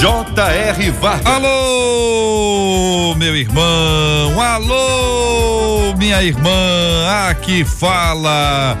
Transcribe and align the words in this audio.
J.R. 0.00 0.90
Vargas. 0.92 1.26
Alô, 1.26 3.16
meu 3.16 3.34
irmão, 3.34 4.40
alô, 4.40 5.92
minha 5.96 6.22
irmã, 6.22 6.50
aqui 7.28 7.64
fala 7.64 8.78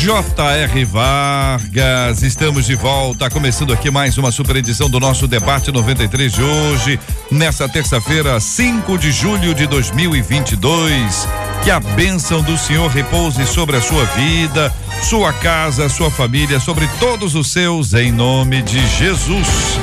J.R. 0.00 0.84
Vargas. 0.84 2.22
Estamos 2.22 2.66
de 2.66 2.76
volta, 2.76 3.28
começando 3.28 3.72
aqui 3.72 3.90
mais 3.90 4.16
uma 4.16 4.30
super 4.30 4.54
edição 4.54 4.88
do 4.88 5.00
nosso 5.00 5.26
debate 5.26 5.72
93 5.72 6.32
de 6.32 6.40
hoje, 6.40 7.00
nessa 7.32 7.68
terça-feira, 7.68 8.38
5 8.38 8.96
de 8.96 9.10
julho 9.10 9.52
de 9.52 9.66
2022. 9.66 11.28
Que 11.64 11.72
a 11.72 11.80
bênção 11.80 12.42
do 12.42 12.56
Senhor 12.56 12.88
repouse 12.88 13.44
sobre 13.44 13.76
a 13.76 13.80
sua 13.80 14.04
vida, 14.04 14.72
sua 15.02 15.32
casa, 15.32 15.88
sua 15.88 16.12
família, 16.12 16.60
sobre 16.60 16.88
todos 17.00 17.34
os 17.34 17.50
seus, 17.50 17.92
em 17.92 18.12
nome 18.12 18.62
de 18.62 18.86
Jesus. 18.86 19.80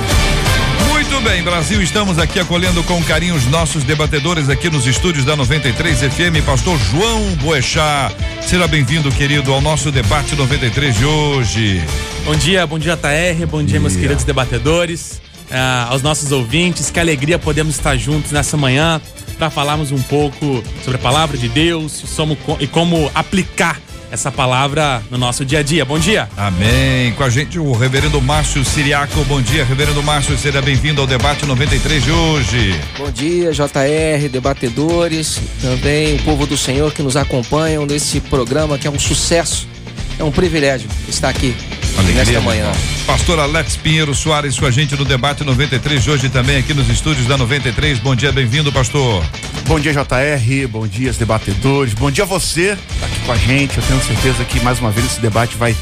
Bem, 1.27 1.44
Brasil, 1.44 1.81
estamos 1.81 2.17
aqui 2.17 2.40
acolhendo 2.40 2.81
com 2.86 3.04
carinho 3.04 3.36
os 3.36 3.45
nossos 3.48 3.84
debatedores 3.84 4.48
aqui 4.48 4.70
nos 4.70 4.88
estúdios 4.88 5.26
da 5.26 5.36
93 5.36 6.00
FM, 6.00 6.45
pastor 6.45 6.80
João 6.80 7.22
Boechat. 7.42 8.16
Seja 8.42 8.66
bem-vindo, 8.66 9.11
querido, 9.11 9.52
ao 9.52 9.59
nosso 9.59 9.92
debate 9.92 10.38
93 10.38 10.95
de 10.95 11.03
hoje. 11.03 11.83
Bom 12.23 12.33
dia, 12.33 12.66
bom 12.66 12.80
dia, 12.80 12.95
TR, 12.95 13.45
bom 13.45 13.58
dia, 13.58 13.72
dia. 13.72 13.80
meus 13.81 13.98
queridos 13.98 14.23
debatedores, 14.23 15.22
uh, 15.52 15.89
aos 15.92 16.02
nossos 16.02 16.31
ouvintes, 16.31 16.89
que 16.89 16.98
alegria 16.98 17.38
podemos 17.38 17.75
estar 17.75 17.98
juntos 17.98 18.31
nessa 18.31 18.55
manhã 18.55 19.02
para 19.38 19.50
falarmos 19.50 19.92
um 19.92 20.02
pouco 20.03 20.64
sobre 20.81 20.95
a 20.95 21.03
palavra 21.03 21.38
de 21.38 21.50
Deus 21.50 22.05
e 22.61 22.67
como 22.67 23.11
aplicar 23.14 23.81
essa 24.11 24.31
palavra 24.31 25.02
no 25.09 25.17
nosso 25.17 25.45
dia 25.45 25.59
a 25.59 25.63
dia. 25.63 25.86
Bom 25.86 26.00
dia. 26.00 26.30
Amém. 26.38 27.11
Com 27.13 27.23
a 27.23 27.30
gente 27.30 27.59
o 27.59 27.72
reverendo 27.73 28.22
Márcio 28.22 28.64
Siriaco. 28.64 29.23
Bom 29.25 29.41
dia, 29.41 29.64
reverendo 29.66 30.02
Márcio. 30.03 30.38
Seja 30.38 30.61
bem-vindo 30.61 31.02
ao 31.02 31.08
debate 31.08 31.45
93 31.45 32.03
de 32.03 32.11
hoje. 32.11 32.80
Bom 32.97 33.11
dia, 33.11 33.52
JR, 33.52 34.30
debatedores, 34.31 35.39
também 35.61 36.16
o 36.16 36.23
povo 36.23 36.45
do 36.45 36.58
Senhor 36.58 36.94
que 36.94 37.02
nos 37.02 37.16
acompanham 37.16 37.86
nesse 37.86 38.19
programa 38.19 38.77
que 38.77 38.88
é 38.88 38.89
um 38.89 38.99
sucesso. 38.99 39.67
É 40.20 40.23
um 40.23 40.32
privilégio 40.32 40.90
estar 41.08 41.30
aqui 41.30 41.56
Alegria, 41.98 42.23
nesta 42.26 42.42
manhã. 42.42 42.72
Pastor 43.06 43.40
Alex 43.40 43.76
Pinheiro 43.78 44.14
Soares 44.14 44.60
com 44.60 44.66
a 44.66 44.72
gente 44.72 44.96
no 44.96 45.06
debate 45.06 45.44
93 45.44 46.04
de 46.04 46.12
hoje 46.12 46.30
também 46.30 46.58
aqui 46.58 46.73
nos 46.73 46.90
estúdios 46.90 47.28
da 47.28 47.38
93. 47.38 48.00
Bom 48.00 48.16
dia, 48.16 48.32
bem-vindo, 48.32 48.72
pastor. 48.72 49.23
Bom 49.66 49.80
dia, 49.80 49.94
JR. 49.94 50.68
Bom 50.70 50.88
dia, 50.88 51.12
debatedores. 51.14 51.94
Bom 51.94 52.10
dia 52.10 52.23
a 52.23 52.28
você 52.28 52.78
tá 53.00 53.06
aqui 53.06 53.20
com 53.26 53.32
a 53.32 53.38
gente. 53.38 53.78
Eu 53.78 53.84
tenho 53.84 54.02
certeza 54.02 54.44
que 54.45 54.60
mais 54.62 54.80
uma 54.80 54.92
vez 54.92 55.06
esse 55.06 55.20
debate 55.20 55.56
vai 55.56 55.76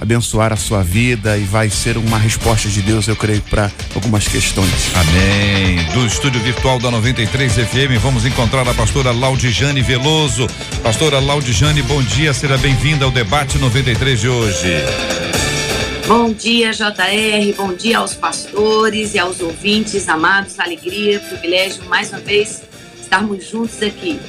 abençoar 0.00 0.52
a 0.52 0.56
sua 0.56 0.82
vida 0.82 1.36
e 1.36 1.44
vai 1.44 1.70
ser 1.70 1.96
uma 1.96 2.18
resposta 2.18 2.68
de 2.68 2.82
Deus, 2.82 3.08
eu 3.08 3.16
creio, 3.16 3.42
para 3.42 3.70
algumas 3.94 4.28
questões. 4.28 4.70
Amém. 4.94 5.84
Do 5.92 6.06
estúdio 6.06 6.40
virtual 6.40 6.78
da 6.78 6.90
93 6.90 7.52
FM, 7.52 8.00
vamos 8.00 8.24
encontrar 8.24 8.68
a 8.68 8.74
pastora 8.74 9.10
Laudijane 9.10 9.82
Veloso. 9.82 10.46
Pastora 10.82 11.18
Laudijane, 11.18 11.82
bom 11.82 12.02
dia, 12.02 12.32
seja 12.32 12.58
bem-vinda 12.58 13.04
ao 13.04 13.10
debate 13.10 13.58
93 13.58 14.20
de 14.20 14.28
hoje. 14.28 14.74
Bom 16.06 16.32
dia, 16.32 16.70
JR. 16.70 17.56
Bom 17.56 17.74
dia 17.74 17.98
aos 17.98 18.14
pastores 18.14 19.14
e 19.14 19.18
aos 19.18 19.40
ouvintes 19.40 20.08
amados. 20.08 20.60
Alegria, 20.60 21.18
privilégio, 21.18 21.84
mais 21.86 22.10
uma 22.10 22.20
vez, 22.20 22.62
estarmos 23.00 23.48
juntos 23.48 23.82
aqui. 23.82 24.20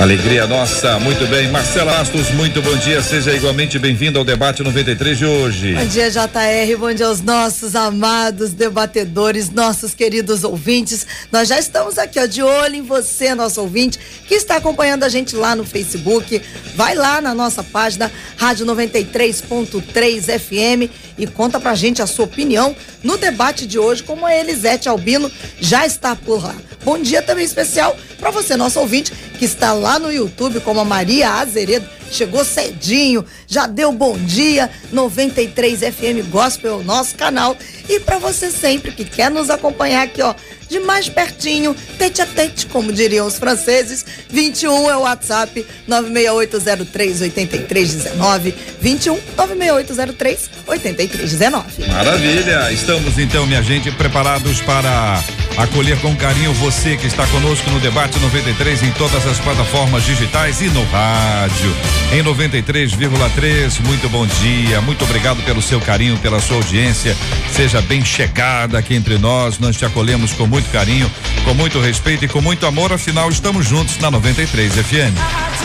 Alegria 0.00 0.46
nossa, 0.48 0.98
muito 0.98 1.24
bem. 1.28 1.48
Marcela 1.48 2.00
Astos, 2.00 2.30
muito 2.30 2.60
bom 2.60 2.76
dia. 2.76 3.00
Seja 3.02 3.32
igualmente 3.32 3.78
bem-vindo 3.78 4.18
ao 4.18 4.24
debate 4.24 4.62
93 4.62 5.18
de 5.18 5.24
hoje. 5.24 5.74
Bom 5.74 5.86
dia, 5.86 6.10
JR. 6.10 6.76
Bom 6.76 6.92
dia 6.92 7.06
aos 7.06 7.20
nossos 7.20 7.76
amados 7.76 8.52
debatedores, 8.52 9.50
nossos 9.50 9.94
queridos 9.94 10.42
ouvintes. 10.42 11.06
Nós 11.30 11.46
já 11.46 11.58
estamos 11.58 11.98
aqui, 11.98 12.18
ó, 12.18 12.26
de 12.26 12.42
olho 12.42 12.74
em 12.74 12.82
você, 12.82 13.32
nosso 13.34 13.60
ouvinte, 13.60 13.98
que 14.26 14.34
está 14.34 14.56
acompanhando 14.56 15.04
a 15.04 15.08
gente 15.08 15.36
lá 15.36 15.54
no 15.54 15.64
Facebook. 15.64 16.42
Vai 16.74 16.96
lá 16.96 17.20
na 17.20 17.32
nossa 17.32 17.62
página 17.62 18.10
Rádio 18.36 18.66
93.3 18.66 20.38
FM 20.40 20.90
e 21.16 21.26
conta 21.26 21.60
pra 21.60 21.74
gente 21.74 22.02
a 22.02 22.06
sua 22.06 22.24
opinião 22.24 22.74
no 23.02 23.16
debate 23.16 23.66
de 23.66 23.78
hoje, 23.78 24.02
como 24.02 24.26
a 24.26 24.34
Elisete 24.34 24.88
Albino 24.88 25.30
já 25.60 25.86
está 25.86 26.14
por 26.14 26.42
lá. 26.42 26.54
Bom 26.84 26.98
dia 26.98 27.22
também 27.22 27.44
especial 27.44 27.96
para 28.18 28.30
você, 28.30 28.56
nosso 28.56 28.80
ouvinte, 28.80 29.12
que 29.38 29.44
está 29.44 29.72
lá 29.72 29.98
no 29.98 30.12
YouTube, 30.12 30.60
como 30.60 30.80
a 30.80 30.84
Maria 30.84 31.30
Azeredo, 31.34 31.88
chegou 32.14 32.44
cedinho, 32.44 33.24
já 33.46 33.66
deu 33.66 33.92
bom 33.92 34.16
dia, 34.18 34.70
93 34.92 35.80
FM 35.80 36.30
Gospel, 36.30 36.80
é 36.80 36.84
nosso 36.84 37.14
canal. 37.16 37.56
E 37.88 38.00
para 38.00 38.18
você 38.18 38.50
sempre 38.50 38.92
que 38.92 39.04
quer 39.04 39.30
nos 39.30 39.50
acompanhar 39.50 40.02
aqui, 40.02 40.22
ó, 40.22 40.34
de 40.72 40.80
mais 40.80 41.08
pertinho, 41.08 41.76
tete 41.98 42.20
a 42.22 42.26
tete, 42.26 42.66
como 42.66 42.92
diriam 42.92 43.26
os 43.26 43.38
franceses. 43.38 44.04
21 44.30 44.90
é 44.90 44.96
o 44.96 45.00
WhatsApp 45.00 45.66
968038319. 45.86 48.54
21 48.80 49.20
96803 49.36 50.50
8319. 50.66 51.88
Maravilha! 51.88 52.72
Estamos 52.72 53.18
então, 53.18 53.46
minha 53.46 53.62
gente, 53.62 53.90
preparados 53.90 54.62
para 54.62 55.22
acolher 55.58 56.00
com 56.00 56.16
carinho 56.16 56.54
você 56.54 56.96
que 56.96 57.06
está 57.06 57.26
conosco 57.26 57.68
no 57.70 57.78
debate 57.78 58.18
93 58.18 58.82
em 58.82 58.92
todas 58.92 59.26
as 59.26 59.38
plataformas 59.40 60.04
digitais 60.04 60.62
e 60.62 60.70
no 60.70 60.82
rádio. 60.84 61.70
Em 62.10 62.22
93,3. 62.22 63.80
Muito 63.86 64.08
bom 64.08 64.26
dia. 64.26 64.80
Muito 64.80 65.04
obrigado 65.04 65.42
pelo 65.44 65.62
seu 65.62 65.80
carinho, 65.80 66.18
pela 66.18 66.40
sua 66.40 66.56
audiência. 66.56 67.16
Seja 67.52 67.80
bem 67.82 68.04
chegada 68.04 68.78
aqui 68.78 68.94
entre 68.94 69.18
nós. 69.18 69.58
Nós 69.58 69.76
te 69.76 69.84
acolhemos 69.84 70.32
com 70.32 70.46
muito 70.46 70.70
carinho, 70.70 71.10
com 71.44 71.54
muito 71.54 71.78
respeito 71.80 72.24
e 72.24 72.28
com 72.28 72.40
muito 72.40 72.66
amor, 72.66 72.92
afinal 72.92 73.30
estamos 73.30 73.66
juntos 73.66 73.98
na 73.98 74.10
93 74.10 74.72
FM. 74.74 75.62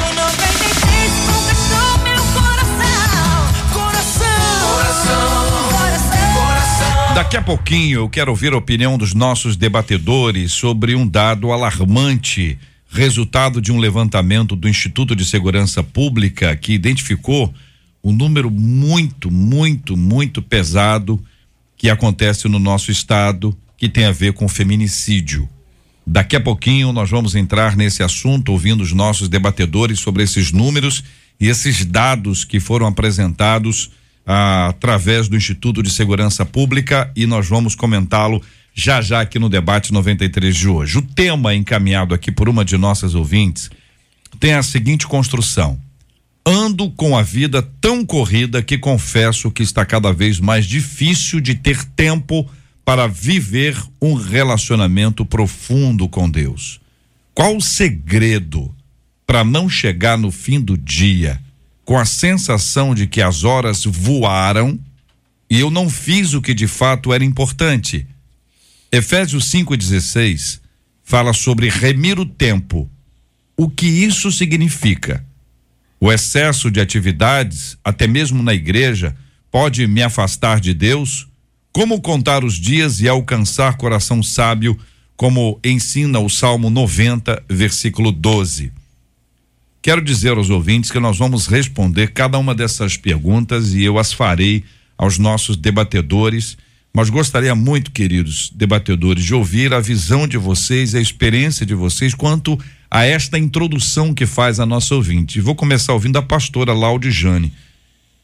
Daqui 7.18 7.36
a 7.36 7.42
pouquinho 7.42 8.02
eu 8.02 8.10
quero 8.10 8.32
ouvir 8.32 8.54
a 8.54 8.58
opinião 8.58 8.98
dos 8.98 9.14
nossos 9.14 9.58
debatedores 9.58 10.54
sobre 10.54 10.96
um 10.96 11.06
dado 11.06 11.52
alarmante, 11.52 12.58
resultado 12.90 13.62
de 13.62 13.72
um 13.72 13.78
levantamento 13.78 14.56
do 14.56 14.70
Instituto 14.70 15.16
de 15.16 15.26
Segurança 15.26 15.84
Pública 15.84 16.56
que 16.56 16.74
identificou 16.74 17.54
um 18.04 18.12
número 18.12 18.50
muito, 18.50 19.30
muito, 19.30 19.98
muito 19.98 20.42
pesado 20.42 21.24
que 21.76 21.90
acontece 21.90 22.48
no 22.48 22.60
nosso 22.60 22.92
estado 22.92 23.56
que 23.78 23.88
tem 23.88 24.06
a 24.06 24.12
ver 24.12 24.34
com 24.34 24.48
feminicídio. 24.48 25.48
Daqui 26.06 26.36
a 26.36 26.42
pouquinho 26.42 26.92
nós 26.94 27.10
vamos 27.10 27.36
entrar 27.36 27.76
nesse 27.76 28.02
assunto, 28.02 28.52
ouvindo 28.52 28.82
os 28.82 28.94
nossos 28.94 29.28
debatedores 29.28 30.00
sobre 30.00 30.24
esses 30.24 30.52
números 30.52 31.04
e 31.40 31.48
esses 31.48 31.86
dados 31.86 32.44
que 32.44 32.60
foram 32.60 32.88
apresentados 32.88 33.92
ah, 34.26 34.68
através 34.70 35.28
do 35.28 35.36
Instituto 35.36 35.84
de 35.84 35.92
Segurança 35.92 36.46
Pública 36.46 37.12
e 37.16 37.26
nós 37.26 37.48
vamos 37.48 37.76
comentá-lo 37.76 38.42
já 38.78 39.02
já 39.02 39.22
aqui 39.22 39.40
no 39.40 39.50
debate 39.50 39.92
93 39.92 40.56
de 40.56 40.68
hoje. 40.68 41.00
O 41.00 41.02
tema 41.02 41.56
encaminhado 41.56 42.14
aqui 42.14 42.32
por 42.32 42.48
uma 42.48 42.64
de 42.64 42.78
nossas 42.78 43.16
ouvintes 43.16 43.72
tem 44.40 44.54
a 44.54 44.62
seguinte 44.62 45.08
construção: 45.08 45.82
Ando 46.46 46.92
com 46.92 47.18
a 47.18 47.24
vida 47.24 47.64
tão 47.82 48.06
corrida 48.06 48.62
que 48.62 48.78
confesso 48.78 49.50
que 49.50 49.64
está 49.64 49.84
cada 49.84 50.14
vez 50.14 50.40
mais 50.40 50.68
difícil 50.68 51.42
de 51.42 51.56
ter 51.56 51.84
tempo 51.84 52.48
para 52.86 53.08
viver 53.08 53.76
um 54.00 54.14
relacionamento 54.14 55.26
profundo 55.26 56.08
com 56.08 56.30
Deus? 56.30 56.80
Qual 57.34 57.58
o 57.58 57.62
segredo 57.62 58.74
para 59.26 59.44
não 59.44 59.68
chegar 59.68 60.20
no 60.20 60.32
fim 60.32 60.62
do 60.62 60.78
dia 60.78 61.42
com 61.84 61.98
a 61.98 62.06
sensação 62.06 62.94
de 62.94 63.08
que 63.08 63.24
as 63.24 63.44
horas 63.44 63.86
voaram 63.86 64.80
e 65.50 65.60
eu 65.60 65.72
não 65.72 65.90
fiz 65.90 66.34
o 66.36 66.42
que 66.42 66.54
de 66.54 66.68
fato 66.68 67.12
era 67.12 67.26
importante? 67.26 68.06
Efésios 68.92 69.52
5,16 69.52 70.62
fala 71.04 71.34
sobre 71.34 71.70
remir 71.70 72.20
o 72.20 72.26
tempo. 72.26 72.90
O 73.56 73.70
que 73.70 73.86
isso 73.86 74.32
significa? 74.32 75.26
O 76.00 76.12
excesso 76.12 76.72
de 76.72 76.80
atividades, 76.80 77.78
até 77.84 78.08
mesmo 78.08 78.42
na 78.42 78.54
igreja, 78.54 79.16
pode 79.52 79.86
me 79.88 80.02
afastar 80.02 80.60
de 80.60 80.74
Deus? 80.74 81.28
Como 81.72 82.02
contar 82.02 82.44
os 82.44 82.56
dias 82.56 83.02
e 83.02 83.08
alcançar 83.08 83.78
coração 83.78 84.24
sábio 84.24 84.78
como 85.18 85.60
ensina 85.66 86.20
o 86.20 86.30
Salmo 86.30 86.70
90, 86.70 87.44
versículo 87.50 88.12
12. 88.12 88.72
Quero 89.82 90.02
dizer 90.02 90.38
aos 90.38 90.52
ouvintes 90.52 90.92
que 90.92 91.00
nós 91.00 91.18
vamos 91.18 91.48
responder 91.48 92.14
cada 92.14 92.38
uma 92.38 92.54
dessas 92.54 92.96
perguntas 92.96 93.74
e 93.74 93.84
eu 93.84 93.98
as 93.98 94.14
farei 94.14 94.64
aos 94.96 95.18
nossos 95.18 95.58
debatedores, 95.58 96.58
mas 96.98 97.12
gostaria 97.12 97.54
muito, 97.54 97.92
queridos 97.92 98.52
debatedores, 98.56 99.24
de 99.24 99.36
ouvir 99.36 99.72
a 99.72 99.80
visão 99.80 100.28
de 100.28 100.36
vocês, 100.36 100.96
a 100.96 101.00
experiência 101.00 101.64
de 101.64 101.76
vocês 101.76 102.16
quanto 102.16 102.60
a 102.90 103.06
esta 103.06 103.38
introdução 103.38 104.16
que 104.16 104.26
faz 104.26 104.60
a 104.60 104.66
nossa 104.66 104.96
ouvinte. 104.96 105.40
Vou 105.40 105.54
começar 105.54 105.94
ouvindo 105.94 106.18
a 106.18 106.24
pastora 106.24 106.74
Laudijane. 106.74 107.54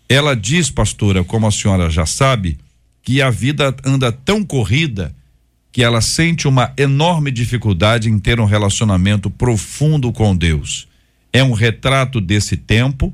Ela 0.10 0.36
diz, 0.36 0.72
pastora, 0.72 1.24
como 1.24 1.46
a 1.46 1.52
senhora 1.52 1.88
já 1.88 2.08
sabe, 2.08 2.58
que 3.04 3.22
a 3.22 3.30
vida 3.30 3.76
anda 3.86 4.12
tão 4.12 4.44
corrida 4.44 5.16
que 5.72 5.84
ela 5.84 6.02
sente 6.02 6.48
uma 6.48 6.74
enorme 6.76 7.30
dificuldade 7.30 8.10
em 8.10 8.18
ter 8.18 8.40
um 8.40 8.46
relacionamento 8.46 9.30
profundo 9.30 10.12
com 10.12 10.36
Deus. 10.36 10.88
É 11.32 11.44
um 11.44 11.52
retrato 11.52 12.20
desse 12.20 12.58
tempo, 12.58 13.14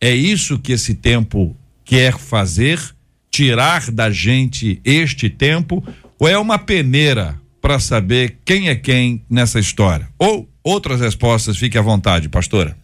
é 0.00 0.12
isso 0.12 0.58
que 0.58 0.72
esse 0.72 0.94
tempo 0.94 1.56
quer 1.84 2.18
fazer, 2.18 2.95
tirar 3.36 3.90
da 3.90 4.10
gente 4.10 4.80
este 4.82 5.28
tempo, 5.28 5.86
ou 6.18 6.26
é 6.26 6.38
uma 6.38 6.58
peneira 6.58 7.38
para 7.60 7.78
saber 7.78 8.38
quem 8.46 8.70
é 8.70 8.74
quem 8.74 9.22
nessa 9.28 9.60
história? 9.60 10.08
Ou 10.18 10.48
outras 10.64 11.02
respostas, 11.02 11.58
fique 11.58 11.76
à 11.76 11.82
vontade, 11.82 12.30
pastora. 12.30 12.74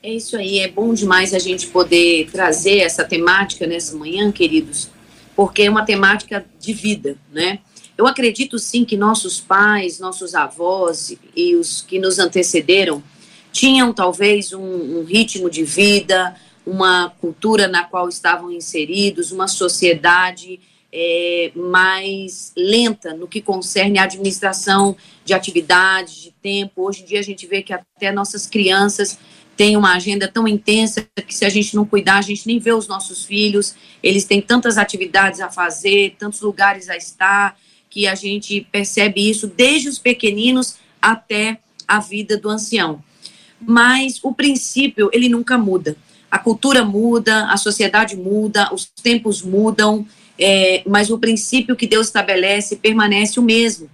É 0.00 0.12
isso 0.12 0.36
aí, 0.36 0.60
é 0.60 0.68
bom 0.68 0.94
demais 0.94 1.34
a 1.34 1.40
gente 1.40 1.66
poder 1.66 2.28
trazer 2.30 2.78
essa 2.78 3.02
temática 3.02 3.66
nessa 3.66 3.96
manhã, 3.96 4.30
queridos, 4.30 4.88
porque 5.34 5.62
é 5.62 5.70
uma 5.70 5.84
temática 5.84 6.46
de 6.60 6.72
vida, 6.72 7.16
né? 7.32 7.58
Eu 7.98 8.06
acredito 8.06 8.60
sim 8.60 8.84
que 8.84 8.96
nossos 8.96 9.40
pais, 9.40 9.98
nossos 9.98 10.36
avós 10.36 11.16
e 11.34 11.56
os 11.56 11.82
que 11.82 11.98
nos 11.98 12.20
antecederam 12.20 13.02
tinham 13.50 13.92
talvez 13.92 14.52
um, 14.52 15.00
um 15.00 15.04
ritmo 15.04 15.50
de 15.50 15.64
vida, 15.64 16.36
uma 16.66 17.10
cultura 17.20 17.68
na 17.68 17.84
qual 17.84 18.08
estavam 18.08 18.50
inseridos, 18.50 19.32
uma 19.32 19.48
sociedade 19.48 20.60
é, 20.92 21.50
mais 21.54 22.52
lenta 22.56 23.12
no 23.14 23.26
que 23.26 23.42
concerne 23.42 23.98
a 23.98 24.04
administração 24.04 24.96
de 25.24 25.34
atividades, 25.34 26.14
de 26.22 26.30
tempo. 26.30 26.86
Hoje 26.86 27.02
em 27.02 27.06
dia 27.06 27.18
a 27.18 27.22
gente 27.22 27.46
vê 27.46 27.62
que 27.62 27.72
até 27.72 28.12
nossas 28.12 28.46
crianças 28.46 29.18
tem 29.56 29.76
uma 29.76 29.94
agenda 29.94 30.26
tão 30.26 30.48
intensa 30.48 31.06
que 31.26 31.34
se 31.34 31.44
a 31.44 31.48
gente 31.48 31.74
não 31.74 31.84
cuidar, 31.84 32.18
a 32.18 32.22
gente 32.22 32.46
nem 32.46 32.58
vê 32.58 32.72
os 32.72 32.88
nossos 32.88 33.24
filhos, 33.24 33.74
eles 34.02 34.24
têm 34.24 34.40
tantas 34.40 34.78
atividades 34.78 35.40
a 35.40 35.50
fazer, 35.50 36.16
tantos 36.18 36.40
lugares 36.40 36.88
a 36.88 36.96
estar, 36.96 37.56
que 37.88 38.06
a 38.06 38.14
gente 38.14 38.66
percebe 38.72 39.28
isso 39.28 39.46
desde 39.46 39.88
os 39.88 39.98
pequeninos 39.98 40.76
até 41.00 41.58
a 41.86 42.00
vida 42.00 42.36
do 42.36 42.48
ancião. 42.48 43.02
Mas 43.60 44.18
o 44.22 44.34
princípio, 44.34 45.08
ele 45.12 45.28
nunca 45.28 45.56
muda. 45.56 45.96
A 46.34 46.38
cultura 46.40 46.84
muda, 46.84 47.46
a 47.48 47.56
sociedade 47.56 48.16
muda, 48.16 48.68
os 48.74 48.86
tempos 48.86 49.40
mudam, 49.40 50.04
é, 50.36 50.82
mas 50.84 51.08
o 51.08 51.16
princípio 51.16 51.76
que 51.76 51.86
Deus 51.86 52.08
estabelece 52.08 52.74
permanece 52.74 53.38
o 53.38 53.42
mesmo. 53.42 53.88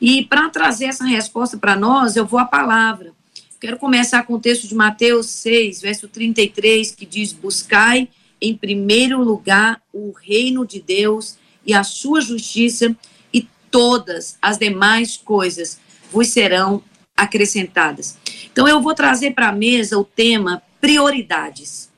E 0.00 0.24
para 0.24 0.48
trazer 0.48 0.84
essa 0.84 1.04
resposta 1.04 1.58
para 1.58 1.74
nós, 1.74 2.14
eu 2.14 2.24
vou 2.24 2.38
à 2.38 2.44
palavra. 2.44 3.12
Quero 3.60 3.78
começar 3.78 4.22
com 4.22 4.34
o 4.34 4.38
texto 4.38 4.68
de 4.68 4.76
Mateus 4.76 5.26
6, 5.26 5.82
verso 5.82 6.06
33, 6.06 6.92
que 6.92 7.04
diz: 7.04 7.32
Buscai 7.32 8.08
em 8.40 8.56
primeiro 8.56 9.20
lugar 9.20 9.82
o 9.92 10.12
reino 10.12 10.64
de 10.64 10.80
Deus 10.80 11.36
e 11.66 11.74
a 11.74 11.82
sua 11.82 12.20
justiça, 12.20 12.96
e 13.34 13.48
todas 13.72 14.38
as 14.40 14.56
demais 14.56 15.16
coisas 15.16 15.80
vos 16.12 16.28
serão 16.28 16.80
acrescentadas. 17.16 18.16
Então, 18.52 18.68
eu 18.68 18.80
vou 18.80 18.94
trazer 18.94 19.32
para 19.32 19.48
a 19.48 19.52
mesa 19.52 19.98
o 19.98 20.04
tema 20.04 20.62
prioridades. 20.82 21.88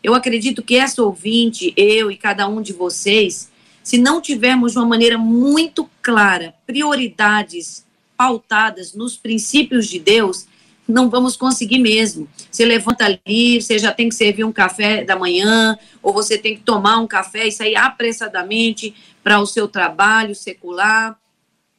Eu 0.00 0.14
acredito 0.14 0.62
que 0.62 0.76
essa 0.76 1.02
ouvinte, 1.02 1.74
eu 1.76 2.08
e 2.08 2.16
cada 2.16 2.46
um 2.46 2.62
de 2.62 2.72
vocês, 2.72 3.50
se 3.82 3.98
não 3.98 4.22
tivermos 4.22 4.72
de 4.72 4.78
uma 4.78 4.86
maneira 4.86 5.18
muito 5.18 5.90
clara 6.00 6.54
prioridades 6.64 7.84
pautadas 8.16 8.94
nos 8.94 9.16
princípios 9.16 9.88
de 9.88 9.98
Deus, 9.98 10.46
não 10.86 11.10
vamos 11.10 11.36
conseguir 11.36 11.80
mesmo. 11.80 12.28
Você 12.48 12.64
levanta 12.64 13.04
ali, 13.04 13.60
você 13.60 13.76
já 13.76 13.92
tem 13.92 14.08
que 14.08 14.14
servir 14.14 14.44
um 14.44 14.52
café 14.52 15.04
da 15.04 15.16
manhã, 15.16 15.76
ou 16.00 16.12
você 16.12 16.38
tem 16.38 16.54
que 16.54 16.62
tomar 16.62 16.98
um 16.98 17.08
café 17.08 17.48
e 17.48 17.52
sair 17.52 17.74
apressadamente 17.74 18.94
para 19.22 19.40
o 19.40 19.46
seu 19.46 19.66
trabalho 19.66 20.34
secular, 20.34 21.18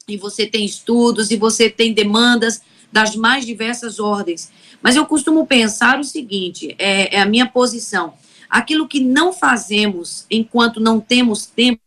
e 0.10 0.18
você 0.18 0.46
tem 0.46 0.66
estudos, 0.66 1.32
e 1.32 1.38
você 1.38 1.70
tem 1.70 1.94
demandas 1.94 2.62
das 2.92 3.16
mais 3.16 3.46
diversas 3.46 4.00
ordens. 4.00 4.52
Mas 4.82 4.96
eu 4.96 5.06
costumo 5.06 5.46
pensar 5.46 6.00
o 6.00 6.04
seguinte: 6.04 6.76
é, 6.78 7.16
é 7.16 7.22
a 7.22 7.26
minha 7.26 7.48
posição. 7.48 8.14
Aquilo 8.50 8.88
que 8.88 9.00
não 9.00 9.32
fazemos 9.32 10.26
enquanto 10.30 10.80
não 10.80 11.00
temos 11.00 11.46
tempo, 11.46 11.82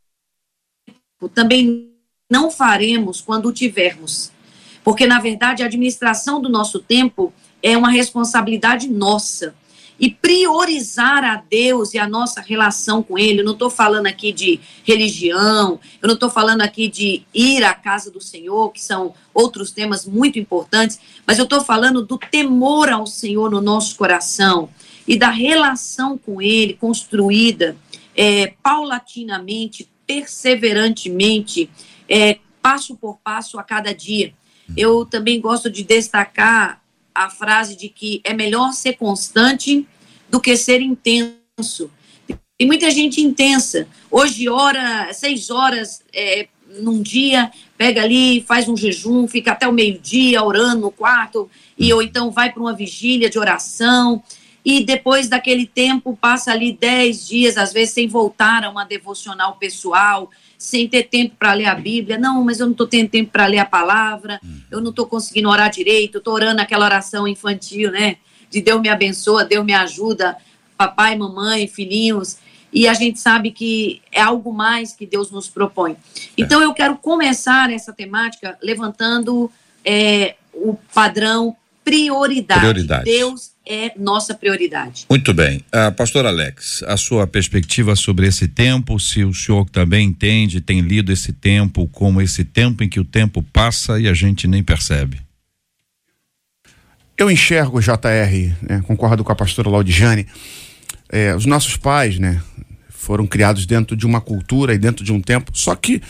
também 1.34 1.92
não 2.30 2.50
faremos 2.50 3.20
quando 3.20 3.52
tivermos. 3.52 4.30
Porque, 4.84 5.06
na 5.06 5.20
verdade, 5.20 5.62
a 5.62 5.66
administração 5.66 6.40
do 6.40 6.48
nosso 6.48 6.80
tempo 6.80 7.32
é 7.62 7.76
uma 7.76 7.90
responsabilidade 7.90 8.88
nossa. 8.88 9.54
E 10.02 10.10
priorizar 10.10 11.22
a 11.22 11.36
Deus 11.36 11.94
e 11.94 11.98
a 11.98 12.08
nossa 12.08 12.40
relação 12.40 13.04
com 13.04 13.16
Ele, 13.16 13.40
eu 13.40 13.44
não 13.44 13.52
estou 13.52 13.70
falando 13.70 14.08
aqui 14.08 14.32
de 14.32 14.58
religião, 14.82 15.78
eu 16.02 16.08
não 16.08 16.14
estou 16.14 16.28
falando 16.28 16.60
aqui 16.60 16.88
de 16.88 17.22
ir 17.32 17.62
à 17.62 17.72
casa 17.72 18.10
do 18.10 18.20
Senhor, 18.20 18.72
que 18.72 18.82
são 18.82 19.14
outros 19.32 19.70
temas 19.70 20.04
muito 20.04 20.40
importantes, 20.40 20.98
mas 21.24 21.38
eu 21.38 21.44
estou 21.44 21.60
falando 21.60 22.04
do 22.04 22.18
temor 22.18 22.88
ao 22.88 23.06
Senhor 23.06 23.48
no 23.48 23.60
nosso 23.60 23.94
coração 23.94 24.68
e 25.06 25.16
da 25.16 25.30
relação 25.30 26.18
com 26.18 26.42
Ele 26.42 26.74
construída 26.74 27.76
é, 28.16 28.54
paulatinamente, 28.60 29.88
perseverantemente, 30.04 31.70
é, 32.08 32.40
passo 32.60 32.96
por 32.96 33.18
passo 33.22 33.56
a 33.56 33.62
cada 33.62 33.94
dia. 33.94 34.34
Eu 34.76 35.06
também 35.06 35.40
gosto 35.40 35.70
de 35.70 35.84
destacar 35.84 36.81
a 37.14 37.30
frase 37.30 37.76
de 37.76 37.88
que 37.88 38.20
é 38.24 38.32
melhor 38.32 38.72
ser 38.72 38.94
constante 38.94 39.86
do 40.28 40.40
que 40.40 40.56
ser 40.56 40.80
intenso. 40.80 41.90
Tem 42.58 42.66
muita 42.66 42.90
gente 42.90 43.20
intensa. 43.20 43.88
Hoje, 44.10 44.48
hora, 44.48 45.12
seis 45.12 45.50
horas 45.50 46.02
é, 46.12 46.48
num 46.80 47.02
dia, 47.02 47.50
pega 47.76 48.02
ali, 48.02 48.42
faz 48.42 48.68
um 48.68 48.76
jejum, 48.76 49.26
fica 49.26 49.52
até 49.52 49.66
o 49.66 49.72
meio-dia 49.72 50.42
orando 50.42 50.82
no 50.82 50.90
quarto, 50.90 51.50
e 51.76 51.92
ou 51.92 52.02
então 52.02 52.30
vai 52.30 52.52
para 52.52 52.62
uma 52.62 52.74
vigília 52.74 53.28
de 53.28 53.38
oração, 53.38 54.22
e 54.64 54.84
depois 54.84 55.28
daquele 55.28 55.66
tempo 55.66 56.16
passa 56.20 56.52
ali 56.52 56.72
dez 56.72 57.26
dias, 57.26 57.56
às 57.56 57.72
vezes 57.72 57.94
sem 57.94 58.06
voltar 58.06 58.64
a 58.64 58.70
uma 58.70 58.84
devocional 58.84 59.56
pessoal, 59.56 60.30
sem 60.56 60.88
ter 60.88 61.04
tempo 61.04 61.34
para 61.36 61.52
ler 61.52 61.66
a 61.66 61.74
Bíblia. 61.74 62.16
Não, 62.16 62.44
mas 62.44 62.60
eu 62.60 62.66
não 62.66 62.72
estou 62.72 62.86
tendo 62.86 63.08
tempo 63.08 63.32
para 63.32 63.46
ler 63.46 63.58
a 63.58 63.64
palavra, 63.64 64.40
eu 64.70 64.80
não 64.80 64.90
estou 64.90 65.06
conseguindo 65.06 65.48
orar 65.48 65.70
direito, 65.70 66.18
estou 66.18 66.34
orando 66.34 66.60
aquela 66.60 66.84
oração 66.84 67.26
infantil, 67.26 67.90
né? 67.90 68.16
De 68.48 68.60
Deus 68.60 68.80
me 68.80 68.88
abençoa, 68.88 69.44
Deus 69.44 69.64
me 69.64 69.74
ajuda, 69.74 70.36
papai, 70.76 71.16
mamãe, 71.16 71.66
filhinhos. 71.66 72.36
E 72.72 72.86
a 72.88 72.94
gente 72.94 73.18
sabe 73.18 73.50
que 73.50 74.00
é 74.10 74.20
algo 74.20 74.52
mais 74.52 74.94
que 74.94 75.04
Deus 75.04 75.30
nos 75.30 75.48
propõe. 75.48 75.96
Então, 76.38 76.62
eu 76.62 76.72
quero 76.72 76.96
começar 76.96 77.70
essa 77.70 77.92
temática 77.92 78.56
levantando 78.62 79.50
é, 79.84 80.36
o 80.54 80.74
padrão 80.94 81.54
prioridade. 81.84 82.60
Prioridade. 82.60 83.04
Deus 83.04 83.51
é 83.66 83.92
nossa 83.96 84.34
prioridade. 84.34 85.06
Muito 85.08 85.32
bem. 85.32 85.64
Uh, 85.72 85.92
Pastor 85.92 86.26
Alex, 86.26 86.82
a 86.86 86.96
sua 86.96 87.26
perspectiva 87.26 87.94
sobre 87.94 88.26
esse 88.26 88.48
tempo, 88.48 88.98
se 88.98 89.24
o 89.24 89.32
senhor 89.32 89.68
também 89.70 90.08
entende, 90.08 90.60
tem 90.60 90.80
lido 90.80 91.12
esse 91.12 91.32
tempo 91.32 91.86
como 91.88 92.20
esse 92.20 92.44
tempo 92.44 92.82
em 92.82 92.88
que 92.88 93.00
o 93.00 93.04
tempo 93.04 93.42
passa 93.42 94.00
e 94.00 94.08
a 94.08 94.14
gente 94.14 94.48
nem 94.48 94.62
percebe. 94.62 95.20
Eu 97.16 97.30
enxergo, 97.30 97.80
JR, 97.80 98.52
né, 98.62 98.82
concordo 98.86 99.22
com 99.22 99.30
a 99.30 99.36
pastora 99.36 99.68
Laudijane, 99.68 100.26
é, 101.08 101.34
os 101.36 101.46
nossos 101.46 101.76
pais, 101.76 102.18
né, 102.18 102.42
foram 102.88 103.26
criados 103.26 103.64
dentro 103.66 103.96
de 103.96 104.06
uma 104.06 104.20
cultura 104.20 104.74
e 104.74 104.78
dentro 104.78 105.04
de 105.04 105.12
um 105.12 105.20
tempo, 105.20 105.52
só 105.54 105.74
que 105.76 106.02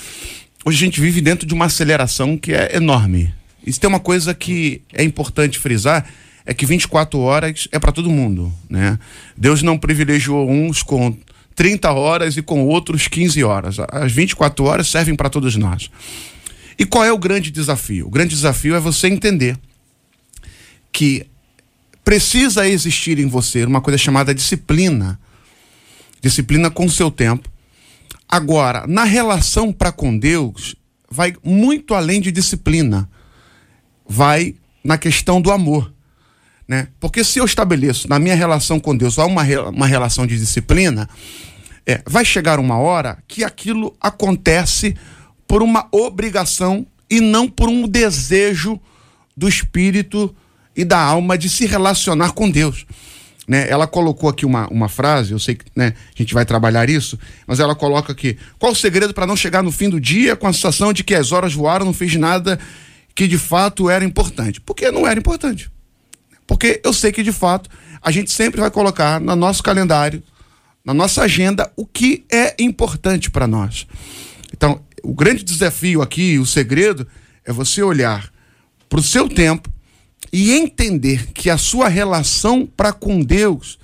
hoje 0.65 0.77
a 0.77 0.87
gente 0.87 1.01
vive 1.01 1.21
dentro 1.21 1.47
de 1.47 1.53
uma 1.53 1.67
aceleração 1.67 2.39
que 2.39 2.55
é 2.55 2.77
enorme. 2.77 3.35
Isso 3.67 3.81
tem 3.81 3.89
uma 3.89 4.01
coisa 4.01 4.33
que 4.33 4.83
é 4.93 5.03
importante 5.03 5.59
frisar, 5.59 6.07
é 6.45 6.53
que 6.53 6.67
24 6.67 7.19
horas 7.19 7.69
é 7.71 7.79
para 7.79 7.93
todo 7.93 8.11
mundo, 8.11 8.53
né? 8.69 8.99
Deus 9.37 9.63
não 9.63 9.79
privilegiou 9.79 10.51
uns 10.51 10.83
com 10.83 11.17
30 11.55 11.93
horas 11.93 12.37
e 12.37 12.43
com 12.43 12.67
outros 12.67 13.09
15 13.09 13.43
horas. 13.45 13.77
As 13.91 14.13
24 14.13 14.65
horas 14.65 14.89
servem 14.89 15.15
para 15.15 15.31
todos 15.31 15.57
nós. 15.57 15.91
E 16.79 16.85
qual 16.85 17.05
é 17.05 17.13
o 17.13 17.19
grande 17.19 17.51
desafio? 17.51 18.07
O 18.07 18.11
grande 18.11 18.35
desafio 18.35 18.75
é 18.75 18.81
você 18.81 19.09
entender 19.09 19.57
que 20.91 21.27
precisa 22.05 22.67
existir 22.67 23.19
em 23.19 23.27
você 23.27 23.65
uma 23.65 23.81
coisa 23.81 23.99
chamada 23.99 24.35
disciplina. 24.35 25.19
Disciplina 26.21 26.71
com 26.71 26.89
seu 26.89 27.11
tempo. 27.11 27.49
Agora, 28.29 28.87
na 28.87 29.05
relação 29.05 29.73
para 29.73 29.93
com 29.93 30.17
Deus, 30.17 30.75
vai 31.11 31.35
muito 31.45 31.95
além 31.95 32.21
de 32.21 32.33
disciplina. 32.33 33.09
Vai 34.09 34.55
na 34.83 34.97
questão 34.97 35.41
do 35.41 35.51
amor. 35.51 35.93
Né? 36.73 36.89
Porque 36.99 37.23
se 37.23 37.39
eu 37.39 37.45
estabeleço 37.45 38.09
na 38.09 38.19
minha 38.19 38.35
relação 38.35 38.81
com 38.81 38.97
Deus 38.97 39.19
uma, 39.19 39.43
uma 39.69 39.87
relação 39.87 40.27
de 40.27 40.39
disciplina, 40.39 41.07
é, 41.87 42.01
vai 42.07 42.25
chegar 42.25 42.59
uma 42.59 42.79
hora 42.79 43.19
que 43.29 43.45
aquilo 43.45 43.95
acontece 44.01 44.97
por 45.47 45.63
uma 45.63 45.87
obrigação 45.93 46.87
e 47.11 47.21
não 47.21 47.47
por 47.47 47.69
um 47.69 47.87
desejo 47.87 48.81
do 49.37 49.47
espírito 49.47 50.35
e 50.75 50.83
da 50.83 50.99
alma 50.99 51.37
de 51.37 51.51
se 51.51 51.67
relacionar 51.67 52.33
com 52.33 52.51
Deus. 52.51 52.87
Né? 53.47 53.69
Ela 53.69 53.87
colocou 53.87 54.31
aqui 54.31 54.47
uma, 54.47 54.67
uma 54.69 54.89
frase, 54.89 55.33
eu 55.33 55.39
sei 55.39 55.57
que 55.57 55.67
né, 55.77 55.93
a 56.15 56.23
gente 56.23 56.33
vai 56.33 56.47
trabalhar 56.47 56.89
isso, 56.89 57.19
mas 57.47 57.61
ela 57.61 57.75
coloca 57.75 58.13
aqui: 58.13 58.39
qual 58.59 58.73
o 58.73 58.75
segredo 58.75 59.13
para 59.13 59.27
não 59.27 59.37
chegar 59.37 59.63
no 59.63 59.71
fim 59.71 59.91
do 59.91 60.01
dia 60.01 60.35
com 60.37 60.47
a 60.47 60.53
sensação 60.55 60.91
de 60.91 61.05
que 61.05 61.15
as 61.15 61.33
horas 61.33 61.53
voaram, 61.53 61.85
não 61.85 61.93
fiz 61.93 62.17
nada 62.17 62.59
que 63.15 63.29
de 63.29 63.37
fato 63.37 63.91
era 63.91 64.03
importante? 64.03 64.59
Porque 64.59 64.91
não 64.91 65.07
era 65.07 65.21
importante. 65.21 65.71
Porque 66.53 66.83
eu 66.85 66.93
sei 66.93 67.11
que 67.11 67.23
de 67.23 67.33
fato 67.33 67.71
a 68.03 68.11
gente 68.11 68.31
sempre 68.31 68.61
vai 68.61 68.71
colocar 68.71 69.19
no 69.19 69.35
nosso 69.35 69.63
calendário, 69.63 70.23
na 70.85 70.93
nossa 70.93 71.23
agenda, 71.23 71.73
o 71.75 71.87
que 71.87 72.27
é 72.31 72.55
importante 72.59 73.31
para 73.31 73.47
nós. 73.47 73.87
Então, 74.53 74.83
o 75.03 75.15
grande 75.15 75.43
desafio 75.43 76.03
aqui, 76.03 76.39
o 76.39 76.45
segredo, 76.45 77.09
é 77.43 77.51
você 77.51 77.83
olhar 77.83 78.31
para 78.87 79.01
o 79.01 79.03
seu 79.03 79.31
tempo 79.31 79.73
e 80.31 80.53
entender 80.53 81.29
que 81.33 81.49
a 81.49 81.57
sua 81.57 81.89
relação 81.89 82.67
para 82.67 82.93
com 82.93 83.23
Deus, 83.23 83.79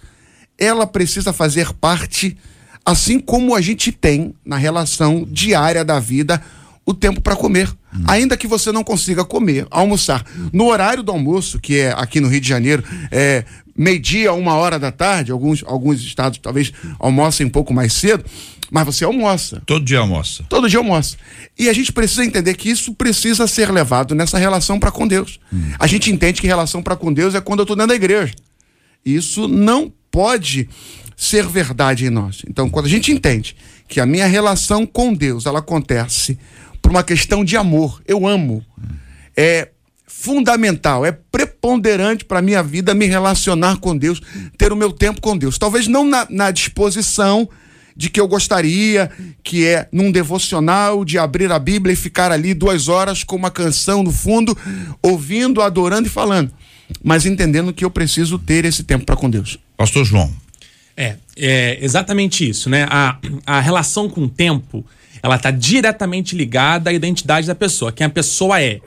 ela 0.59 0.87
precisa 0.87 1.33
fazer 1.33 1.73
parte, 1.73 2.37
assim 2.85 3.19
como 3.19 3.57
a 3.57 3.63
gente 3.63 3.91
tem 3.91 4.35
na 4.45 4.59
relação 4.59 5.27
diária 5.27 5.83
da 5.83 5.99
vida, 5.99 6.43
o 6.89 6.95
tempo 6.95 7.21
para 7.21 7.37
comer. 7.37 7.69
Hum. 7.95 8.05
Ainda 8.07 8.35
que 8.35 8.47
você 8.47 8.73
não 8.73 8.83
consiga 8.83 9.23
comer, 9.23 9.67
almoçar. 9.71 10.25
No 10.51 10.69
horário 10.69 11.03
do 11.03 11.13
almoço, 11.13 11.59
que 11.59 11.81
é 11.81 11.93
aqui 11.95 12.19
no 12.19 12.29
Rio 12.29 12.41
de 12.41 12.49
Janeiro, 12.49 12.83
é 13.13 13.45
meio-dia, 13.77 14.33
uma 14.33 14.55
hora 14.55 14.79
da 14.79 14.91
tarde, 14.91 15.31
alguns, 15.31 15.63
alguns 15.67 16.01
estados 16.01 16.39
talvez 16.39 16.73
almocem 16.99 17.47
um 17.47 17.51
pouco 17.51 17.75
mais 17.75 17.93
cedo, 17.93 18.25
mas 18.71 18.87
você 18.87 19.05
almoça. 19.05 19.63
Todo 19.67 19.85
dia 19.85 19.99
almoça. 19.99 20.45
Todo 20.49 20.67
dia 20.67 20.79
almoça. 20.79 21.19
E 21.59 21.69
a 21.69 21.75
gente 21.75 21.93
precisa 21.93 22.25
entender 22.25 22.55
que 22.55 22.71
isso 22.71 22.95
precisa 22.95 23.47
ser 23.47 23.71
levado 23.71 24.15
nessa 24.15 24.39
relação 24.39 24.81
para 24.81 24.91
com 24.91 25.07
Deus. 25.07 25.39
Hum. 25.53 25.73
A 25.79 25.87
gente 25.87 26.11
entende 26.11 26.41
que 26.41 26.47
relação 26.47 26.83
para 26.83 26.97
com 26.97 27.13
Deus 27.13 27.35
é 27.35 27.41
quando 27.43 27.59
eu 27.59 27.65
estou 27.65 27.77
dentro 27.77 27.91
da 27.91 27.97
igreja. 27.97 28.33
Isso 29.05 29.47
não 29.47 29.93
pode 30.11 30.71
ser 31.15 31.47
verdade 31.47 32.07
em 32.07 32.11
nós. 32.11 32.41
Então, 32.49 32.71
quando 32.71 32.87
a 32.87 32.89
gente 32.89 33.13
entende 33.13 33.55
que 33.87 34.01
a 34.01 34.07
minha 34.07 34.27
relação 34.27 34.87
com 34.87 35.13
Deus 35.13 35.45
ela 35.45 35.59
acontece 35.59 36.39
por 36.89 36.93
uma 36.93 37.05
questão 37.05 37.45
de 37.45 37.55
amor, 37.55 38.01
eu 38.09 38.27
amo, 38.27 38.65
é 39.37 39.69
fundamental, 40.07 41.05
é 41.05 41.13
preponderante 41.13 42.25
para 42.25 42.39
a 42.39 42.43
minha 42.43 42.63
vida 42.63 42.95
me 42.95 43.05
relacionar 43.05 43.77
com 43.77 43.95
Deus, 43.95 44.23
ter 44.57 44.73
o 44.73 44.77
meu 44.77 44.91
tempo 44.91 45.21
com 45.21 45.37
Deus. 45.37 45.59
Talvez 45.59 45.87
não 45.87 46.03
na, 46.03 46.27
na 46.31 46.51
disposição 46.51 47.47
de 47.95 48.09
que 48.09 48.19
eu 48.19 48.27
gostaria, 48.27 49.11
que 49.45 49.67
é 49.67 49.87
num 49.93 50.11
devocional, 50.11 51.05
de 51.05 51.19
abrir 51.19 51.53
a 51.53 51.59
Bíblia 51.59 51.93
e 51.93 51.97
ficar 51.97 52.33
ali 52.33 52.55
duas 52.55 52.89
horas 52.89 53.23
com 53.23 53.37
uma 53.37 53.51
canção 53.51 54.03
no 54.03 54.11
fundo, 54.11 54.57
ouvindo, 55.03 55.61
adorando 55.61 56.09
e 56.09 56.11
falando. 56.11 56.51
Mas 57.05 57.27
entendendo 57.27 57.71
que 57.71 57.85
eu 57.85 57.91
preciso 57.91 58.39
ter 58.39 58.65
esse 58.65 58.83
tempo 58.83 59.05
para 59.05 59.15
com 59.15 59.29
Deus. 59.29 59.59
Pastor 59.77 60.07
João. 60.07 60.33
É, 60.97 61.17
é 61.37 61.85
exatamente 61.85 62.49
isso, 62.49 62.71
né? 62.71 62.87
A, 62.89 63.19
a 63.45 63.61
relação 63.61 64.09
com 64.09 64.23
o 64.23 64.29
tempo, 64.29 64.87
ela 65.23 65.37
está 65.37 65.51
diretamente 65.51 66.37
ligada 66.37 66.91
à 66.91 66.93
identidade 66.93 67.47
da 67.47 67.55
pessoa, 67.55 67.93
quem 67.93 68.07
a 68.07 68.11
pessoa 68.11 68.61
é. 68.61 68.81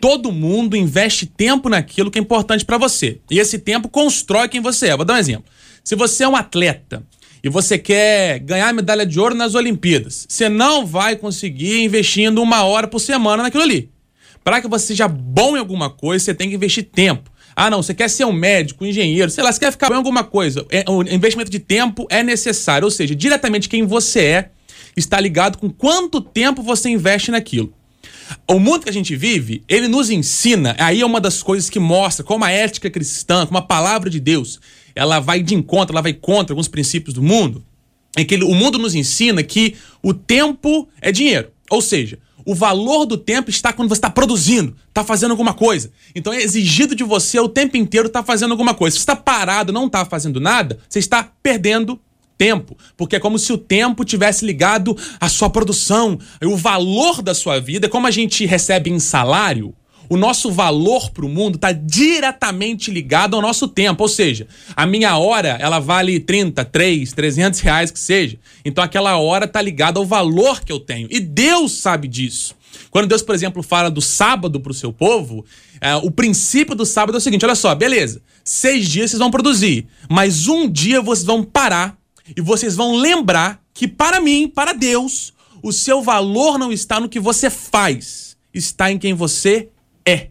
Todo 0.00 0.32
mundo 0.32 0.76
investe 0.76 1.24
tempo 1.24 1.68
naquilo 1.68 2.10
que 2.10 2.18
é 2.18 2.22
importante 2.22 2.64
para 2.64 2.76
você. 2.76 3.20
E 3.30 3.38
esse 3.38 3.58
tempo 3.58 3.88
constrói 3.88 4.48
quem 4.48 4.60
você 4.60 4.88
é. 4.88 4.96
Vou 4.96 5.04
dar 5.04 5.14
um 5.14 5.18
exemplo. 5.18 5.44
Se 5.82 5.94
você 5.94 6.24
é 6.24 6.28
um 6.28 6.36
atleta 6.36 7.02
e 7.42 7.48
você 7.48 7.78
quer 7.78 8.38
ganhar 8.40 8.72
medalha 8.74 9.06
de 9.06 9.18
ouro 9.18 9.34
nas 9.34 9.54
Olimpíadas, 9.54 10.26
você 10.28 10.48
não 10.48 10.84
vai 10.84 11.16
conseguir 11.16 11.82
investindo 11.82 12.42
uma 12.42 12.64
hora 12.64 12.86
por 12.86 12.98
semana 12.98 13.44
naquilo 13.44 13.62
ali. 13.62 13.90
Para 14.42 14.60
que 14.60 14.68
você 14.68 14.88
seja 14.88 15.08
bom 15.08 15.56
em 15.56 15.60
alguma 15.60 15.88
coisa, 15.88 16.22
você 16.22 16.34
tem 16.34 16.50
que 16.50 16.54
investir 16.54 16.84
tempo. 16.84 17.30
Ah, 17.56 17.70
não, 17.70 17.82
você 17.82 17.94
quer 17.94 18.10
ser 18.10 18.24
um 18.24 18.32
médico, 18.32 18.84
um 18.84 18.86
engenheiro, 18.86 19.30
sei 19.30 19.44
lá, 19.44 19.52
você 19.52 19.60
quer 19.60 19.70
ficar 19.70 19.88
bom 19.88 19.94
em 19.94 19.98
alguma 19.98 20.24
coisa. 20.24 20.66
É, 20.70 20.84
o 20.88 21.02
investimento 21.02 21.50
de 21.50 21.60
tempo 21.60 22.06
é 22.10 22.22
necessário, 22.22 22.84
ou 22.84 22.90
seja, 22.90 23.14
diretamente 23.14 23.68
quem 23.68 23.84
você 23.84 24.20
é 24.20 24.50
está 24.96 25.20
ligado 25.20 25.58
com 25.58 25.70
quanto 25.70 26.20
tempo 26.20 26.62
você 26.62 26.88
investe 26.88 27.30
naquilo. 27.30 27.72
O 28.48 28.58
mundo 28.58 28.84
que 28.84 28.90
a 28.90 28.92
gente 28.92 29.14
vive, 29.16 29.62
ele 29.68 29.88
nos 29.88 30.10
ensina, 30.10 30.74
aí 30.78 31.00
é 31.00 31.06
uma 31.06 31.20
das 31.20 31.42
coisas 31.42 31.68
que 31.68 31.78
mostra 31.78 32.24
como 32.24 32.44
a 32.44 32.50
ética 32.50 32.90
cristã, 32.90 33.46
como 33.46 33.58
a 33.58 33.62
palavra 33.62 34.08
de 34.08 34.18
Deus, 34.18 34.60
ela 34.94 35.20
vai 35.20 35.42
de 35.42 35.54
encontro, 35.54 35.94
ela 35.94 36.02
vai 36.02 36.12
contra 36.12 36.52
alguns 36.52 36.68
princípios 36.68 37.14
do 37.14 37.22
mundo, 37.22 37.64
é 38.16 38.24
que 38.24 38.36
o 38.36 38.54
mundo 38.54 38.78
nos 38.78 38.94
ensina 38.94 39.42
que 39.42 39.76
o 40.02 40.14
tempo 40.14 40.88
é 41.00 41.10
dinheiro. 41.10 41.50
Ou 41.70 41.82
seja, 41.82 42.18
o 42.44 42.54
valor 42.54 43.06
do 43.06 43.16
tempo 43.16 43.50
está 43.50 43.72
quando 43.72 43.88
você 43.88 43.98
está 43.98 44.10
produzindo, 44.10 44.76
está 44.88 45.02
fazendo 45.02 45.32
alguma 45.32 45.54
coisa. 45.54 45.90
Então 46.14 46.32
é 46.32 46.42
exigido 46.42 46.94
de 46.94 47.02
você 47.02 47.40
o 47.40 47.48
tempo 47.48 47.76
inteiro 47.76 48.06
estar 48.06 48.20
tá 48.20 48.26
fazendo 48.26 48.52
alguma 48.52 48.74
coisa. 48.74 48.94
Se 48.94 49.00
você 49.00 49.02
está 49.02 49.16
parado, 49.16 49.72
não 49.72 49.86
está 49.86 50.04
fazendo 50.04 50.40
nada, 50.40 50.78
você 50.88 50.98
está 50.98 51.24
perdendo 51.42 51.98
tempo, 52.36 52.76
porque 52.96 53.16
é 53.16 53.20
como 53.20 53.38
se 53.38 53.52
o 53.52 53.58
tempo 53.58 54.04
tivesse 54.04 54.44
ligado 54.44 54.96
à 55.20 55.28
sua 55.28 55.50
produção, 55.50 56.18
o 56.42 56.56
valor 56.56 57.22
da 57.22 57.34
sua 57.34 57.60
vida, 57.60 57.88
como 57.88 58.06
a 58.06 58.10
gente 58.10 58.46
recebe 58.46 58.90
em 58.90 58.98
salário, 58.98 59.74
o 60.08 60.16
nosso 60.16 60.50
valor 60.50 61.10
para 61.10 61.24
o 61.24 61.28
mundo 61.28 61.56
está 61.56 61.72
diretamente 61.72 62.90
ligado 62.90 63.34
ao 63.34 63.42
nosso 63.42 63.66
tempo. 63.66 64.02
Ou 64.02 64.08
seja, 64.08 64.46
a 64.76 64.86
minha 64.86 65.16
hora, 65.16 65.56
ela 65.60 65.78
vale 65.78 66.20
30, 66.20 66.64
3, 66.64 67.12
300 67.12 67.60
reais 67.60 67.90
que 67.90 67.98
seja. 67.98 68.38
Então 68.64 68.84
aquela 68.84 69.16
hora 69.16 69.46
está 69.46 69.60
ligada 69.62 69.98
ao 69.98 70.06
valor 70.06 70.62
que 70.62 70.72
eu 70.72 70.80
tenho. 70.80 71.08
E 71.10 71.20
Deus 71.20 71.72
sabe 71.72 72.06
disso. 72.08 72.54
Quando 72.90 73.08
Deus, 73.08 73.22
por 73.22 73.34
exemplo, 73.34 73.62
fala 73.62 73.90
do 73.90 74.00
sábado 74.00 74.60
para 74.60 74.72
o 74.72 74.74
seu 74.74 74.92
povo, 74.92 75.44
é, 75.80 75.94
o 75.96 76.10
princípio 76.10 76.74
do 76.74 76.84
sábado 76.84 77.16
é 77.16 77.18
o 77.18 77.20
seguinte: 77.20 77.44
olha 77.44 77.54
só, 77.54 77.74
beleza, 77.74 78.20
seis 78.44 78.88
dias 78.88 79.10
vocês 79.10 79.18
vão 79.18 79.30
produzir, 79.30 79.86
mas 80.08 80.48
um 80.48 80.68
dia 80.70 81.00
vocês 81.00 81.26
vão 81.26 81.42
parar 81.42 81.96
e 82.36 82.40
vocês 82.40 82.76
vão 82.76 82.96
lembrar 82.96 83.62
que 83.72 83.86
para 83.86 84.20
mim, 84.20 84.48
para 84.48 84.72
Deus, 84.72 85.32
o 85.62 85.72
seu 85.72 86.02
valor 86.02 86.58
não 86.58 86.72
está 86.72 87.00
no 87.00 87.08
que 87.08 87.20
você 87.20 87.50
faz, 87.50 88.36
está 88.52 88.90
em 88.90 88.98
quem 88.98 89.14
você 89.14 89.68
é. 90.06 90.28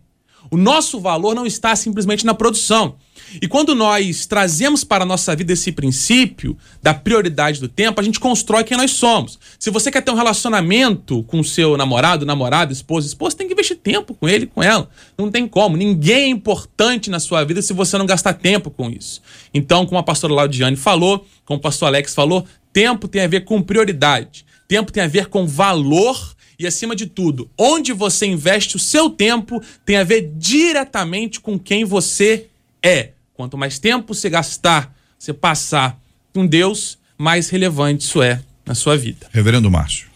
O 0.49 0.57
nosso 0.57 0.99
valor 0.99 1.35
não 1.35 1.45
está 1.45 1.75
simplesmente 1.75 2.25
na 2.25 2.33
produção. 2.33 2.97
E 3.41 3.47
quando 3.47 3.73
nós 3.73 4.25
trazemos 4.25 4.83
para 4.83 5.03
a 5.03 5.07
nossa 5.07 5.35
vida 5.35 5.53
esse 5.53 5.71
princípio 5.71 6.57
da 6.81 6.93
prioridade 6.93 7.59
do 7.59 7.67
tempo, 7.67 7.99
a 7.99 8.03
gente 8.03 8.19
constrói 8.19 8.63
quem 8.63 8.77
nós 8.77 8.91
somos. 8.91 9.39
Se 9.57 9.69
você 9.69 9.91
quer 9.91 10.01
ter 10.01 10.11
um 10.11 10.15
relacionamento 10.15 11.23
com 11.23 11.43
seu 11.43 11.75
namorado, 11.77 12.25
namorada, 12.25 12.71
esposa, 12.71 13.07
esposa, 13.07 13.35
tem 13.35 13.47
que 13.47 13.53
investir 13.53 13.77
tempo 13.77 14.13
com 14.13 14.27
ele, 14.27 14.45
com 14.45 14.61
ela. 14.61 14.89
Não 15.17 15.31
tem 15.31 15.47
como. 15.47 15.77
Ninguém 15.77 16.23
é 16.23 16.27
importante 16.27 17.09
na 17.09 17.19
sua 17.19 17.43
vida 17.43 17.61
se 17.61 17.73
você 17.73 17.97
não 17.97 18.05
gastar 18.05 18.33
tempo 18.33 18.69
com 18.69 18.89
isso. 18.89 19.21
Então, 19.53 19.85
como 19.85 19.99
a 19.99 20.03
pastora 20.03 20.33
Laudiane 20.33 20.75
falou, 20.75 21.25
como 21.45 21.59
o 21.59 21.61
pastor 21.61 21.87
Alex 21.87 22.13
falou, 22.13 22.45
tempo 22.71 23.07
tem 23.07 23.21
a 23.21 23.27
ver 23.27 23.45
com 23.45 23.61
prioridade. 23.61 24.45
Tempo 24.67 24.91
tem 24.91 25.03
a 25.03 25.07
ver 25.07 25.27
com 25.27 25.45
valor 25.45 26.33
e, 26.57 26.67
acima 26.67 26.95
de 26.95 27.07
tudo, 27.07 27.49
onde 27.57 27.91
você 27.91 28.25
investe 28.25 28.75
o 28.75 28.79
seu 28.79 29.09
tempo 29.09 29.61
tem 29.85 29.97
a 29.97 30.03
ver 30.03 30.31
diretamente 30.37 31.39
com 31.39 31.59
quem 31.59 31.83
você 31.83 32.47
é. 32.83 33.11
Quanto 33.33 33.57
mais 33.57 33.79
tempo 33.79 34.13
você 34.13 34.29
gastar, 34.29 34.95
você 35.17 35.33
passar 35.33 35.99
com 36.33 36.45
Deus, 36.45 36.97
mais 37.17 37.49
relevante 37.49 38.03
isso 38.03 38.21
é 38.21 38.41
na 38.65 38.75
sua 38.75 38.97
vida. 38.97 39.27
Reverendo 39.31 39.71
Márcio. 39.71 40.07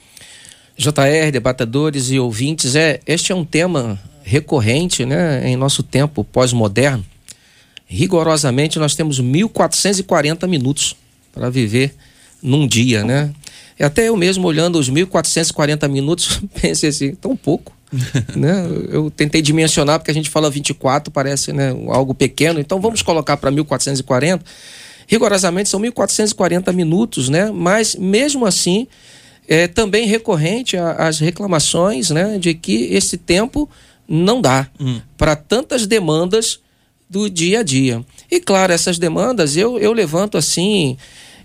JR, 0.78 1.32
debatedores 1.32 2.12
e 2.12 2.20
ouvintes, 2.20 2.76
é, 2.76 3.00
este 3.08 3.32
é 3.32 3.36
um 3.36 3.44
tema 3.44 4.00
recorrente 4.24 5.06
né, 5.06 5.48
em 5.48 5.56
nosso 5.56 5.82
tempo 5.82 6.24
pós-moderno. 6.24 7.04
Rigorosamente, 7.88 8.78
nós 8.78 8.94
temos 8.94 9.22
1.440 9.22 10.48
minutos 10.48 10.96
para 11.34 11.50
viver 11.50 11.96
num 12.44 12.68
dia, 12.68 13.04
né? 13.04 13.34
E 13.80 13.84
até 13.84 14.10
eu 14.10 14.18
mesmo 14.18 14.46
olhando 14.46 14.78
os 14.78 14.90
1.440 14.90 15.88
minutos, 15.88 16.42
pensei 16.62 16.90
assim, 16.90 17.16
tão 17.16 17.36
pouco. 17.36 17.77
né? 18.36 18.68
Eu 18.90 19.10
tentei 19.10 19.42
dimensionar, 19.42 20.00
porque 20.00 20.12
a 20.12 20.14
gente 20.14 20.30
fala 20.30 20.50
24, 20.50 21.12
parece 21.12 21.54
né, 21.54 21.70
algo 21.90 22.14
pequeno, 22.14 22.60
então 22.60 22.80
vamos 22.80 23.02
colocar 23.02 23.38
para 23.38 23.52
1440. 23.52 24.44
Rigorosamente 25.08 25.70
são 25.70 25.80
1440 25.80 26.74
minutos, 26.74 27.30
né? 27.30 27.50
mas 27.50 27.96
mesmo 27.96 28.46
assim 28.46 28.88
é 29.48 29.66
também 29.66 30.06
recorrente 30.06 30.76
às 30.76 31.20
reclamações 31.20 32.10
né, 32.10 32.38
de 32.38 32.54
que 32.54 32.94
esse 32.94 33.18
tempo 33.18 33.70
não 34.08 34.42
dá 34.42 34.68
hum. 34.78 35.00
para 35.18 35.36
tantas 35.38 35.88
demandas 35.88 36.60
do 37.10 37.30
dia 37.30 37.62
a 37.62 37.64
dia. 37.64 38.04
E 38.30 38.42
claro, 38.42 38.74
essas 38.74 39.00
demandas 39.00 39.56
eu, 39.56 39.80
eu 39.80 39.94
levanto 39.94 40.38
assim 40.38 40.98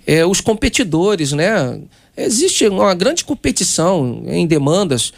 é, 0.05 0.27
os 0.27 0.41
competidores, 0.41 1.33
né? 1.33 1.81
Existe 2.17 2.67
uma 2.67 2.93
grande 2.95 3.25
competição 3.25 4.25
em 4.27 4.47
demandas 4.47 5.13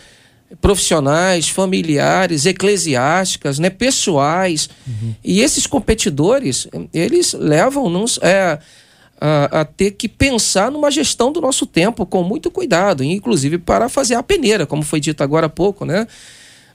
profissionais, 0.60 1.48
familiares, 1.48 2.46
eclesiásticas, 2.46 3.58
né, 3.58 3.70
pessoais. 3.70 4.68
Uhum. 4.86 5.14
E 5.24 5.40
esses 5.40 5.66
competidores, 5.66 6.68
eles 6.92 7.32
levam-nos 7.32 8.18
é, 8.22 8.58
a, 9.20 9.60
a, 9.60 9.64
ter 9.64 9.92
que 9.92 10.08
pensar 10.08 10.70
numa 10.70 10.90
gestão 10.90 11.32
do 11.32 11.40
nosso 11.40 11.66
tempo 11.66 12.04
com 12.04 12.22
muito 12.22 12.50
cuidado, 12.50 13.02
inclusive 13.02 13.58
para 13.58 13.88
fazer 13.88 14.14
a 14.14 14.22
peneira, 14.22 14.66
como 14.66 14.82
foi 14.82 15.00
dito 15.00 15.22
agora 15.22 15.46
há 15.46 15.50
pouco, 15.50 15.84
né? 15.84 16.06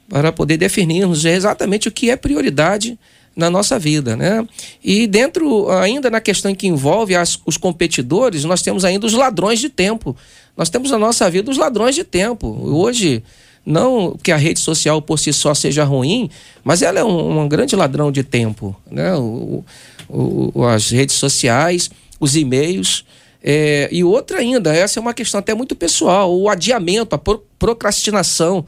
Para 0.07 0.31
poder 0.31 0.57
definirmos 0.57 1.23
exatamente 1.25 1.87
o 1.87 1.91
que 1.91 2.09
é 2.09 2.15
prioridade 2.15 2.97
na 3.35 3.49
nossa 3.49 3.77
vida, 3.77 4.15
né? 4.15 4.45
E 4.83 5.05
dentro, 5.05 5.69
ainda 5.71 6.09
na 6.09 6.19
questão 6.19 6.53
que 6.55 6.67
envolve 6.67 7.15
as, 7.15 7.39
os 7.45 7.55
competidores, 7.55 8.43
nós 8.43 8.61
temos 8.61 8.83
ainda 8.83 9.05
os 9.05 9.13
ladrões 9.13 9.59
de 9.59 9.69
tempo. 9.69 10.15
Nós 10.57 10.69
temos 10.69 10.91
na 10.91 10.97
nossa 10.97 11.29
vida 11.29 11.49
os 11.51 11.57
ladrões 11.57 11.95
de 11.95 12.03
tempo. 12.03 12.47
Hoje, 12.47 13.23
não 13.69 14.17
que 14.21 14.31
a 14.31 14.35
rede 14.35 14.59
social 14.59 14.99
por 14.99 15.19
si 15.19 15.31
só 15.31 15.53
seja 15.53 15.83
ruim, 15.83 16.27
mas 16.63 16.81
ela 16.81 16.99
é 16.99 17.03
um, 17.03 17.41
um 17.41 17.47
grande 17.47 17.75
ladrão 17.75 18.11
de 18.11 18.23
tempo, 18.23 18.75
né? 18.89 19.15
O, 19.15 19.63
o, 20.09 20.65
as 20.65 20.89
redes 20.89 21.15
sociais, 21.15 21.91
os 22.19 22.35
e-mails. 22.35 23.05
É, 23.43 23.87
e 23.91 24.03
outra 24.03 24.39
ainda, 24.39 24.75
essa 24.75 24.99
é 24.99 25.01
uma 25.01 25.13
questão 25.13 25.39
até 25.39 25.53
muito 25.53 25.75
pessoal, 25.75 26.35
o 26.35 26.49
adiamento, 26.49 27.15
a 27.15 27.19
procrastinação. 27.59 28.65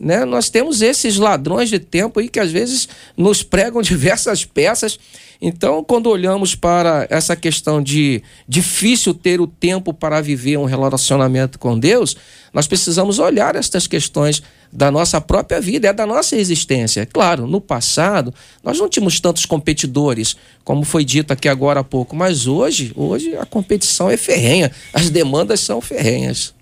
Né? 0.00 0.24
Nós 0.24 0.48
temos 0.48 0.80
esses 0.80 1.18
ladrões 1.18 1.68
de 1.68 1.78
tempo 1.78 2.20
aí 2.20 2.28
que 2.30 2.40
às 2.40 2.50
vezes 2.50 2.88
nos 3.14 3.42
pregam 3.42 3.82
diversas 3.82 4.46
peças. 4.46 4.98
Então, 5.42 5.84
quando 5.84 6.08
olhamos 6.08 6.54
para 6.54 7.06
essa 7.10 7.36
questão 7.36 7.82
de 7.82 8.22
difícil 8.48 9.12
ter 9.12 9.40
o 9.40 9.46
tempo 9.46 9.92
para 9.92 10.20
viver 10.22 10.56
um 10.56 10.64
relacionamento 10.64 11.58
com 11.58 11.78
Deus, 11.78 12.16
nós 12.52 12.66
precisamos 12.66 13.18
olhar 13.18 13.54
estas 13.56 13.86
questões 13.86 14.42
da 14.72 14.90
nossa 14.90 15.20
própria 15.20 15.60
vida, 15.60 15.88
é 15.88 15.92
da 15.92 16.06
nossa 16.06 16.36
existência. 16.36 17.04
Claro, 17.04 17.46
no 17.46 17.60
passado, 17.60 18.32
nós 18.62 18.78
não 18.78 18.88
tínhamos 18.88 19.20
tantos 19.20 19.44
competidores, 19.44 20.36
como 20.64 20.84
foi 20.84 21.04
dito 21.04 21.32
aqui 21.32 21.48
agora 21.48 21.80
há 21.80 21.84
pouco, 21.84 22.14
mas 22.14 22.46
hoje, 22.46 22.92
hoje 22.94 23.36
a 23.36 23.44
competição 23.44 24.10
é 24.10 24.16
ferrenha, 24.16 24.70
as 24.92 25.10
demandas 25.10 25.60
são 25.60 25.80
ferrenhas. 25.80 26.54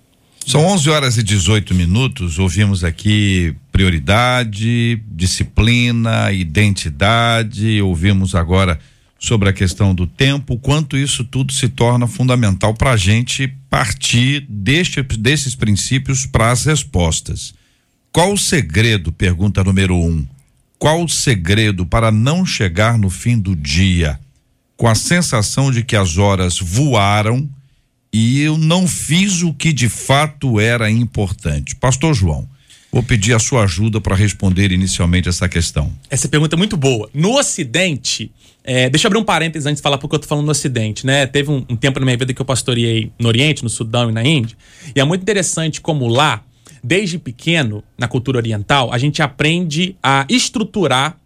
São 0.48 0.64
11 0.64 0.88
horas 0.88 1.18
e 1.18 1.22
18 1.22 1.74
minutos. 1.74 2.38
Ouvimos 2.38 2.82
aqui 2.82 3.54
prioridade, 3.70 4.98
disciplina, 5.06 6.32
identidade. 6.32 7.82
Ouvimos 7.82 8.34
agora 8.34 8.80
sobre 9.18 9.50
a 9.50 9.52
questão 9.52 9.94
do 9.94 10.06
tempo, 10.06 10.58
quanto 10.58 10.96
isso 10.96 11.22
tudo 11.22 11.52
se 11.52 11.68
torna 11.68 12.06
fundamental 12.06 12.72
para 12.72 12.92
a 12.92 12.96
gente 12.96 13.46
partir 13.68 14.46
deste, 14.48 15.02
desses 15.02 15.54
princípios 15.54 16.24
para 16.24 16.50
as 16.50 16.64
respostas. 16.64 17.52
Qual 18.10 18.32
o 18.32 18.38
segredo? 18.38 19.12
Pergunta 19.12 19.62
número 19.62 19.96
um. 19.96 20.26
Qual 20.78 21.04
o 21.04 21.08
segredo 21.10 21.84
para 21.84 22.10
não 22.10 22.46
chegar 22.46 22.96
no 22.96 23.10
fim 23.10 23.38
do 23.38 23.54
dia 23.54 24.18
com 24.78 24.88
a 24.88 24.94
sensação 24.94 25.70
de 25.70 25.84
que 25.84 25.94
as 25.94 26.16
horas 26.16 26.58
voaram? 26.58 27.46
E 28.12 28.40
eu 28.40 28.56
não 28.56 28.86
fiz 28.86 29.42
o 29.42 29.52
que 29.52 29.72
de 29.72 29.88
fato 29.88 30.58
era 30.58 30.90
importante. 30.90 31.76
Pastor 31.76 32.14
João, 32.14 32.48
vou 32.90 33.02
pedir 33.02 33.34
a 33.34 33.38
sua 33.38 33.64
ajuda 33.64 34.00
para 34.00 34.14
responder 34.16 34.72
inicialmente 34.72 35.28
essa 35.28 35.48
questão. 35.48 35.92
Essa 36.08 36.28
pergunta 36.28 36.56
é 36.56 36.58
muito 36.58 36.76
boa. 36.76 37.08
No 37.12 37.38
Ocidente, 37.38 38.32
é, 38.64 38.88
deixa 38.88 39.06
eu 39.06 39.08
abrir 39.08 39.18
um 39.18 39.24
parênteses 39.24 39.66
antes 39.66 39.78
de 39.78 39.82
falar 39.82 39.98
porque 39.98 40.16
eu 40.16 40.20
tô 40.20 40.26
falando 40.26 40.46
no 40.46 40.50
Ocidente, 40.50 41.06
né? 41.06 41.26
Teve 41.26 41.50
um, 41.50 41.64
um 41.68 41.76
tempo 41.76 42.00
na 42.00 42.06
minha 42.06 42.16
vida 42.16 42.32
que 42.32 42.40
eu 42.40 42.46
pastoreei 42.46 43.12
no 43.18 43.28
Oriente, 43.28 43.62
no 43.62 43.70
Sudão 43.70 44.10
e 44.10 44.12
na 44.12 44.24
Índia, 44.24 44.56
e 44.94 45.00
é 45.00 45.04
muito 45.04 45.22
interessante 45.22 45.80
como 45.80 46.06
lá, 46.06 46.42
desde 46.82 47.18
pequeno, 47.18 47.82
na 47.96 48.08
cultura 48.08 48.38
oriental, 48.38 48.92
a 48.92 48.98
gente 48.98 49.22
aprende 49.22 49.96
a 50.02 50.24
estruturar 50.28 51.18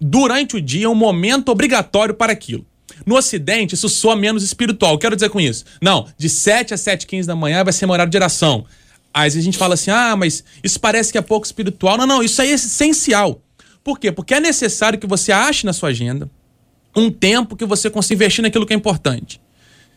durante 0.00 0.56
o 0.56 0.60
dia 0.60 0.88
um 0.88 0.94
momento 0.94 1.50
obrigatório 1.50 2.14
para 2.14 2.32
aquilo. 2.32 2.64
No 3.06 3.16
Ocidente, 3.16 3.74
isso 3.74 3.88
soa 3.88 4.16
menos 4.16 4.42
espiritual. 4.42 4.98
Quero 4.98 5.14
dizer 5.14 5.30
com 5.30 5.40
isso. 5.40 5.64
Não, 5.80 6.06
de 6.16 6.28
7 6.28 6.74
a 6.74 6.76
7 6.76 7.06
15 7.06 7.26
da 7.26 7.36
manhã 7.36 7.64
vai 7.64 7.72
ser 7.72 7.86
meu 7.86 7.92
horário 7.92 8.10
de 8.10 8.16
oração. 8.16 8.64
Vezes 9.14 9.40
a 9.40 9.44
gente 9.44 9.58
fala 9.58 9.74
assim, 9.74 9.90
ah, 9.90 10.14
mas 10.16 10.44
isso 10.62 10.78
parece 10.78 11.10
que 11.10 11.18
é 11.18 11.20
pouco 11.20 11.44
espiritual. 11.44 11.96
Não, 11.96 12.06
não, 12.06 12.22
isso 12.22 12.40
aí 12.40 12.50
é 12.50 12.54
essencial. 12.54 13.40
Por 13.82 13.98
quê? 13.98 14.12
Porque 14.12 14.34
é 14.34 14.40
necessário 14.40 14.98
que 14.98 15.06
você 15.06 15.32
ache 15.32 15.66
na 15.66 15.72
sua 15.72 15.88
agenda 15.88 16.30
um 16.94 17.10
tempo 17.10 17.56
que 17.56 17.64
você 17.64 17.90
consiga 17.90 18.24
investir 18.24 18.42
naquilo 18.42 18.66
que 18.66 18.72
é 18.72 18.76
importante. 18.76 19.40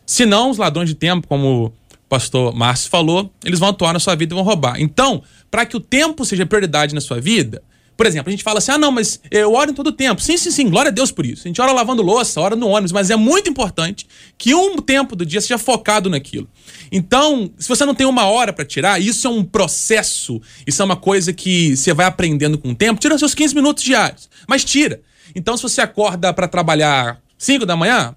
Senão, 0.06 0.50
os 0.50 0.58
ladrões 0.58 0.88
de 0.88 0.94
tempo, 0.94 1.26
como 1.26 1.66
o 1.66 1.72
pastor 2.08 2.54
Márcio 2.54 2.90
falou, 2.90 3.32
eles 3.44 3.58
vão 3.58 3.70
atuar 3.70 3.92
na 3.92 3.98
sua 3.98 4.14
vida 4.14 4.34
e 4.34 4.36
vão 4.36 4.44
roubar. 4.44 4.80
Então, 4.80 5.22
para 5.50 5.64
que 5.64 5.76
o 5.76 5.80
tempo 5.80 6.24
seja 6.24 6.44
prioridade 6.46 6.94
na 6.94 7.00
sua 7.00 7.20
vida, 7.20 7.62
por 7.96 8.06
exemplo, 8.06 8.28
a 8.28 8.30
gente 8.30 8.42
fala 8.42 8.58
assim: 8.58 8.72
ah, 8.72 8.78
não, 8.78 8.90
mas 8.90 9.20
eu 9.30 9.52
oro 9.52 9.70
em 9.70 9.74
todo 9.74 9.92
tempo. 9.92 10.20
Sim, 10.20 10.36
sim, 10.36 10.50
sim, 10.50 10.68
glória 10.68 10.88
a 10.88 10.92
Deus 10.92 11.10
por 11.10 11.26
isso. 11.26 11.42
A 11.44 11.48
gente 11.48 11.60
ora 11.60 11.72
lavando 11.72 12.02
louça, 12.02 12.40
ora 12.40 12.56
no 12.56 12.68
ônibus, 12.68 12.92
mas 12.92 13.10
é 13.10 13.16
muito 13.16 13.50
importante 13.50 14.06
que 14.38 14.54
um 14.54 14.76
tempo 14.78 15.14
do 15.14 15.24
dia 15.24 15.40
seja 15.40 15.58
focado 15.58 16.08
naquilo. 16.08 16.48
Então, 16.90 17.50
se 17.58 17.68
você 17.68 17.84
não 17.84 17.94
tem 17.94 18.06
uma 18.06 18.26
hora 18.26 18.52
para 18.52 18.64
tirar, 18.64 19.00
isso 19.00 19.26
é 19.26 19.30
um 19.30 19.44
processo, 19.44 20.40
isso 20.66 20.82
é 20.82 20.84
uma 20.84 20.96
coisa 20.96 21.32
que 21.32 21.76
você 21.76 21.92
vai 21.92 22.06
aprendendo 22.06 22.58
com 22.58 22.70
o 22.70 22.74
tempo. 22.74 23.00
Tira 23.00 23.16
seus 23.18 23.34
15 23.34 23.54
minutos 23.54 23.84
diários, 23.84 24.28
mas 24.48 24.64
tira. 24.64 25.00
Então, 25.34 25.56
se 25.56 25.62
você 25.62 25.80
acorda 25.80 26.32
para 26.32 26.48
trabalhar 26.48 27.20
5 27.38 27.64
da 27.64 27.76
manhã, 27.76 28.14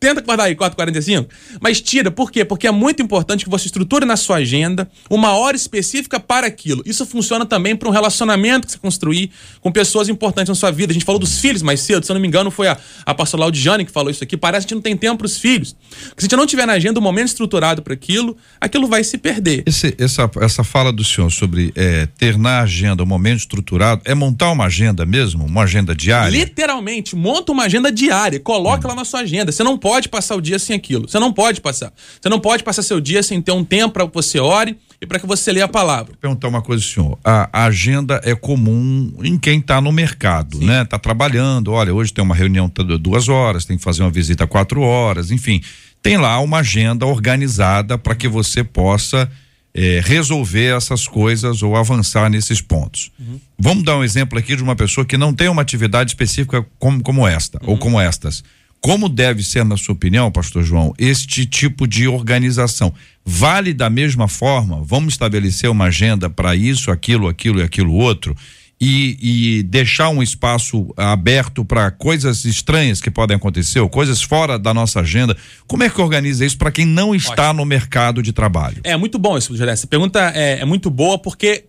tenta 0.00 0.22
guardar 0.22 0.46
aí 0.46 0.56
4h45, 0.56 1.28
mas 1.60 1.80
tira. 1.80 2.10
Por 2.10 2.32
quê? 2.32 2.42
Porque 2.42 2.66
é 2.66 2.70
muito 2.70 3.02
importante 3.02 3.44
que 3.44 3.50
você 3.50 3.66
estruture 3.66 4.06
na 4.06 4.16
sua 4.16 4.36
agenda 4.36 4.90
uma 5.10 5.32
hora 5.36 5.54
específica 5.54 6.18
para 6.18 6.46
aquilo. 6.46 6.82
Isso 6.86 7.04
funciona 7.04 7.44
também 7.44 7.76
para 7.76 7.86
um 7.86 7.92
relacionamento 7.92 8.66
que 8.66 8.72
você 8.72 8.78
construir 8.78 9.30
com 9.60 9.70
pessoas 9.70 10.08
importantes 10.08 10.48
na 10.48 10.54
sua 10.54 10.70
vida. 10.70 10.92
A 10.92 10.94
gente 10.94 11.04
falou 11.04 11.18
dos 11.18 11.38
filhos 11.38 11.60
mais 11.60 11.80
cedo, 11.80 12.04
se 12.04 12.10
eu 12.10 12.14
não 12.14 12.20
me 12.20 12.26
engano, 12.26 12.50
foi 12.50 12.68
a, 12.68 12.78
a 13.04 13.14
pastora 13.14 13.42
Laudiane 13.42 13.84
que 13.84 13.92
falou 13.92 14.10
isso 14.10 14.24
aqui. 14.24 14.36
Parece 14.38 14.66
que 14.66 14.72
a 14.72 14.74
gente 14.74 14.76
não 14.76 14.82
tem 14.82 14.96
tempo 14.96 15.18
para 15.18 15.26
os 15.26 15.36
filhos. 15.36 15.76
Porque 16.08 16.22
se 16.22 16.26
a 16.26 16.28
gente 16.28 16.36
não 16.36 16.46
tiver 16.46 16.66
na 16.66 16.72
agenda 16.72 16.98
um 16.98 17.02
momento 17.02 17.28
estruturado 17.28 17.82
para 17.82 17.92
aquilo, 17.92 18.36
aquilo 18.58 18.88
vai 18.88 19.04
se 19.04 19.18
perder. 19.18 19.64
Esse, 19.66 19.94
essa, 19.98 20.30
essa 20.40 20.64
fala 20.64 20.90
do 20.90 21.04
senhor 21.04 21.30
sobre 21.30 21.72
é, 21.76 22.06
ter 22.06 22.38
na 22.38 22.60
agenda 22.60 23.02
um 23.02 23.06
momento 23.06 23.40
estruturado 23.40 24.00
é 24.06 24.14
montar 24.14 24.50
uma 24.50 24.64
agenda 24.64 25.04
mesmo? 25.04 25.44
Uma 25.44 25.64
agenda 25.64 25.94
diária? 25.94 26.30
Literalmente, 26.30 27.14
monta 27.14 27.52
uma 27.52 27.64
agenda 27.64 27.92
diária, 27.92 28.40
coloca 28.40 28.86
hum. 28.86 28.90
lá 28.90 28.96
na 28.96 29.04
sua 29.04 29.20
agenda. 29.20 29.52
Você 29.52 29.62
não 29.62 29.76
pode 29.76 29.89
pode 29.90 30.08
passar 30.08 30.36
o 30.36 30.40
dia 30.40 30.56
sem 30.56 30.76
aquilo. 30.76 31.08
Você 31.08 31.18
não 31.18 31.32
pode 31.32 31.60
passar. 31.60 31.92
Você 32.20 32.28
não 32.28 32.38
pode 32.38 32.62
passar 32.62 32.80
seu 32.82 33.00
dia 33.00 33.24
sem 33.24 33.42
ter 33.42 33.50
um 33.50 33.64
tempo 33.64 33.94
para 33.94 34.06
que 34.06 34.14
você 34.14 34.38
ore 34.38 34.78
e 35.00 35.06
para 35.06 35.18
que 35.18 35.26
você 35.26 35.50
leia 35.50 35.64
a 35.64 35.68
palavra. 35.68 36.12
Vou 36.12 36.20
perguntar 36.20 36.46
uma 36.46 36.62
coisa, 36.62 36.80
senhor. 36.80 37.18
A, 37.24 37.64
agenda 37.64 38.20
é 38.22 38.32
comum 38.36 39.12
em 39.24 39.36
quem 39.36 39.58
está 39.58 39.80
no 39.80 39.90
mercado, 39.90 40.58
Sim. 40.58 40.66
né? 40.66 40.82
Está 40.82 40.96
trabalhando. 40.96 41.72
Olha, 41.72 41.92
hoje 41.92 42.12
tem 42.12 42.22
uma 42.22 42.36
reunião 42.36 42.70
duas 43.00 43.28
horas, 43.28 43.64
tem 43.64 43.76
que 43.76 43.82
fazer 43.82 44.02
uma 44.02 44.12
visita 44.12 44.46
quatro 44.46 44.80
horas, 44.80 45.32
enfim. 45.32 45.60
Tem 46.00 46.16
lá 46.16 46.38
uma 46.38 46.58
agenda 46.58 47.04
organizada 47.04 47.98
para 47.98 48.14
que 48.14 48.28
você 48.28 48.62
possa 48.62 49.28
é, 49.74 50.00
resolver 50.04 50.76
essas 50.76 51.08
coisas 51.08 51.64
ou 51.64 51.74
avançar 51.74 52.30
nesses 52.30 52.60
pontos. 52.60 53.10
Uhum. 53.18 53.40
Vamos 53.58 53.82
dar 53.82 53.96
um 53.96 54.04
exemplo 54.04 54.38
aqui 54.38 54.54
de 54.54 54.62
uma 54.62 54.76
pessoa 54.76 55.04
que 55.04 55.18
não 55.18 55.34
tem 55.34 55.48
uma 55.48 55.62
atividade 55.62 56.12
específica 56.12 56.64
como, 56.78 57.02
como 57.02 57.26
esta 57.26 57.58
uhum. 57.60 57.70
ou 57.70 57.76
como 57.76 58.00
estas. 58.00 58.44
Como 58.80 59.10
deve 59.10 59.42
ser, 59.42 59.62
na 59.64 59.76
sua 59.76 59.92
opinião, 59.92 60.32
pastor 60.32 60.62
João, 60.62 60.94
este 60.98 61.44
tipo 61.44 61.86
de 61.86 62.08
organização? 62.08 62.92
Vale 63.24 63.74
da 63.74 63.90
mesma 63.90 64.26
forma? 64.26 64.82
Vamos 64.82 65.14
estabelecer 65.14 65.68
uma 65.68 65.86
agenda 65.86 66.30
para 66.30 66.56
isso, 66.56 66.90
aquilo, 66.90 67.28
aquilo 67.28 67.60
e 67.60 67.62
aquilo 67.62 67.92
outro? 67.92 68.34
E, 68.80 69.58
e 69.58 69.62
deixar 69.64 70.08
um 70.08 70.22
espaço 70.22 70.94
aberto 70.96 71.62
para 71.62 71.90
coisas 71.90 72.46
estranhas 72.46 73.02
que 73.02 73.10
podem 73.10 73.36
acontecer, 73.36 73.80
ou 73.80 73.90
coisas 73.90 74.22
fora 74.22 74.58
da 74.58 74.72
nossa 74.72 75.00
agenda. 75.00 75.36
Como 75.66 75.82
é 75.82 75.90
que 75.90 76.00
organiza 76.00 76.46
isso 76.46 76.56
para 76.56 76.72
quem 76.72 76.86
não 76.86 77.14
está 77.14 77.50
Ótimo. 77.50 77.60
no 77.60 77.66
mercado 77.66 78.22
de 78.22 78.32
trabalho? 78.32 78.80
É 78.82 78.96
muito 78.96 79.18
bom 79.18 79.36
isso, 79.36 79.54
José. 79.54 79.70
Essa 79.70 79.86
pergunta 79.86 80.32
é, 80.34 80.60
é 80.60 80.64
muito 80.64 80.88
boa 80.88 81.18
porque 81.18 81.64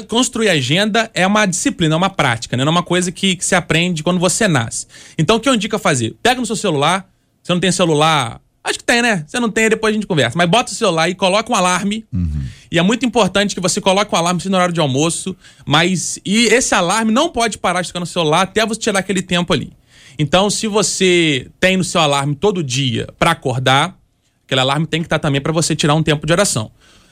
construir 0.00 0.48
agenda 0.48 1.10
é 1.12 1.26
uma 1.26 1.44
disciplina, 1.44 1.94
é 1.94 1.98
uma 1.98 2.08
prática, 2.08 2.56
né? 2.56 2.64
não 2.64 2.70
é 2.70 2.76
uma 2.76 2.82
coisa 2.82 3.12
que, 3.12 3.36
que 3.36 3.44
se 3.44 3.54
aprende 3.54 4.02
quando 4.02 4.18
você 4.18 4.48
nasce. 4.48 4.86
Então, 5.18 5.36
o 5.36 5.40
que 5.40 5.48
eu 5.48 5.54
indico 5.54 5.76
a 5.76 5.78
fazer? 5.78 6.16
Pega 6.22 6.40
no 6.40 6.46
seu 6.46 6.56
celular, 6.56 7.06
você 7.42 7.52
não 7.52 7.60
tem 7.60 7.72
celular, 7.72 8.40
acho 8.62 8.78
que 8.78 8.84
tem, 8.84 9.02
né? 9.02 9.24
Você 9.26 9.40
não 9.40 9.50
tem, 9.50 9.68
depois 9.68 9.92
a 9.92 9.94
gente 9.94 10.06
conversa. 10.06 10.38
Mas 10.38 10.48
bota 10.48 10.72
o 10.72 10.74
celular 10.74 11.08
e 11.08 11.14
coloca 11.14 11.52
um 11.52 11.54
alarme. 11.54 12.04
Uhum. 12.12 12.44
E 12.70 12.78
é 12.78 12.82
muito 12.82 13.04
importante 13.04 13.54
que 13.54 13.60
você 13.60 13.80
coloque 13.80 14.14
um 14.14 14.18
alarme 14.18 14.40
no 14.44 14.56
horário 14.56 14.72
de 14.72 14.80
almoço, 14.80 15.36
mas 15.66 16.18
e 16.24 16.46
esse 16.46 16.74
alarme 16.74 17.12
não 17.12 17.28
pode 17.28 17.58
parar 17.58 17.82
de 17.82 17.88
ficar 17.88 18.00
no 18.00 18.06
celular 18.06 18.42
até 18.42 18.64
você 18.64 18.80
tirar 18.80 19.00
aquele 19.00 19.22
tempo 19.22 19.52
ali. 19.52 19.72
Então, 20.18 20.48
se 20.50 20.66
você 20.66 21.48
tem 21.58 21.76
no 21.76 21.84
seu 21.84 22.00
alarme 22.00 22.34
todo 22.34 22.62
dia 22.62 23.08
para 23.18 23.32
acordar, 23.32 23.98
aquele 24.44 24.60
alarme 24.60 24.86
tem 24.86 25.00
que 25.00 25.06
estar 25.06 25.18
também 25.18 25.40
para 25.40 25.52
você 25.52 25.74
tirar 25.74 25.94
um 25.94 26.02
tempo 26.02 26.26
de 26.26 26.32
oração. 26.32 26.70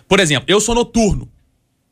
Por 0.09 0.21
exemplo, 0.21 0.45
eu 0.49 0.61
sou 0.61 0.75
noturno. 0.75 1.29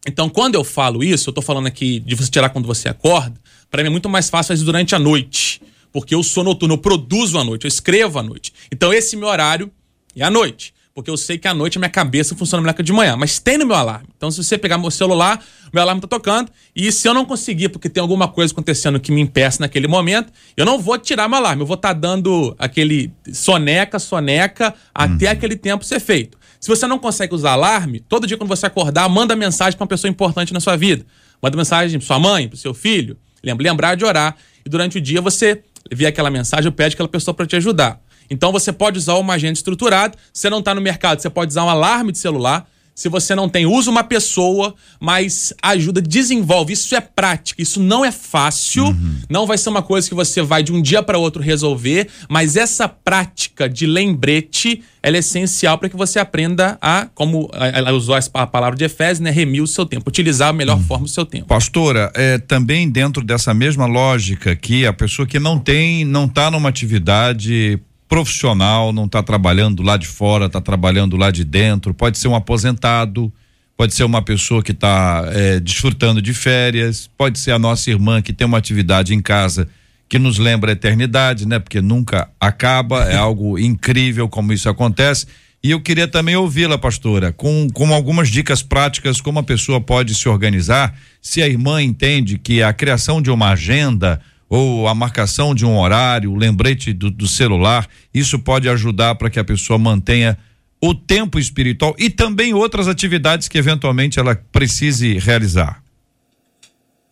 Então, 0.06 0.28
quando 0.28 0.54
eu 0.54 0.64
falo 0.64 1.02
isso, 1.02 1.30
eu 1.30 1.34
tô 1.34 1.42
falando 1.42 1.66
aqui 1.66 2.00
de 2.00 2.14
você 2.14 2.30
tirar 2.30 2.50
quando 2.50 2.66
você 2.66 2.88
acorda, 2.88 3.38
para 3.70 3.82
mim 3.82 3.88
é 3.88 3.90
muito 3.90 4.08
mais 4.08 4.30
fácil 4.30 4.54
fazer 4.54 4.64
durante 4.64 4.94
a 4.94 4.98
noite. 4.98 5.60
Porque 5.92 6.14
eu 6.14 6.22
sou 6.22 6.44
noturno, 6.44 6.74
eu 6.74 6.78
produzo 6.78 7.38
à 7.38 7.44
noite, 7.44 7.64
eu 7.64 7.68
escrevo 7.68 8.18
à 8.18 8.22
noite. 8.22 8.52
Então, 8.70 8.92
esse 8.92 9.16
meu 9.16 9.28
horário 9.28 9.70
é 10.16 10.22
à 10.22 10.30
noite. 10.30 10.74
porque 10.94 11.08
eu 11.08 11.16
sei 11.16 11.38
que 11.38 11.46
à 11.46 11.54
noite 11.54 11.78
a 11.78 11.80
minha 11.80 11.88
cabeça 11.88 12.34
funciona 12.34 12.60
melhor 12.60 12.74
que 12.74 12.82
de 12.82 12.92
manhã, 12.92 13.16
mas 13.16 13.38
tem 13.38 13.56
no 13.56 13.64
meu 13.64 13.76
alarme. 13.76 14.08
Então, 14.16 14.32
se 14.32 14.42
você 14.42 14.58
pegar 14.58 14.78
meu 14.78 14.90
celular, 14.90 15.40
meu 15.72 15.80
alarme 15.80 16.00
tá 16.00 16.08
tocando, 16.08 16.50
e 16.74 16.90
se 16.90 17.06
eu 17.06 17.14
não 17.14 17.24
conseguir, 17.24 17.68
porque 17.68 17.88
tem 17.88 18.00
alguma 18.00 18.26
coisa 18.26 18.52
acontecendo 18.52 18.98
que 18.98 19.12
me 19.12 19.20
impeça 19.20 19.58
naquele 19.60 19.86
momento, 19.86 20.32
eu 20.56 20.66
não 20.66 20.76
vou 20.76 20.98
tirar 20.98 21.28
meu 21.28 21.38
alarme, 21.38 21.62
eu 21.62 21.66
vou 21.66 21.76
estar 21.76 21.94
tá 21.94 22.00
dando 22.00 22.52
aquele 22.58 23.12
soneca, 23.32 24.00
soneca, 24.00 24.74
até 24.92 25.26
uhum. 25.26 25.32
aquele 25.32 25.54
tempo 25.54 25.84
ser 25.84 26.00
feito. 26.00 26.36
Se 26.60 26.68
você 26.68 26.86
não 26.86 26.98
consegue 26.98 27.34
usar 27.34 27.52
alarme, 27.52 28.00
todo 28.00 28.26
dia 28.26 28.36
quando 28.36 28.48
você 28.48 28.66
acordar, 28.66 29.08
manda 29.08 29.36
mensagem 29.36 29.76
para 29.76 29.84
uma 29.84 29.88
pessoa 29.88 30.10
importante 30.10 30.52
na 30.52 30.60
sua 30.60 30.76
vida. 30.76 31.06
Manda 31.40 31.56
mensagem 31.56 31.98
para 31.98 32.06
sua 32.06 32.18
mãe, 32.18 32.48
para 32.48 32.58
seu 32.58 32.74
filho, 32.74 33.16
lembrar 33.42 33.94
de 33.94 34.04
orar. 34.04 34.36
E 34.64 34.68
durante 34.68 34.98
o 34.98 35.00
dia 35.00 35.20
você 35.20 35.62
vê 35.90 36.06
aquela 36.06 36.30
mensagem, 36.30 36.70
pede 36.72 36.94
aquela 36.94 37.08
pessoa 37.08 37.34
para 37.34 37.46
te 37.46 37.56
ajudar. 37.56 38.00
Então 38.28 38.52
você 38.52 38.72
pode 38.72 38.98
usar 38.98 39.14
uma 39.14 39.34
agenda 39.34 39.54
estruturada. 39.54 40.16
Se 40.32 40.42
você 40.42 40.50
não 40.50 40.58
está 40.58 40.74
no 40.74 40.80
mercado, 40.80 41.20
você 41.20 41.30
pode 41.30 41.50
usar 41.50 41.64
um 41.64 41.70
alarme 41.70 42.12
de 42.12 42.18
celular. 42.18 42.68
Se 42.98 43.08
você 43.08 43.32
não 43.32 43.48
tem, 43.48 43.64
usa 43.64 43.88
uma 43.92 44.02
pessoa, 44.02 44.74
mas 44.98 45.54
ajuda, 45.62 46.02
desenvolve. 46.02 46.72
Isso 46.72 46.96
é 46.96 47.00
prática, 47.00 47.62
isso 47.62 47.78
não 47.78 48.04
é 48.04 48.10
fácil. 48.10 48.86
Uhum. 48.86 49.20
Não 49.30 49.46
vai 49.46 49.56
ser 49.56 49.68
uma 49.68 49.82
coisa 49.82 50.08
que 50.08 50.16
você 50.16 50.42
vai 50.42 50.64
de 50.64 50.72
um 50.72 50.82
dia 50.82 51.00
para 51.00 51.16
outro 51.16 51.40
resolver, 51.40 52.08
mas 52.28 52.56
essa 52.56 52.88
prática 52.88 53.68
de 53.68 53.86
lembrete 53.86 54.82
ela 55.00 55.16
é 55.16 55.20
essencial 55.20 55.78
para 55.78 55.88
que 55.88 55.96
você 55.96 56.18
aprenda 56.18 56.76
a, 56.82 57.06
como 57.14 57.48
ela 57.52 57.92
usou 57.92 58.16
a 58.34 58.46
palavra 58.48 58.76
de 58.76 58.84
Efésios, 58.84 59.20
né, 59.20 59.30
remir 59.30 59.62
o 59.62 59.66
seu 59.66 59.86
tempo, 59.86 60.08
utilizar 60.08 60.48
a 60.48 60.52
melhor 60.52 60.76
uhum. 60.76 60.84
forma 60.84 61.04
o 61.04 61.08
seu 61.08 61.24
tempo. 61.24 61.46
Pastora, 61.46 62.10
é, 62.16 62.38
também 62.38 62.90
dentro 62.90 63.24
dessa 63.24 63.54
mesma 63.54 63.86
lógica 63.86 64.56
que 64.56 64.84
a 64.84 64.92
pessoa 64.92 65.24
que 65.24 65.38
não 65.38 65.56
tem, 65.56 66.04
não 66.04 66.24
está 66.24 66.50
numa 66.50 66.68
atividade 66.68 67.78
profissional, 68.08 68.92
não 68.92 69.04
está 69.04 69.22
trabalhando 69.22 69.82
lá 69.82 69.96
de 69.96 70.06
fora, 70.06 70.46
está 70.46 70.60
trabalhando 70.60 71.16
lá 71.16 71.30
de 71.30 71.44
dentro, 71.44 71.92
pode 71.92 72.18
ser 72.18 72.28
um 72.28 72.34
aposentado, 72.34 73.32
pode 73.76 73.94
ser 73.94 74.04
uma 74.04 74.22
pessoa 74.22 74.62
que 74.62 74.72
está 74.72 75.24
é, 75.32 75.60
desfrutando 75.60 76.22
de 76.22 76.32
férias, 76.32 77.08
pode 77.18 77.38
ser 77.38 77.52
a 77.52 77.58
nossa 77.58 77.90
irmã 77.90 78.22
que 78.22 78.32
tem 78.32 78.46
uma 78.46 78.58
atividade 78.58 79.14
em 79.14 79.20
casa 79.20 79.68
que 80.08 80.18
nos 80.18 80.38
lembra 80.38 80.70
a 80.70 80.72
eternidade, 80.72 81.46
né? 81.46 81.58
Porque 81.58 81.80
nunca 81.80 82.28
acaba, 82.40 83.04
é 83.04 83.14
algo 83.18 83.58
incrível 83.58 84.28
como 84.28 84.52
isso 84.52 84.68
acontece. 84.68 85.26
E 85.62 85.70
eu 85.72 85.80
queria 85.80 86.08
também 86.08 86.36
ouvi-la, 86.36 86.78
pastora, 86.78 87.32
com, 87.32 87.68
com 87.72 87.92
algumas 87.92 88.30
dicas 88.30 88.62
práticas 88.62 89.20
como 89.20 89.40
a 89.40 89.42
pessoa 89.42 89.80
pode 89.80 90.14
se 90.14 90.28
organizar, 90.28 90.96
se 91.20 91.42
a 91.42 91.48
irmã 91.48 91.82
entende 91.82 92.38
que 92.38 92.62
a 92.62 92.72
criação 92.72 93.20
de 93.20 93.30
uma 93.30 93.50
agenda 93.50 94.20
ou 94.48 94.88
a 94.88 94.94
marcação 94.94 95.54
de 95.54 95.66
um 95.66 95.78
horário, 95.78 96.34
lembrete 96.34 96.92
do, 96.92 97.10
do 97.10 97.28
celular, 97.28 97.88
isso 98.12 98.38
pode 98.38 98.68
ajudar 98.68 99.14
para 99.16 99.28
que 99.28 99.38
a 99.38 99.44
pessoa 99.44 99.78
mantenha 99.78 100.38
o 100.80 100.94
tempo 100.94 101.38
espiritual 101.38 101.94
e 101.98 102.08
também 102.08 102.54
outras 102.54 102.88
atividades 102.88 103.48
que 103.48 103.58
eventualmente 103.58 104.18
ela 104.18 104.34
precise 104.34 105.18
realizar. 105.18 105.82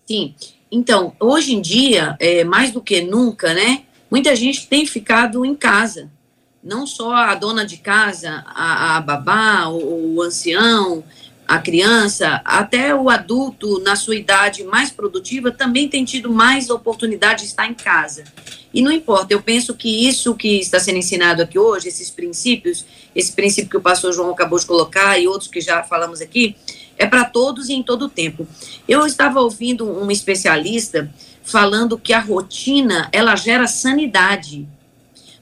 Sim. 0.06 0.34
Então, 0.70 1.12
hoje 1.20 1.54
em 1.54 1.60
dia, 1.60 2.16
é, 2.18 2.44
mais 2.44 2.72
do 2.72 2.80
que 2.80 3.02
nunca, 3.02 3.52
né? 3.52 3.82
Muita 4.10 4.34
gente 4.36 4.66
tem 4.66 4.86
ficado 4.86 5.44
em 5.44 5.54
casa. 5.54 6.10
Não 6.62 6.86
só 6.86 7.12
a 7.12 7.34
dona 7.34 7.64
de 7.64 7.76
casa, 7.76 8.44
a, 8.46 8.96
a 8.96 9.00
babá, 9.00 9.68
o, 9.68 10.16
o 10.16 10.22
ancião, 10.22 11.04
a 11.46 11.58
criança, 11.58 12.40
até 12.44 12.94
o 12.94 13.08
adulto 13.08 13.80
na 13.80 13.94
sua 13.94 14.16
idade 14.16 14.64
mais 14.64 14.90
produtiva 14.90 15.50
também 15.52 15.88
tem 15.88 16.04
tido 16.04 16.30
mais 16.30 16.70
oportunidade 16.70 17.42
de 17.42 17.48
estar 17.48 17.68
em 17.68 17.74
casa. 17.74 18.24
E 18.74 18.82
não 18.82 18.90
importa, 18.90 19.32
eu 19.32 19.40
penso 19.40 19.74
que 19.74 20.08
isso 20.08 20.34
que 20.34 20.58
está 20.58 20.80
sendo 20.80 20.98
ensinado 20.98 21.40
aqui 21.40 21.58
hoje, 21.58 21.88
esses 21.88 22.10
princípios, 22.10 22.84
esse 23.14 23.32
princípio 23.32 23.70
que 23.70 23.76
o 23.76 23.80
pastor 23.80 24.12
João 24.12 24.30
acabou 24.30 24.58
de 24.58 24.66
colocar 24.66 25.18
e 25.18 25.28
outros 25.28 25.48
que 25.48 25.60
já 25.60 25.82
falamos 25.84 26.20
aqui, 26.20 26.56
é 26.98 27.06
para 27.06 27.24
todos 27.24 27.68
e 27.68 27.74
em 27.74 27.82
todo 27.82 28.06
o 28.06 28.08
tempo. 28.08 28.46
Eu 28.88 29.06
estava 29.06 29.40
ouvindo 29.40 29.88
um 29.88 30.10
especialista 30.10 31.08
falando 31.44 31.96
que 31.96 32.12
a 32.12 32.18
rotina, 32.18 33.08
ela 33.12 33.36
gera 33.36 33.68
sanidade. 33.68 34.66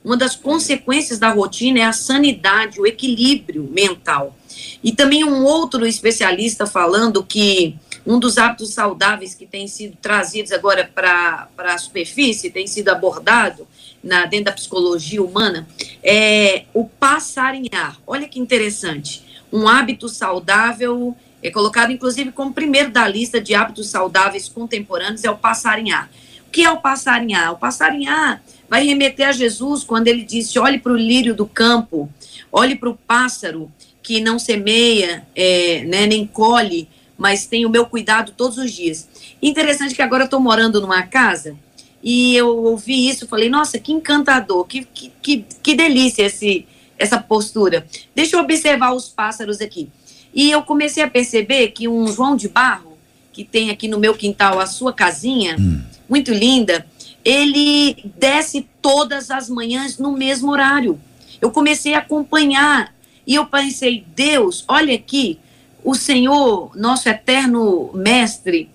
Uma 0.04 0.18
das 0.18 0.36
consequências 0.36 1.18
da 1.18 1.30
rotina 1.30 1.78
é 1.78 1.84
a 1.84 1.92
sanidade, 1.92 2.78
o 2.78 2.86
equilíbrio 2.86 3.64
mental. 3.72 4.36
E 4.82 4.92
também 4.92 5.24
um 5.24 5.44
outro 5.44 5.86
especialista 5.86 6.66
falando 6.66 7.24
que 7.24 7.76
um 8.06 8.18
dos 8.18 8.36
hábitos 8.36 8.74
saudáveis 8.74 9.34
que 9.34 9.46
tem 9.46 9.66
sido 9.66 9.96
trazidos 9.96 10.52
agora 10.52 10.90
para 10.94 11.48
a 11.56 11.78
superfície, 11.78 12.50
tem 12.50 12.66
sido 12.66 12.90
abordado 12.90 13.66
na, 14.02 14.26
dentro 14.26 14.46
da 14.46 14.52
psicologia 14.52 15.22
humana, 15.22 15.66
é 16.02 16.64
o 16.74 16.84
passarinhar. 16.84 17.98
Olha 18.06 18.28
que 18.28 18.38
interessante. 18.38 19.24
Um 19.50 19.66
hábito 19.66 20.08
saudável 20.08 21.16
é 21.42 21.50
colocado, 21.50 21.92
inclusive, 21.92 22.32
como 22.32 22.52
primeiro 22.52 22.90
da 22.90 23.06
lista 23.08 23.40
de 23.40 23.54
hábitos 23.54 23.88
saudáveis 23.88 24.48
contemporâneos, 24.48 25.24
é 25.24 25.30
o 25.30 25.36
passarinhar. 25.36 26.10
O 26.46 26.50
que 26.50 26.64
é 26.64 26.70
o 26.70 26.80
passarinhar? 26.80 27.52
O 27.52 27.58
passarinhar 27.58 28.42
vai 28.68 28.84
remeter 28.86 29.28
a 29.28 29.32
Jesus 29.32 29.84
quando 29.84 30.08
ele 30.08 30.22
disse: 30.22 30.58
olhe 30.58 30.78
para 30.78 30.92
o 30.92 30.96
lírio 30.96 31.34
do 31.34 31.46
campo, 31.46 32.10
olhe 32.52 32.76
para 32.76 32.90
o 32.90 32.94
pássaro 32.94 33.70
que 34.04 34.20
não 34.20 34.38
semeia, 34.38 35.26
é, 35.34 35.82
né, 35.84 36.06
nem 36.06 36.26
colhe, 36.26 36.86
mas 37.16 37.46
tem 37.46 37.64
o 37.64 37.70
meu 37.70 37.86
cuidado 37.86 38.32
todos 38.36 38.58
os 38.58 38.70
dias. 38.70 39.08
Interessante 39.40 39.94
que 39.94 40.02
agora 40.02 40.24
eu 40.24 40.26
estou 40.26 40.38
morando 40.38 40.78
numa 40.78 41.02
casa 41.04 41.56
e 42.02 42.36
eu 42.36 42.48
ouvi 42.48 43.08
isso, 43.08 43.26
falei, 43.26 43.48
nossa, 43.48 43.78
que 43.78 43.90
encantador, 43.90 44.66
que, 44.66 44.84
que, 44.84 45.10
que, 45.22 45.46
que 45.62 45.74
delícia 45.74 46.24
esse, 46.24 46.66
essa 46.98 47.18
postura. 47.18 47.86
Deixa 48.14 48.36
eu 48.36 48.40
observar 48.40 48.92
os 48.92 49.08
pássaros 49.08 49.62
aqui. 49.62 49.88
E 50.34 50.50
eu 50.50 50.62
comecei 50.62 51.02
a 51.02 51.08
perceber 51.08 51.68
que 51.68 51.88
um 51.88 52.06
João 52.08 52.36
de 52.36 52.46
Barro, 52.46 52.98
que 53.32 53.42
tem 53.42 53.70
aqui 53.70 53.88
no 53.88 53.98
meu 53.98 54.14
quintal 54.14 54.60
a 54.60 54.66
sua 54.66 54.92
casinha, 54.92 55.56
hum. 55.58 55.80
muito 56.06 56.30
linda, 56.30 56.86
ele 57.24 57.96
desce 58.18 58.68
todas 58.82 59.30
as 59.30 59.48
manhãs 59.48 59.96
no 59.96 60.12
mesmo 60.12 60.50
horário. 60.50 61.00
Eu 61.40 61.50
comecei 61.50 61.94
a 61.94 61.98
acompanhar 61.98 62.93
e 63.26 63.34
eu 63.34 63.46
pensei, 63.46 64.04
Deus, 64.14 64.64
olha 64.68 64.94
aqui, 64.94 65.38
o 65.82 65.94
Senhor, 65.94 66.70
nosso 66.76 67.08
eterno 67.08 67.90
mestre, 67.94 68.70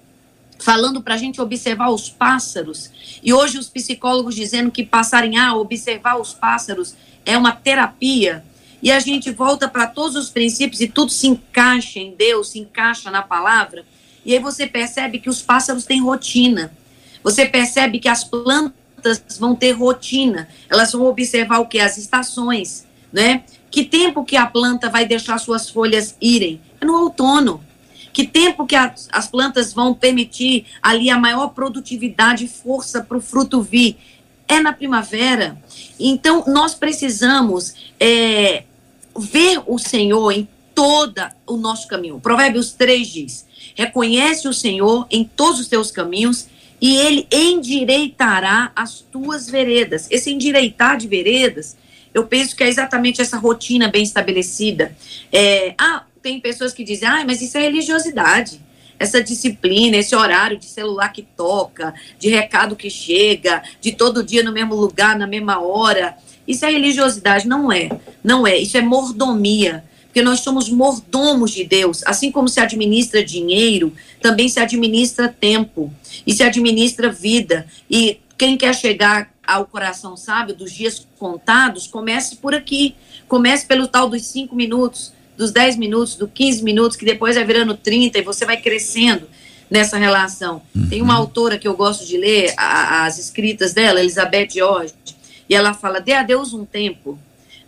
falando 0.60 1.02
para 1.02 1.16
a 1.16 1.18
gente 1.18 1.42
observar 1.42 1.90
os 1.90 2.10
pássaros. 2.10 2.92
E 3.24 3.34
hoje 3.34 3.58
os 3.58 3.70
psicólogos 3.70 4.36
dizendo 4.36 4.70
que 4.70 4.86
passarinhar, 4.86 5.58
observar 5.58 6.20
os 6.20 6.34
pássaros 6.34 6.96
é 7.26 7.38
uma 7.38 7.52
terapia. 7.52 8.44
E 8.82 8.92
a 8.92 9.00
gente 9.00 9.32
volta 9.32 9.68
para 9.68 9.88
todos 9.88 10.16
os 10.16 10.30
princípios 10.30 10.82
e 10.82 10.88
tudo 10.88 11.12
se 11.12 11.28
encaixa 11.28 12.00
em 12.00 12.14
Deus, 12.16 12.50
se 12.50 12.60
encaixa 12.60 13.10
na 13.10 13.22
palavra. 13.22 13.86
E 14.26 14.34
aí 14.34 14.40
você 14.40 14.68
percebe 14.68 15.20
que 15.20 15.30
os 15.30 15.42
pássaros 15.42 15.86
têm 15.86 16.02
rotina. 16.02 16.72
Você 17.24 17.46
percebe 17.46 18.00
que 18.00 18.08
as 18.08 18.24
plantas 18.24 19.22
vão 19.40 19.56
ter 19.56 19.72
rotina. 19.72 20.48
Elas 20.70 20.92
vão 20.92 21.06
observar 21.06 21.60
o 21.60 21.66
que? 21.66 21.80
As 21.80 21.98
estações, 21.98 22.86
né? 23.12 23.44
Que 23.72 23.84
tempo 23.84 24.24
que 24.24 24.36
a 24.36 24.46
planta 24.46 24.90
vai 24.90 25.06
deixar 25.06 25.38
suas 25.38 25.70
folhas 25.70 26.16
irem? 26.20 26.60
É 26.82 26.86
no 26.86 26.96
outono. 26.96 27.64
Que 28.12 28.26
tempo 28.26 28.66
que 28.66 28.76
as 28.76 29.28
plantas 29.28 29.72
vão 29.72 29.94
permitir 29.94 30.66
ali 30.82 31.10
a 31.10 31.18
maior 31.18 31.50
produtividade 31.50 32.46
e 32.46 32.48
força 32.48 33.02
para 33.02 33.18
o 33.18 33.22
fruto 33.22 33.62
vir? 33.62 33.98
É 34.48 34.60
na 34.60 34.74
primavera. 34.74 35.62
Então, 36.00 36.44
nós 36.48 36.74
precisamos 36.74 37.76
é, 38.00 38.64
ver 39.16 39.62
o 39.68 39.78
Senhor 39.78 40.32
em 40.32 40.48
todo 40.74 41.22
o 41.46 41.58
nosso 41.58 41.88
caminho. 41.88 42.20
Provérbios 42.20 42.72
3 42.72 43.08
diz: 43.08 43.46
Reconhece 43.76 44.48
o 44.48 44.54
Senhor 44.54 45.06
em 45.12 45.24
todos 45.24 45.60
os 45.60 45.68
teus 45.68 45.92
caminhos 45.92 46.48
e 46.82 46.96
ele 46.96 47.28
endireitará 47.32 48.72
as 48.76 49.02
tuas 49.02 49.50
veredas. 49.50 50.08
Esse 50.10 50.32
endireitar 50.32 50.98
de 50.98 51.08
veredas 51.08 51.78
eu 52.14 52.26
penso 52.26 52.56
que 52.56 52.64
é 52.64 52.68
exatamente 52.68 53.22
essa 53.22 53.38
rotina 53.38 53.88
bem 53.88 54.04
estabelecida. 54.04 54.96
É, 55.32 55.74
ah, 55.78 56.04
tem 56.22 56.40
pessoas 56.40 56.74
que 56.74 56.84
dizem, 56.84 57.08
ah, 57.08 57.24
mas 57.26 57.42
isso 57.42 57.58
é 57.58 57.62
religiosidade. 57.62 58.62
Essa 58.98 59.24
disciplina, 59.24 59.96
esse 59.96 60.16
horário 60.16 60.58
de 60.58 60.66
celular 60.66 61.10
que 61.10 61.22
toca, 61.22 61.94
de 62.18 62.30
recado 62.30 62.76
que 62.76 62.90
chega, 62.90 63.64
de 63.80 63.94
todo 63.94 64.24
dia 64.24 64.44
no 64.44 64.52
mesmo 64.52 64.76
lugar, 64.76 65.18
na 65.18 65.26
mesma 65.26 65.62
hora. 65.62 66.18
Isso 66.46 66.66
é 66.66 66.72
religiosidade, 66.72 67.48
não 67.48 67.72
é. 67.72 67.90
Não 68.24 68.46
é. 68.46 68.58
Isso 68.58 68.78
é 68.78 68.82
mordomia. 68.82 69.84
Porque 70.06 70.22
nós 70.22 70.40
somos 70.40 70.70
mordomos 70.70 71.52
de 71.52 71.64
Deus. 71.64 72.02
Assim 72.06 72.32
como 72.32 72.50
se 72.50 72.60
administra 72.60 73.24
dinheiro, 73.24 73.94
também 74.22 74.50
se 74.50 74.60
administra 74.60 75.30
tempo. 75.30 75.94
E 76.26 76.34
se 76.34 76.44
administra 76.44 77.10
vida. 77.10 77.68
E 77.90 78.20
quem 78.40 78.58
quer 78.58 78.74
chegar 78.74 79.34
ao 79.46 79.66
coração 79.66 80.16
sábio 80.16 80.56
dos 80.56 80.72
dias 80.72 81.06
contados, 81.20 81.86
comece 81.88 82.38
por 82.38 82.56
aqui. 82.56 82.96
Comece 83.28 83.66
pelo 83.66 83.86
tal 83.86 84.10
dos 84.10 84.26
cinco 84.26 84.56
minutos, 84.56 85.12
dos 85.38 85.52
10 85.52 85.76
minutos, 85.76 86.16
dos 86.16 86.30
15 86.34 86.64
minutos, 86.64 86.98
que 86.98 87.04
depois 87.04 87.36
vai 87.36 87.44
virando 87.44 87.76
30 87.76 88.18
e 88.18 88.22
você 88.22 88.46
vai 88.46 88.56
crescendo 88.56 89.28
nessa 89.70 89.98
relação. 89.98 90.62
Uhum. 90.74 90.88
Tem 90.88 91.02
uma 91.02 91.16
autora 91.16 91.60
que 91.60 91.68
eu 91.68 91.76
gosto 91.76 92.06
de 92.06 92.18
ler, 92.18 92.54
a, 92.58 93.06
as 93.06 93.20
escritas 93.20 93.74
dela, 93.74 94.00
Elizabeth 94.00 94.48
George, 94.52 94.94
e 95.50 95.54
ela 95.54 95.74
fala: 95.74 96.00
dê 96.00 96.14
a 96.14 96.24
Deus 96.24 96.54
um 96.54 96.64
tempo. 96.64 97.20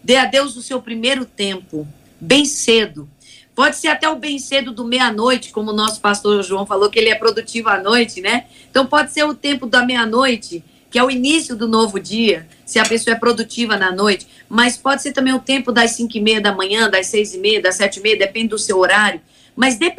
Dê 0.01 0.15
a 0.15 0.25
Deus 0.25 0.55
o 0.55 0.61
seu 0.61 0.81
primeiro 0.81 1.25
tempo, 1.25 1.85
bem 2.19 2.45
cedo. 2.45 3.07
Pode 3.53 3.75
ser 3.75 3.89
até 3.89 4.09
o 4.09 4.15
bem 4.15 4.39
cedo 4.39 4.71
do 4.71 4.85
meia-noite, 4.85 5.51
como 5.51 5.71
o 5.71 5.75
nosso 5.75 5.99
pastor 5.99 6.41
João 6.43 6.65
falou, 6.65 6.89
que 6.89 6.97
ele 6.97 7.09
é 7.09 7.15
produtivo 7.15 7.69
à 7.69 7.81
noite, 7.81 8.21
né? 8.21 8.45
Então 8.69 8.85
pode 8.85 9.11
ser 9.11 9.23
o 9.23 9.33
tempo 9.33 9.65
da 9.65 9.85
meia-noite, 9.85 10.63
que 10.89 10.97
é 10.97 11.03
o 11.03 11.11
início 11.11 11.55
do 11.55 11.67
novo 11.67 11.99
dia, 11.99 12.47
se 12.65 12.79
a 12.79 12.85
pessoa 12.85 13.15
é 13.15 13.19
produtiva 13.19 13.77
na 13.77 13.91
noite. 13.91 14.27
Mas 14.47 14.77
pode 14.77 15.01
ser 15.01 15.11
também 15.11 15.33
o 15.33 15.39
tempo 15.39 15.71
das 15.71 15.91
cinco 15.91 16.17
e 16.17 16.21
meia 16.21 16.41
da 16.41 16.53
manhã, 16.53 16.89
das 16.89 17.07
seis 17.07 17.33
e 17.33 17.37
meia, 17.37 17.61
das 17.61 17.75
sete 17.75 17.99
e 17.99 18.03
meia, 18.03 18.17
depende 18.17 18.49
do 18.49 18.57
seu 18.57 18.77
horário. 18.77 19.21
Mas 19.55 19.77
dê 19.77 19.91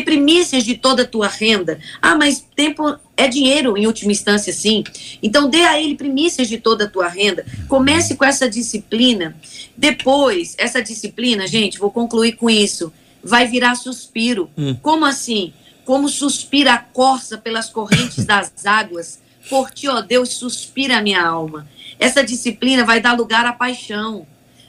primícias 0.00 0.64
de 0.64 0.76
toda 0.76 1.02
a 1.02 1.06
tua 1.06 1.28
renda. 1.28 1.78
Ah, 2.02 2.16
mas 2.16 2.44
tempo 2.54 2.96
é 3.16 3.28
dinheiro 3.28 3.76
em 3.76 3.86
última 3.86 4.12
instância, 4.12 4.52
sim. 4.52 4.82
Então 5.22 5.48
dê 5.48 5.62
a 5.62 5.80
ele 5.80 5.94
primícias 5.94 6.48
de 6.48 6.58
toda 6.58 6.84
a 6.84 6.88
tua 6.88 7.08
renda. 7.08 7.46
Comece 7.68 8.16
com 8.16 8.24
essa 8.24 8.48
disciplina. 8.48 9.36
Depois, 9.76 10.54
essa 10.58 10.82
disciplina, 10.82 11.46
gente, 11.46 11.78
vou 11.78 11.90
concluir 11.90 12.32
com 12.32 12.50
isso, 12.50 12.92
vai 13.22 13.46
virar 13.46 13.74
suspiro. 13.76 14.50
Hum. 14.56 14.76
Como 14.82 15.04
assim? 15.04 15.52
Como 15.84 16.08
suspira 16.08 16.74
a 16.74 16.78
corça 16.78 17.38
pelas 17.38 17.68
correntes 17.68 18.24
das 18.26 18.66
águas. 18.66 19.20
Por 19.48 19.70
ti, 19.70 19.86
ó 19.88 20.00
Deus, 20.00 20.30
suspira 20.30 20.98
a 20.98 21.02
minha 21.02 21.24
alma. 21.24 21.68
Essa 21.98 22.24
disciplina 22.24 22.84
vai 22.84 23.00
dar 23.00 23.16
lugar 23.16 23.46
à 23.46 23.52
paixão 23.52 24.26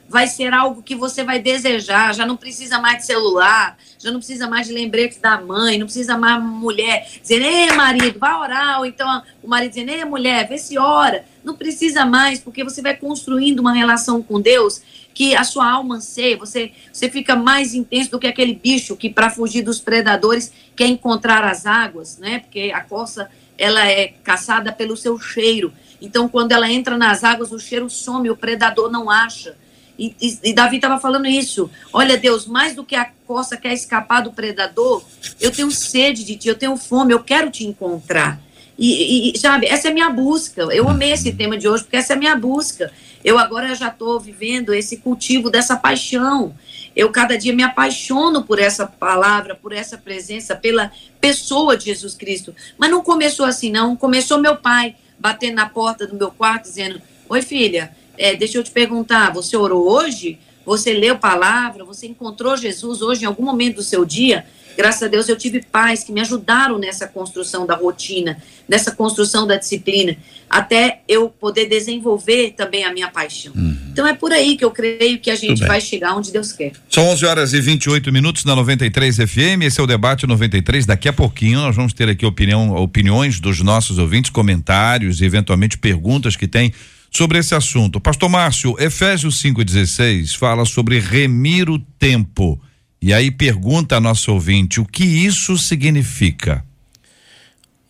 vai 0.09 0.27
ser 0.27 0.53
algo 0.53 0.81
que 0.81 0.95
você 0.95 1.23
vai 1.23 1.39
desejar. 1.39 2.13
Já 2.13 2.25
não 2.25 2.37
precisa 2.37 2.79
mais 2.79 2.97
de 2.97 3.05
celular, 3.05 3.77
já 3.99 4.11
não 4.11 4.19
precisa 4.19 4.47
mais 4.47 4.67
de 4.67 4.73
lembrete 4.73 5.19
da 5.19 5.39
mãe, 5.39 5.77
não 5.77 5.85
precisa 5.85 6.17
mais 6.17 6.41
mulher 6.41 7.07
dizendo, 7.21 7.45
ei, 7.45 7.71
marido, 7.73 8.19
vai 8.19 8.33
orar. 8.33 8.79
Ou 8.79 8.85
então 8.85 9.23
o 9.43 9.47
marido 9.47 9.71
dizendo, 9.71 9.91
ei, 9.91 10.05
mulher, 10.05 10.47
vê 10.47 10.57
se 10.57 10.77
ora. 10.77 11.25
Não 11.43 11.55
precisa 11.55 12.05
mais, 12.05 12.39
porque 12.39 12.63
você 12.63 12.81
vai 12.81 12.95
construindo 12.95 13.59
uma 13.59 13.73
relação 13.73 14.21
com 14.21 14.39
Deus 14.39 14.81
que 15.13 15.35
a 15.35 15.43
sua 15.43 15.67
alma 15.67 15.95
anseia, 15.95 16.37
você, 16.37 16.71
você 16.93 17.09
fica 17.09 17.35
mais 17.35 17.73
intenso 17.73 18.11
do 18.11 18.19
que 18.19 18.27
aquele 18.27 18.53
bicho 18.53 18.95
que, 18.95 19.09
para 19.09 19.31
fugir 19.31 19.63
dos 19.63 19.81
predadores, 19.81 20.53
quer 20.75 20.85
encontrar 20.85 21.43
as 21.43 21.65
águas, 21.65 22.19
né? 22.19 22.37
Porque 22.37 22.71
a 22.71 22.81
coça 22.81 23.27
ela 23.57 23.83
é 23.87 24.09
caçada 24.23 24.71
pelo 24.71 24.95
seu 24.95 25.19
cheiro. 25.19 25.73
Então, 25.99 26.29
quando 26.29 26.51
ela 26.51 26.71
entra 26.71 26.95
nas 26.95 27.23
águas, 27.23 27.51
o 27.51 27.57
cheiro 27.57 27.89
some, 27.89 28.29
o 28.29 28.37
predador 28.37 28.91
não 28.91 29.09
acha. 29.09 29.57
E, 29.97 30.15
e, 30.21 30.39
e 30.49 30.53
Davi 30.53 30.75
estava 30.75 30.99
falando 30.99 31.27
isso. 31.27 31.69
Olha, 31.91 32.17
Deus, 32.17 32.45
mais 32.45 32.75
do 32.75 32.83
que 32.83 32.95
a 32.95 33.09
coça 33.25 33.57
quer 33.57 33.73
escapar 33.73 34.21
do 34.21 34.31
predador, 34.31 35.03
eu 35.39 35.51
tenho 35.51 35.71
sede 35.71 36.23
de 36.23 36.35
ti, 36.35 36.47
eu 36.47 36.55
tenho 36.55 36.77
fome, 36.77 37.13
eu 37.13 37.23
quero 37.23 37.49
te 37.49 37.65
encontrar. 37.65 38.39
E, 38.77 39.31
e, 39.33 39.39
sabe, 39.39 39.65
essa 39.65 39.87
é 39.87 39.91
a 39.91 39.93
minha 39.93 40.09
busca. 40.09 40.61
Eu 40.71 40.87
amei 40.87 41.11
esse 41.11 41.33
tema 41.33 41.57
de 41.57 41.67
hoje, 41.67 41.83
porque 41.83 41.97
essa 41.97 42.13
é 42.13 42.15
a 42.15 42.19
minha 42.19 42.35
busca. 42.35 42.91
Eu 43.23 43.39
agora 43.39 43.73
já 43.73 43.87
estou 43.87 44.19
vivendo 44.19 44.73
esse 44.73 44.97
cultivo 44.97 45.49
dessa 45.49 45.75
paixão. 45.75 46.55
Eu 46.95 47.11
cada 47.11 47.37
dia 47.37 47.53
me 47.53 47.63
apaixono 47.63 48.43
por 48.43 48.59
essa 48.59 48.85
palavra, 48.85 49.55
por 49.55 49.73
essa 49.73 49.97
presença, 49.97 50.55
pela 50.55 50.91
pessoa 51.19 51.75
de 51.75 51.85
Jesus 51.85 52.13
Cristo. 52.13 52.55
Mas 52.77 52.91
não 52.91 53.03
começou 53.03 53.45
assim, 53.45 53.71
não. 53.71 53.95
Começou 53.95 54.37
meu 54.37 54.55
pai 54.57 54.95
batendo 55.19 55.55
na 55.55 55.67
porta 55.67 56.05
do 56.05 56.15
meu 56.15 56.29
quarto, 56.29 56.63
dizendo: 56.63 57.01
Oi, 57.27 57.41
filha, 57.41 57.91
é, 58.17 58.35
deixa 58.35 58.57
eu 58.57 58.63
te 58.63 58.71
perguntar, 58.71 59.31
você 59.31 59.55
orou 59.55 59.89
hoje? 59.89 60.39
Você 60.65 60.93
leu 60.93 61.17
palavra? 61.17 61.85
Você 61.85 62.07
encontrou 62.07 62.57
Jesus 62.57 63.01
hoje 63.01 63.23
em 63.23 63.25
algum 63.25 63.43
momento 63.43 63.77
do 63.77 63.83
seu 63.83 64.03
dia? 64.03 64.45
Graças 64.77 65.01
a 65.01 65.07
Deus 65.07 65.27
eu 65.27 65.35
tive 65.35 65.63
pais 65.71 66.03
que 66.03 66.11
me 66.11 66.21
ajudaram 66.21 66.77
nessa 66.77 67.07
construção 67.07 67.65
da 67.65 67.73
rotina, 67.73 68.37
nessa 68.69 68.91
construção 68.91 69.47
da 69.47 69.55
disciplina, 69.55 70.15
até 70.47 71.01
eu 71.07 71.29
poder 71.29 71.65
desenvolver 71.65 72.53
também 72.55 72.85
a 72.85 72.93
minha 72.93 73.07
paixão. 73.07 73.53
Uhum. 73.55 73.75
Então 73.91 74.05
é 74.05 74.13
por 74.13 74.31
aí 74.31 74.55
que 74.55 74.63
eu 74.63 74.69
creio 74.69 75.17
que 75.19 75.31
a 75.31 75.35
gente 75.35 75.65
vai 75.65 75.81
chegar 75.81 76.15
onde 76.15 76.31
Deus 76.31 76.51
quer. 76.51 76.73
São 76.91 77.07
11 77.07 77.25
horas 77.25 77.53
e 77.53 77.59
28 77.59 78.11
minutos 78.11 78.45
na 78.45 78.55
93 78.55 79.15
FM. 79.15 79.63
Esse 79.63 79.79
é 79.79 79.83
o 79.83 79.87
debate 79.87 80.27
93. 80.27 80.85
Daqui 80.85 81.09
a 81.09 81.13
pouquinho 81.13 81.59
nós 81.59 81.75
vamos 81.75 81.91
ter 81.91 82.07
aqui 82.07 82.23
opinião, 82.23 82.75
opiniões 82.75 83.39
dos 83.39 83.59
nossos 83.61 83.97
ouvintes, 83.97 84.29
comentários 84.29 85.21
e 85.21 85.25
eventualmente 85.25 85.75
perguntas 85.79 86.35
que 86.35 86.47
têm 86.47 86.71
sobre 87.17 87.39
esse 87.39 87.55
assunto. 87.55 87.99
Pastor 87.99 88.29
Márcio, 88.29 88.75
Efésios 88.77 89.41
5,16 89.41 90.37
fala 90.37 90.65
sobre 90.65 90.99
remir 90.99 91.67
o 91.67 91.79
tempo. 91.79 92.61
E 93.01 93.11
aí 93.11 93.31
pergunta 93.31 93.95
a 93.97 93.99
nosso 93.99 94.31
ouvinte 94.31 94.79
o 94.79 94.85
que 94.85 95.03
isso 95.03 95.57
significa. 95.57 96.63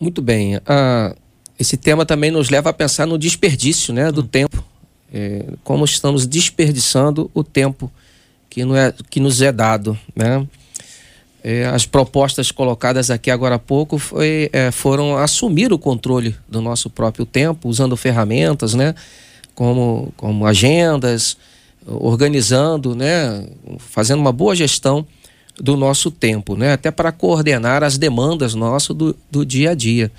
Muito 0.00 0.22
bem. 0.22 0.56
Uh, 0.56 1.14
esse 1.58 1.76
tema 1.76 2.06
também 2.06 2.30
nos 2.30 2.48
leva 2.48 2.70
a 2.70 2.72
pensar 2.72 3.06
no 3.06 3.18
desperdício 3.18 3.92
né, 3.92 4.10
do 4.10 4.22
tempo. 4.22 4.64
É, 5.12 5.44
como 5.62 5.84
estamos 5.84 6.26
desperdiçando 6.26 7.30
o 7.34 7.44
tempo 7.44 7.92
que, 8.48 8.64
não 8.64 8.74
é, 8.74 8.94
que 9.10 9.20
nos 9.20 9.42
é 9.42 9.52
dado. 9.52 9.98
Né? 10.16 10.46
É, 11.42 11.66
as 11.66 11.86
propostas 11.86 12.50
colocadas 12.50 13.10
aqui 13.10 13.30
agora 13.30 13.54
há 13.54 13.58
pouco 13.58 13.96
foi, 13.96 14.50
é, 14.52 14.70
foram 14.72 15.16
assumir 15.16 15.72
o 15.72 15.78
controle 15.78 16.34
do 16.48 16.60
nosso 16.60 16.90
próprio 16.90 17.24
tempo, 17.24 17.68
usando 17.68 17.96
ferramentas, 17.96 18.74
né? 18.74 18.94
Como, 19.54 20.12
como 20.16 20.46
agendas, 20.46 21.36
organizando, 21.86 22.94
né? 22.94 23.46
Fazendo 23.78 24.20
uma 24.20 24.32
boa 24.32 24.54
gestão 24.54 25.06
do 25.56 25.76
nosso 25.76 26.10
tempo, 26.10 26.56
né? 26.56 26.72
Até 26.72 26.90
para 26.90 27.12
coordenar 27.12 27.84
as 27.84 27.96
demandas 27.96 28.54
nossas 28.54 28.96
do, 28.96 29.16
do 29.30 29.46
dia 29.46 29.70
a 29.70 29.74
dia. 29.74 30.10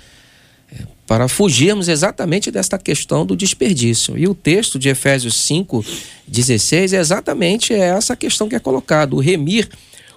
É, 0.72 0.84
para 1.06 1.28
fugirmos 1.28 1.88
exatamente 1.88 2.50
desta 2.50 2.78
questão 2.78 3.26
do 3.26 3.36
desperdício. 3.36 4.16
E 4.16 4.26
o 4.26 4.34
texto 4.34 4.78
de 4.78 4.88
Efésios 4.88 5.34
5, 5.36 5.84
16 6.26 6.94
é 6.94 6.98
exatamente 6.98 7.74
essa 7.74 8.16
questão 8.16 8.48
que 8.48 8.56
é 8.56 8.60
colocada, 8.60 9.14
o 9.14 9.20
remir 9.20 9.68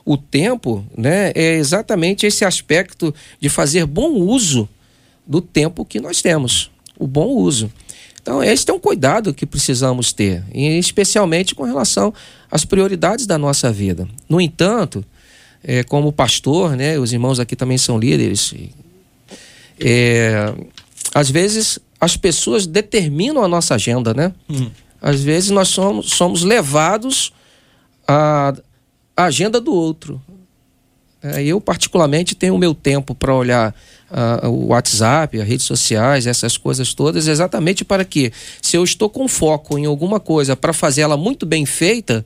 o 0.06 0.18
tempo 0.18 0.86
né, 0.98 1.32
é 1.34 1.56
exatamente 1.56 2.26
esse 2.26 2.44
aspecto 2.44 3.14
de 3.40 3.50
fazer 3.50 3.86
bom 3.86 4.12
uso 4.14 4.68
do 5.26 5.40
tempo 5.40 5.86
que 5.86 6.00
nós 6.00 6.22
temos, 6.22 6.70
o 7.00 7.08
bom 7.08 7.28
uso. 7.28 7.72
Então, 8.22 8.44
esse 8.44 8.70
é 8.70 8.74
um 8.74 8.80
cuidado 8.80 9.34
que 9.34 9.46
precisamos 9.46 10.14
ter, 10.14 10.44
especialmente 10.54 11.54
com 11.54 11.64
relação 11.64 12.14
às 12.50 12.64
prioridades 12.64 13.26
da 13.26 13.38
nossa 13.38 13.72
vida. 13.72 14.08
No 14.30 14.40
entanto, 14.40 15.04
é, 15.64 15.84
como 15.84 16.12
pastor, 16.12 16.76
né, 16.76 16.98
os 16.98 17.12
irmãos 17.12 17.40
aqui 17.40 17.56
também 17.56 17.78
são 17.78 17.98
líderes, 17.98 18.54
é, 19.80 20.54
às 21.14 21.30
vezes 21.30 21.80
as 22.00 22.18
pessoas 22.18 22.66
determinam 22.66 23.44
a 23.44 23.48
nossa 23.48 23.76
agenda, 23.76 24.14
né? 24.14 24.34
Hum. 24.50 24.70
Às 25.02 25.22
vezes 25.22 25.50
nós 25.50 25.70
somos, 25.70 26.12
somos 26.12 26.44
levados 26.44 27.34
a 28.08 28.54
a 29.16 29.26
agenda 29.26 29.60
do 29.60 29.74
outro. 29.74 30.22
É, 31.22 31.42
eu, 31.42 31.62
particularmente, 31.62 32.36
tenho 32.36 32.56
o 32.56 32.58
meu 32.58 32.76
tempo 32.76 33.16
para 33.16 33.34
olhar 33.34 33.74
uh, 34.12 34.50
o 34.50 34.68
WhatsApp, 34.68 35.40
as 35.40 35.48
redes 35.48 35.66
sociais, 35.66 36.28
essas 36.28 36.58
coisas 36.58 36.94
todas, 36.94 37.28
exatamente 37.28 37.86
para 37.86 38.04
que, 38.04 38.32
se 38.62 38.76
eu 38.76 38.84
estou 38.84 39.10
com 39.10 39.26
foco 39.28 39.80
em 39.80 39.86
alguma 39.86 40.20
coisa 40.20 40.56
para 40.56 40.74
fazer 40.74 41.02
ela 41.02 41.16
muito 41.16 41.46
bem 41.46 41.66
feita, 41.66 42.26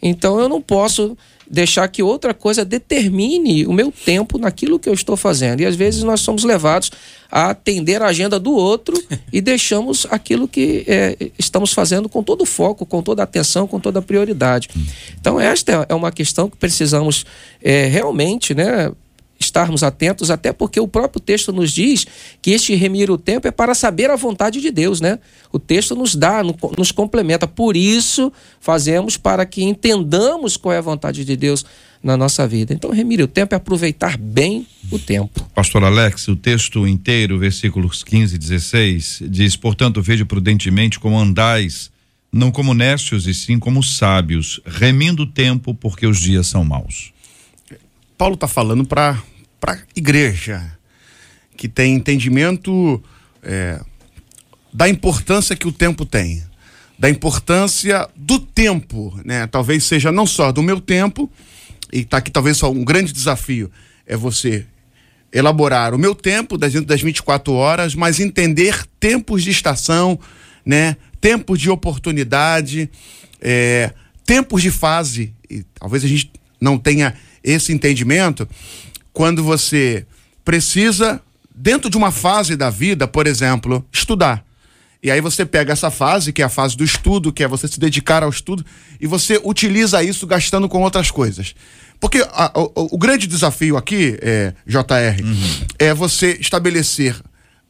então 0.00 0.38
eu 0.38 0.48
não 0.48 0.62
posso 0.62 1.16
deixar 1.50 1.86
que 1.88 2.02
outra 2.02 2.32
coisa 2.32 2.64
determine 2.64 3.66
o 3.66 3.72
meu 3.72 3.92
tempo 3.92 4.38
naquilo 4.38 4.78
que 4.78 4.88
eu 4.88 4.94
estou 4.94 5.16
fazendo. 5.16 5.60
E 5.60 5.66
às 5.66 5.76
vezes 5.76 6.02
nós 6.02 6.20
somos 6.20 6.44
levados 6.44 6.90
a 7.30 7.50
atender 7.50 8.02
a 8.02 8.06
agenda 8.06 8.38
do 8.38 8.52
outro 8.52 8.94
e 9.32 9.40
deixamos 9.40 10.06
aquilo 10.10 10.46
que 10.46 10.84
é, 10.86 11.16
estamos 11.38 11.72
fazendo 11.72 12.08
com 12.08 12.22
todo 12.22 12.42
o 12.42 12.46
foco, 12.46 12.84
com 12.84 13.02
toda 13.02 13.22
a 13.22 13.24
atenção, 13.24 13.66
com 13.66 13.80
toda 13.80 14.00
a 14.00 14.02
prioridade. 14.02 14.68
Então, 15.18 15.40
esta 15.40 15.86
é 15.88 15.94
uma 15.94 16.12
questão 16.12 16.48
que 16.48 16.56
precisamos 16.56 17.24
é, 17.62 17.86
realmente 17.86 18.54
né, 18.54 18.92
estarmos 19.44 19.82
atentos, 19.82 20.30
até 20.30 20.52
porque 20.52 20.80
o 20.80 20.88
próprio 20.88 21.20
texto 21.20 21.52
nos 21.52 21.72
diz 21.72 22.06
que 22.40 22.50
este 22.50 22.74
remir 22.74 23.10
o 23.10 23.18
tempo 23.18 23.46
é 23.46 23.50
para 23.50 23.74
saber 23.74 24.10
a 24.10 24.16
vontade 24.16 24.60
de 24.60 24.70
Deus, 24.70 25.00
né? 25.00 25.18
O 25.52 25.58
texto 25.58 25.94
nos 25.94 26.14
dá, 26.14 26.42
nos 26.78 26.90
complementa. 26.90 27.46
Por 27.46 27.76
isso, 27.76 28.32
fazemos 28.60 29.16
para 29.16 29.44
que 29.44 29.62
entendamos 29.62 30.56
qual 30.56 30.72
é 30.72 30.78
a 30.78 30.82
vontade 30.82 31.24
de 31.24 31.36
Deus 31.36 31.64
na 32.02 32.16
nossa 32.16 32.46
vida. 32.48 32.74
Então, 32.74 32.90
remir 32.90 33.20
o 33.20 33.28
tempo 33.28 33.54
é 33.54 33.56
aproveitar 33.56 34.18
bem 34.18 34.66
o 34.90 34.98
tempo. 34.98 35.40
Pastor 35.54 35.84
Alex, 35.84 36.26
o 36.28 36.36
texto 36.36 36.86
inteiro, 36.86 37.38
versículos 37.38 38.02
15 38.02 38.34
e 38.34 38.38
16, 38.38 39.22
diz: 39.28 39.56
Portanto, 39.56 40.02
veja 40.02 40.26
prudentemente 40.26 40.98
como 40.98 41.18
andais, 41.18 41.90
não 42.32 42.50
como 42.50 42.74
necios, 42.74 43.26
e 43.26 43.34
sim 43.34 43.58
como 43.58 43.82
sábios, 43.82 44.60
remindo 44.66 45.22
o 45.22 45.26
tempo, 45.26 45.74
porque 45.74 46.06
os 46.06 46.18
dias 46.18 46.46
são 46.46 46.64
maus. 46.64 47.12
Paulo 48.18 48.34
está 48.34 48.48
falando 48.48 48.84
para 48.84 49.22
para 49.62 49.74
a 49.74 49.78
igreja 49.94 50.76
que 51.56 51.68
tem 51.68 51.94
entendimento 51.94 53.00
é, 53.44 53.80
da 54.72 54.88
importância 54.88 55.54
que 55.54 55.68
o 55.68 55.72
tempo 55.72 56.04
tem, 56.04 56.42
da 56.98 57.08
importância 57.08 58.08
do 58.16 58.40
tempo, 58.40 59.16
né? 59.24 59.46
Talvez 59.46 59.84
seja 59.84 60.10
não 60.10 60.26
só 60.26 60.50
do 60.50 60.64
meu 60.64 60.80
tempo, 60.80 61.30
e 61.92 62.00
está 62.00 62.16
aqui 62.16 62.28
talvez 62.28 62.56
só 62.56 62.72
um 62.72 62.84
grande 62.84 63.12
desafio 63.12 63.70
é 64.04 64.16
você 64.16 64.66
elaborar 65.32 65.94
o 65.94 65.98
meu 65.98 66.16
tempo 66.16 66.58
dentro 66.58 66.84
das 66.84 67.00
24 67.00 67.52
horas, 67.52 67.94
mas 67.94 68.18
entender 68.18 68.84
tempos 68.98 69.44
de 69.44 69.50
estação, 69.50 70.18
né? 70.66 70.96
tempos 71.20 71.60
de 71.60 71.70
oportunidade, 71.70 72.90
é, 73.40 73.92
tempos 74.26 74.60
de 74.60 74.72
fase. 74.72 75.32
E 75.48 75.62
talvez 75.78 76.04
a 76.04 76.08
gente 76.08 76.32
não 76.60 76.76
tenha 76.76 77.14
esse 77.44 77.72
entendimento 77.72 78.48
quando 79.12 79.42
você 79.42 80.06
precisa, 80.44 81.20
dentro 81.54 81.90
de 81.90 81.96
uma 81.96 82.10
fase 82.10 82.56
da 82.56 82.70
vida, 82.70 83.06
por 83.06 83.26
exemplo, 83.26 83.84
estudar. 83.92 84.44
E 85.02 85.10
aí 85.10 85.20
você 85.20 85.44
pega 85.44 85.72
essa 85.72 85.90
fase, 85.90 86.32
que 86.32 86.42
é 86.42 86.44
a 86.44 86.48
fase 86.48 86.76
do 86.76 86.84
estudo, 86.84 87.32
que 87.32 87.42
é 87.42 87.48
você 87.48 87.66
se 87.66 87.80
dedicar 87.80 88.22
ao 88.22 88.30
estudo, 88.30 88.64
e 89.00 89.06
você 89.06 89.40
utiliza 89.42 90.02
isso 90.02 90.26
gastando 90.26 90.68
com 90.68 90.80
outras 90.80 91.10
coisas. 91.10 91.54
Porque 91.98 92.24
a, 92.32 92.52
o, 92.54 92.94
o, 92.94 92.98
grande 92.98 93.26
desafio 93.26 93.76
aqui, 93.76 94.16
é, 94.22 94.54
JR, 94.66 95.24
uhum. 95.24 95.66
é 95.78 95.92
você 95.92 96.36
estabelecer 96.40 97.16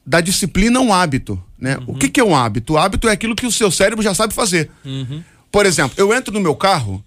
da 0.04 0.20
disciplina 0.20 0.80
um 0.80 0.92
hábito. 0.92 1.42
Né? 1.58 1.76
Uhum. 1.78 1.84
O 1.88 1.94
que, 1.94 2.08
que, 2.08 2.20
é 2.20 2.24
um 2.24 2.34
hábito? 2.36 2.74
O 2.74 2.78
hábito 2.78 3.08
é 3.08 3.12
aquilo 3.12 3.36
que 3.36 3.46
o 3.46 3.52
seu 3.52 3.70
cérebro 3.70 4.02
já 4.02 4.14
sabe 4.14 4.34
fazer. 4.34 4.70
Uhum. 4.84 5.22
Por 5.50 5.64
exemplo, 5.64 5.94
eu 5.96 6.14
entro 6.14 6.32
no 6.32 6.40
meu 6.40 6.54
carro 6.54 7.02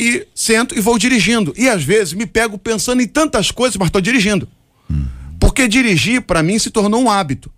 e 0.00 0.26
sento 0.34 0.76
e 0.76 0.80
vou 0.80 0.98
dirigindo. 0.98 1.52
E 1.58 1.68
às 1.68 1.84
vezes 1.84 2.14
me 2.14 2.24
pego 2.24 2.56
pensando 2.56 3.02
em 3.02 3.06
tantas 3.06 3.50
coisas, 3.50 3.76
mas 3.76 3.88
estou 3.88 4.00
dirigindo. 4.00 4.48
Porque 5.38 5.68
dirigir, 5.68 6.22
para 6.22 6.42
mim, 6.42 6.58
se 6.58 6.70
tornou 6.70 7.02
um 7.02 7.10
hábito. 7.10 7.52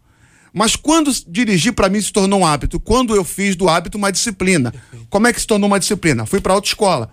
Mas 0.53 0.75
quando 0.75 1.11
dirigir 1.29 1.73
para 1.73 1.89
mim 1.89 2.01
se 2.01 2.13
tornou 2.13 2.41
um 2.41 2.47
hábito? 2.47 2.81
Quando 2.81 3.15
eu 3.15 3.25
fiz 3.25 3.55
do 3.55 3.69
hábito 3.69 3.97
uma 3.97 4.11
disciplina. 4.11 4.75
Como 5.09 5.27
é 5.27 5.33
que 5.33 5.41
se 5.41 5.47
tornou 5.47 5.69
uma 5.69 5.79
disciplina? 5.79 6.27
Fui 6.27 6.41
para 6.41 6.53
a 6.53 6.57
autoescola. 6.57 7.11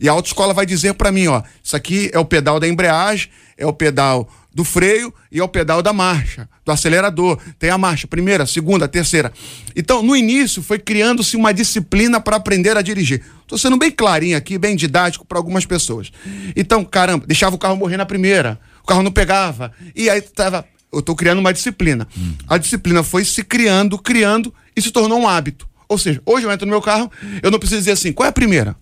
E 0.00 0.08
a 0.08 0.12
autoescola 0.12 0.54
vai 0.54 0.64
dizer 0.64 0.94
para 0.94 1.12
mim, 1.12 1.26
ó, 1.26 1.42
isso 1.62 1.76
aqui 1.76 2.10
é 2.12 2.18
o 2.18 2.24
pedal 2.24 2.58
da 2.58 2.66
embreagem, 2.66 3.28
é 3.56 3.66
o 3.66 3.72
pedal 3.72 4.28
do 4.52 4.64
freio 4.64 5.12
e 5.30 5.38
é 5.38 5.42
o 5.42 5.48
pedal 5.48 5.82
da 5.82 5.92
marcha, 5.92 6.48
do 6.64 6.72
acelerador. 6.72 7.38
Tem 7.58 7.70
a 7.70 7.78
marcha, 7.78 8.06
primeira, 8.06 8.44
segunda, 8.46 8.88
terceira. 8.88 9.32
Então, 9.76 10.02
no 10.02 10.16
início, 10.16 10.62
foi 10.62 10.78
criando-se 10.78 11.36
uma 11.36 11.54
disciplina 11.54 12.20
para 12.20 12.36
aprender 12.36 12.76
a 12.76 12.82
dirigir. 12.82 13.22
Estou 13.42 13.58
sendo 13.58 13.76
bem 13.76 13.90
clarinho 13.90 14.36
aqui, 14.36 14.58
bem 14.58 14.74
didático 14.74 15.24
para 15.24 15.38
algumas 15.38 15.64
pessoas. 15.64 16.10
Então, 16.56 16.84
caramba, 16.84 17.26
deixava 17.26 17.54
o 17.54 17.58
carro 17.58 17.76
morrer 17.76 17.96
na 17.96 18.06
primeira, 18.06 18.60
o 18.82 18.86
carro 18.86 19.02
não 19.02 19.12
pegava. 19.12 19.72
E 19.94 20.10
aí 20.10 20.20
tava. 20.20 20.64
Eu 20.92 20.98
estou 20.98 21.14
criando 21.14 21.38
uma 21.38 21.52
disciplina. 21.52 22.06
Hum. 22.18 22.34
A 22.48 22.58
disciplina 22.58 23.04
foi 23.04 23.24
se 23.24 23.44
criando, 23.44 23.96
criando 23.96 24.52
e 24.74 24.82
se 24.82 24.90
tornou 24.90 25.20
um 25.20 25.28
hábito. 25.28 25.68
Ou 25.88 25.96
seja, 25.96 26.20
hoje 26.26 26.46
eu 26.46 26.50
entro 26.50 26.66
no 26.66 26.70
meu 26.70 26.82
carro, 26.82 27.10
eu 27.42 27.50
não 27.50 27.60
preciso 27.60 27.80
dizer 27.80 27.92
assim, 27.92 28.12
qual 28.12 28.26
é 28.26 28.30
a 28.30 28.32
primeira? 28.32 28.74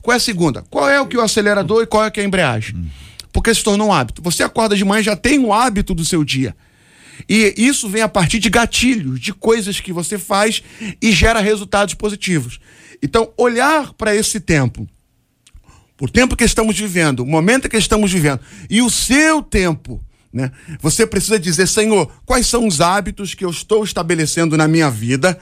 Qual 0.00 0.14
é 0.14 0.16
a 0.16 0.20
segunda? 0.20 0.64
Qual 0.70 0.88
é 0.88 0.98
o 0.98 1.06
que 1.06 1.16
o 1.16 1.20
acelerador 1.20 1.82
e 1.82 1.86
qual 1.86 2.04
é 2.04 2.10
que 2.10 2.20
a 2.20 2.24
embreagem? 2.24 2.76
Hum 2.76 2.88
porque 3.32 3.54
se 3.54 3.62
tornou 3.62 3.88
um 3.88 3.92
hábito. 3.92 4.22
Você 4.22 4.42
acorda 4.42 4.76
de 4.76 4.84
manhã 4.84 5.02
já 5.02 5.16
tem 5.16 5.38
um 5.38 5.52
hábito 5.52 5.94
do 5.94 6.04
seu 6.04 6.24
dia. 6.24 6.54
E 7.28 7.54
isso 7.56 7.88
vem 7.88 8.02
a 8.02 8.08
partir 8.08 8.38
de 8.38 8.50
gatilhos, 8.50 9.20
de 9.20 9.32
coisas 9.32 9.80
que 9.80 9.92
você 9.92 10.18
faz 10.18 10.62
e 11.00 11.12
gera 11.12 11.40
resultados 11.40 11.94
positivos. 11.94 12.58
Então, 13.02 13.32
olhar 13.36 13.92
para 13.94 14.14
esse 14.14 14.40
tempo, 14.40 14.88
o 16.00 16.08
tempo 16.08 16.36
que 16.36 16.44
estamos 16.44 16.78
vivendo, 16.78 17.20
o 17.20 17.26
momento 17.26 17.68
que 17.68 17.76
estamos 17.76 18.12
vivendo, 18.12 18.40
e 18.68 18.82
o 18.82 18.90
seu 18.90 19.42
tempo, 19.42 20.02
né? 20.32 20.50
Você 20.80 21.06
precisa 21.06 21.38
dizer, 21.38 21.68
Senhor, 21.68 22.10
quais 22.24 22.46
são 22.46 22.66
os 22.66 22.80
hábitos 22.80 23.34
que 23.34 23.44
eu 23.44 23.50
estou 23.50 23.84
estabelecendo 23.84 24.56
na 24.56 24.66
minha 24.66 24.90
vida 24.90 25.38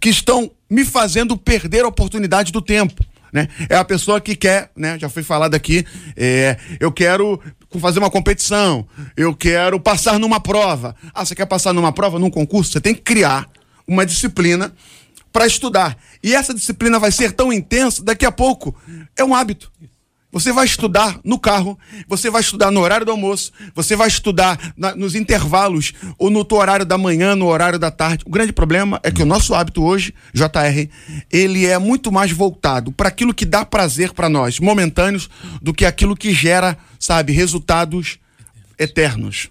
que 0.00 0.08
estão 0.08 0.50
me 0.68 0.84
fazendo 0.84 1.36
perder 1.36 1.84
a 1.84 1.88
oportunidade 1.88 2.52
do 2.52 2.60
tempo. 2.60 3.04
Né? 3.32 3.48
É 3.68 3.76
a 3.76 3.84
pessoa 3.84 4.20
que 4.20 4.34
quer, 4.34 4.70
né? 4.76 4.98
Já 4.98 5.08
foi 5.08 5.22
falado 5.22 5.54
aqui, 5.54 5.84
é, 6.16 6.56
eu 6.80 6.90
quero 6.90 7.40
fazer 7.78 7.98
uma 7.98 8.10
competição, 8.10 8.86
eu 9.16 9.34
quero 9.34 9.78
passar 9.78 10.18
numa 10.18 10.40
prova. 10.40 10.96
Ah, 11.12 11.24
você 11.24 11.34
quer 11.34 11.46
passar 11.46 11.72
numa 11.72 11.92
prova, 11.92 12.18
num 12.18 12.30
concurso? 12.30 12.72
Você 12.72 12.80
tem 12.80 12.94
que 12.94 13.02
criar 13.02 13.48
uma 13.86 14.06
disciplina 14.06 14.72
para 15.32 15.46
estudar. 15.46 15.96
E 16.22 16.34
essa 16.34 16.54
disciplina 16.54 16.98
vai 16.98 17.12
ser 17.12 17.32
tão 17.32 17.52
intensa, 17.52 18.02
daqui 18.02 18.24
a 18.24 18.32
pouco 18.32 18.74
é 19.16 19.24
um 19.24 19.34
hábito. 19.34 19.70
Você 20.30 20.52
vai 20.52 20.66
estudar 20.66 21.18
no 21.24 21.38
carro, 21.38 21.78
você 22.06 22.28
vai 22.28 22.42
estudar 22.42 22.70
no 22.70 22.80
horário 22.80 23.06
do 23.06 23.12
almoço, 23.12 23.50
você 23.74 23.96
vai 23.96 24.08
estudar 24.08 24.74
na, 24.76 24.94
nos 24.94 25.14
intervalos, 25.14 25.94
ou 26.18 26.28
no 26.28 26.46
horário 26.52 26.84
da 26.84 26.98
manhã, 26.98 27.34
no 27.34 27.46
horário 27.46 27.78
da 27.78 27.90
tarde. 27.90 28.24
O 28.26 28.30
grande 28.30 28.52
problema 28.52 29.00
é 29.02 29.10
que 29.10 29.22
o 29.22 29.26
nosso 29.26 29.54
hábito 29.54 29.82
hoje, 29.82 30.12
JR, 30.34 30.86
ele 31.32 31.64
é 31.64 31.78
muito 31.78 32.12
mais 32.12 32.30
voltado 32.30 32.92
para 32.92 33.08
aquilo 33.08 33.32
que 33.32 33.46
dá 33.46 33.64
prazer 33.64 34.12
para 34.12 34.28
nós, 34.28 34.60
momentâneos, 34.60 35.30
do 35.62 35.72
que 35.72 35.86
aquilo 35.86 36.14
que 36.14 36.34
gera, 36.34 36.76
sabe, 37.00 37.32
resultados 37.32 38.18
eternos. 38.78 39.48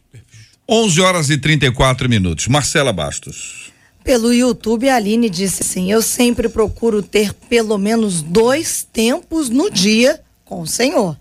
11 0.70 1.02
horas 1.02 1.30
e 1.32 1.40
34 1.40 2.08
minutos. 2.08 2.48
Marcela 2.48 2.94
Bastos. 2.94 3.72
Pelo 4.04 4.32
YouTube, 4.32 4.88
a 4.90 4.96
Aline 4.96 5.30
disse 5.30 5.64
assim: 5.64 5.92
Eu 5.92 6.02
sempre 6.04 6.48
procuro 6.48 7.02
ter 7.02 7.34
pelo 7.34 7.78
menos 7.78 8.22
dois 8.22 8.88
tempos 8.94 9.50
no 9.50 9.72
dia 9.72 10.22
com 10.48 10.62
o 10.62 10.68
Senhor. 10.68 11.18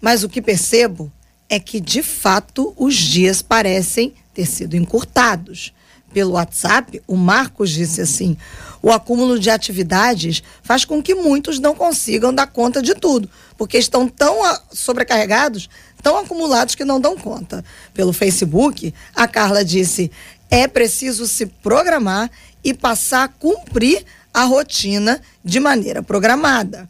Mas 0.00 0.22
o 0.22 0.28
que 0.28 0.42
percebo 0.42 1.12
é 1.48 1.58
que, 1.60 1.80
de 1.80 2.02
fato, 2.02 2.74
os 2.76 2.94
dias 2.94 3.42
parecem 3.42 4.14
ter 4.32 4.46
sido 4.46 4.76
encurtados. 4.76 5.72
Pelo 6.12 6.32
WhatsApp, 6.32 7.02
o 7.08 7.16
Marcos 7.16 7.70
disse 7.70 8.00
assim: 8.00 8.36
o 8.80 8.92
acúmulo 8.92 9.38
de 9.38 9.50
atividades 9.50 10.42
faz 10.62 10.84
com 10.84 11.02
que 11.02 11.14
muitos 11.14 11.58
não 11.58 11.74
consigam 11.74 12.32
dar 12.32 12.46
conta 12.46 12.80
de 12.80 12.94
tudo, 12.94 13.28
porque 13.56 13.78
estão 13.78 14.06
tão 14.06 14.36
sobrecarregados, 14.72 15.68
tão 16.02 16.16
acumulados 16.18 16.74
que 16.76 16.84
não 16.84 17.00
dão 17.00 17.16
conta. 17.16 17.64
Pelo 17.92 18.12
Facebook, 18.12 18.94
a 19.14 19.26
Carla 19.26 19.64
disse: 19.64 20.10
é 20.48 20.68
preciso 20.68 21.26
se 21.26 21.46
programar 21.46 22.30
e 22.62 22.72
passar 22.72 23.24
a 23.24 23.28
cumprir 23.28 24.04
a 24.32 24.44
rotina 24.44 25.20
de 25.44 25.58
maneira 25.58 26.02
programada. 26.02 26.88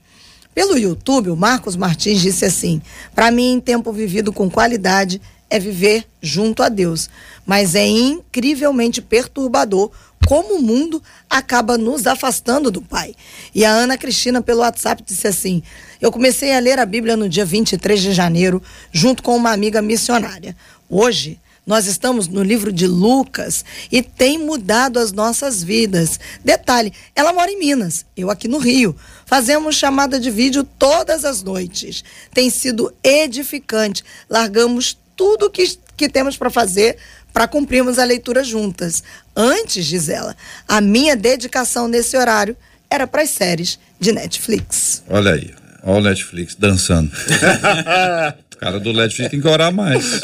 Pelo 0.54 0.78
YouTube, 0.78 1.30
o 1.30 1.36
Marcos 1.36 1.74
Martins 1.74 2.20
disse 2.20 2.44
assim: 2.44 2.80
Para 3.14 3.30
mim, 3.30 3.60
tempo 3.64 3.92
vivido 3.92 4.32
com 4.32 4.48
qualidade 4.48 5.20
é 5.50 5.58
viver 5.58 6.06
junto 6.22 6.62
a 6.62 6.68
Deus, 6.68 7.10
mas 7.44 7.74
é 7.74 7.86
incrivelmente 7.86 9.02
perturbador 9.02 9.90
como 10.26 10.54
o 10.54 10.62
mundo 10.62 11.02
acaba 11.28 11.76
nos 11.76 12.06
afastando 12.06 12.70
do 12.70 12.80
Pai. 12.80 13.14
E 13.54 13.64
a 13.64 13.70
Ana 13.70 13.98
Cristina, 13.98 14.40
pelo 14.40 14.60
WhatsApp, 14.60 15.02
disse 15.04 15.26
assim: 15.26 15.62
Eu 16.00 16.10
comecei 16.10 16.54
a 16.54 16.60
ler 16.60 16.78
a 16.78 16.86
Bíblia 16.86 17.16
no 17.16 17.28
dia 17.28 17.44
23 17.44 18.00
de 18.00 18.12
janeiro, 18.12 18.62
junto 18.92 19.22
com 19.22 19.36
uma 19.36 19.52
amiga 19.52 19.82
missionária. 19.82 20.56
Hoje, 20.88 21.38
nós 21.66 21.86
estamos 21.86 22.28
no 22.28 22.42
livro 22.42 22.70
de 22.70 22.86
Lucas 22.86 23.64
e 23.90 24.02
tem 24.02 24.38
mudado 24.38 24.98
as 24.98 25.12
nossas 25.12 25.62
vidas. 25.62 26.20
Detalhe, 26.44 26.92
ela 27.14 27.32
mora 27.32 27.50
em 27.50 27.58
Minas, 27.58 28.04
eu 28.16 28.30
aqui 28.30 28.46
no 28.46 28.58
Rio. 28.58 28.94
Fazemos 29.24 29.76
chamada 29.76 30.20
de 30.20 30.30
vídeo 30.30 30.62
todas 30.62 31.24
as 31.24 31.42
noites. 31.42 32.04
Tem 32.32 32.50
sido 32.50 32.94
edificante. 33.02 34.04
Largamos 34.28 34.98
tudo 35.16 35.50
que, 35.50 35.78
que 35.96 36.08
temos 36.08 36.36
para 36.36 36.50
fazer 36.50 36.98
para 37.32 37.48
cumprirmos 37.48 37.98
a 37.98 38.04
leitura 38.04 38.44
juntas. 38.44 39.02
Antes, 39.34 39.86
diz 39.86 40.08
ela, 40.08 40.36
a 40.68 40.80
minha 40.80 41.16
dedicação 41.16 41.88
nesse 41.88 42.16
horário 42.16 42.56
era 42.88 43.06
para 43.06 43.22
as 43.22 43.30
séries 43.30 43.78
de 43.98 44.12
Netflix. 44.12 45.02
Olha 45.08 45.32
aí, 45.32 45.52
olha 45.82 45.98
o 45.98 46.00
Netflix 46.02 46.54
dançando. 46.54 47.10
O 48.64 48.66
cara 48.66 48.80
do 48.80 48.94
Netflix 48.94 49.30
tem 49.30 49.42
que 49.42 49.46
orar 49.46 49.70
mais. 49.70 50.22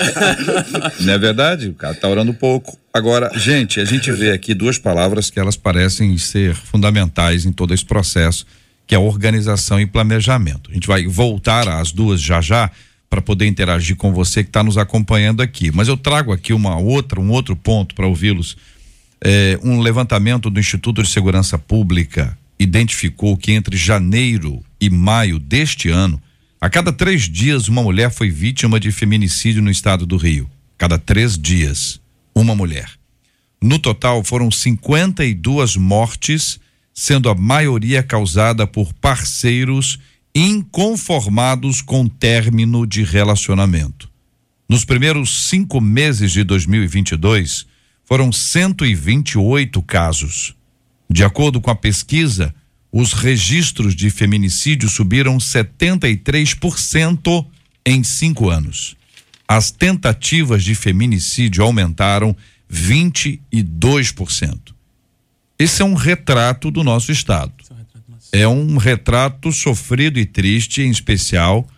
Não 1.00 1.12
é 1.12 1.18
verdade? 1.18 1.68
O 1.68 1.74
cara 1.74 1.94
tá 1.94 2.08
orando 2.08 2.32
pouco. 2.32 2.78
Agora, 2.90 3.30
gente, 3.38 3.78
a 3.80 3.84
gente 3.84 4.10
vê 4.10 4.30
aqui 4.32 4.54
duas 4.54 4.78
palavras 4.78 5.28
que 5.28 5.38
elas 5.38 5.58
parecem 5.58 6.16
ser 6.16 6.54
fundamentais 6.54 7.44
em 7.44 7.52
todo 7.52 7.74
esse 7.74 7.84
processo, 7.84 8.46
que 8.86 8.94
é 8.94 8.98
organização 8.98 9.78
e 9.78 9.84
planejamento. 9.84 10.70
A 10.70 10.74
gente 10.74 10.88
vai 10.88 11.06
voltar 11.06 11.68
às 11.68 11.92
duas 11.92 12.18
já 12.18 12.40
já 12.40 12.70
para 13.10 13.20
poder 13.20 13.46
interagir 13.46 13.94
com 13.94 14.10
você 14.10 14.42
que 14.42 14.48
está 14.48 14.62
nos 14.62 14.78
acompanhando 14.78 15.42
aqui. 15.42 15.70
Mas 15.70 15.88
eu 15.88 15.96
trago 15.98 16.32
aqui 16.32 16.54
uma 16.54 16.78
outra, 16.78 17.20
um 17.20 17.30
outro 17.30 17.54
ponto 17.54 17.94
para 17.94 18.06
ouvi-los. 18.06 18.56
É, 19.22 19.58
um 19.62 19.80
levantamento 19.80 20.48
do 20.48 20.58
Instituto 20.58 21.02
de 21.02 21.10
Segurança 21.10 21.58
Pública 21.58 22.38
identificou 22.58 23.36
que 23.36 23.52
entre 23.52 23.76
janeiro 23.76 24.64
e 24.80 24.88
maio 24.88 25.38
deste 25.38 25.90
ano 25.90 26.18
a 26.60 26.68
cada 26.68 26.92
três 26.92 27.22
dias, 27.22 27.68
uma 27.68 27.82
mulher 27.82 28.10
foi 28.10 28.28
vítima 28.28 28.78
de 28.78 28.92
feminicídio 28.92 29.62
no 29.62 29.70
estado 29.70 30.04
do 30.04 30.18
Rio. 30.18 30.48
Cada 30.76 30.98
três 30.98 31.38
dias, 31.38 32.00
uma 32.34 32.54
mulher. 32.54 32.90
No 33.62 33.78
total, 33.78 34.22
foram 34.22 34.50
52 34.50 35.76
mortes, 35.76 36.60
sendo 36.92 37.30
a 37.30 37.34
maioria 37.34 38.02
causada 38.02 38.66
por 38.66 38.92
parceiros 38.92 39.98
inconformados 40.34 41.80
com 41.80 42.02
o 42.02 42.08
término 42.08 42.86
de 42.86 43.04
relacionamento. 43.04 44.10
Nos 44.68 44.84
primeiros 44.84 45.48
cinco 45.48 45.80
meses 45.80 46.30
de 46.30 46.44
2022, 46.44 47.66
foram 48.04 48.30
128 48.30 49.82
casos. 49.82 50.54
De 51.08 51.24
acordo 51.24 51.60
com 51.60 51.70
a 51.70 51.74
pesquisa, 51.74 52.54
os 52.92 53.12
registros 53.12 53.94
de 53.94 54.10
feminicídio 54.10 54.88
subiram 54.88 55.38
73% 55.38 57.46
em 57.86 58.02
cinco 58.02 58.50
anos. 58.50 58.96
As 59.46 59.70
tentativas 59.70 60.64
de 60.64 60.74
feminicídio 60.74 61.62
aumentaram 61.62 62.36
22%. 62.72 64.74
Esse 65.58 65.82
é 65.82 65.84
um 65.84 65.94
retrato 65.94 66.70
do 66.70 66.82
nosso 66.82 67.12
Estado. 67.12 67.52
É 68.32 68.46
um 68.46 68.76
retrato 68.76 69.52
sofrido 69.52 70.18
e 70.18 70.24
triste, 70.24 70.82
em 70.82 70.90
especial 70.90 71.68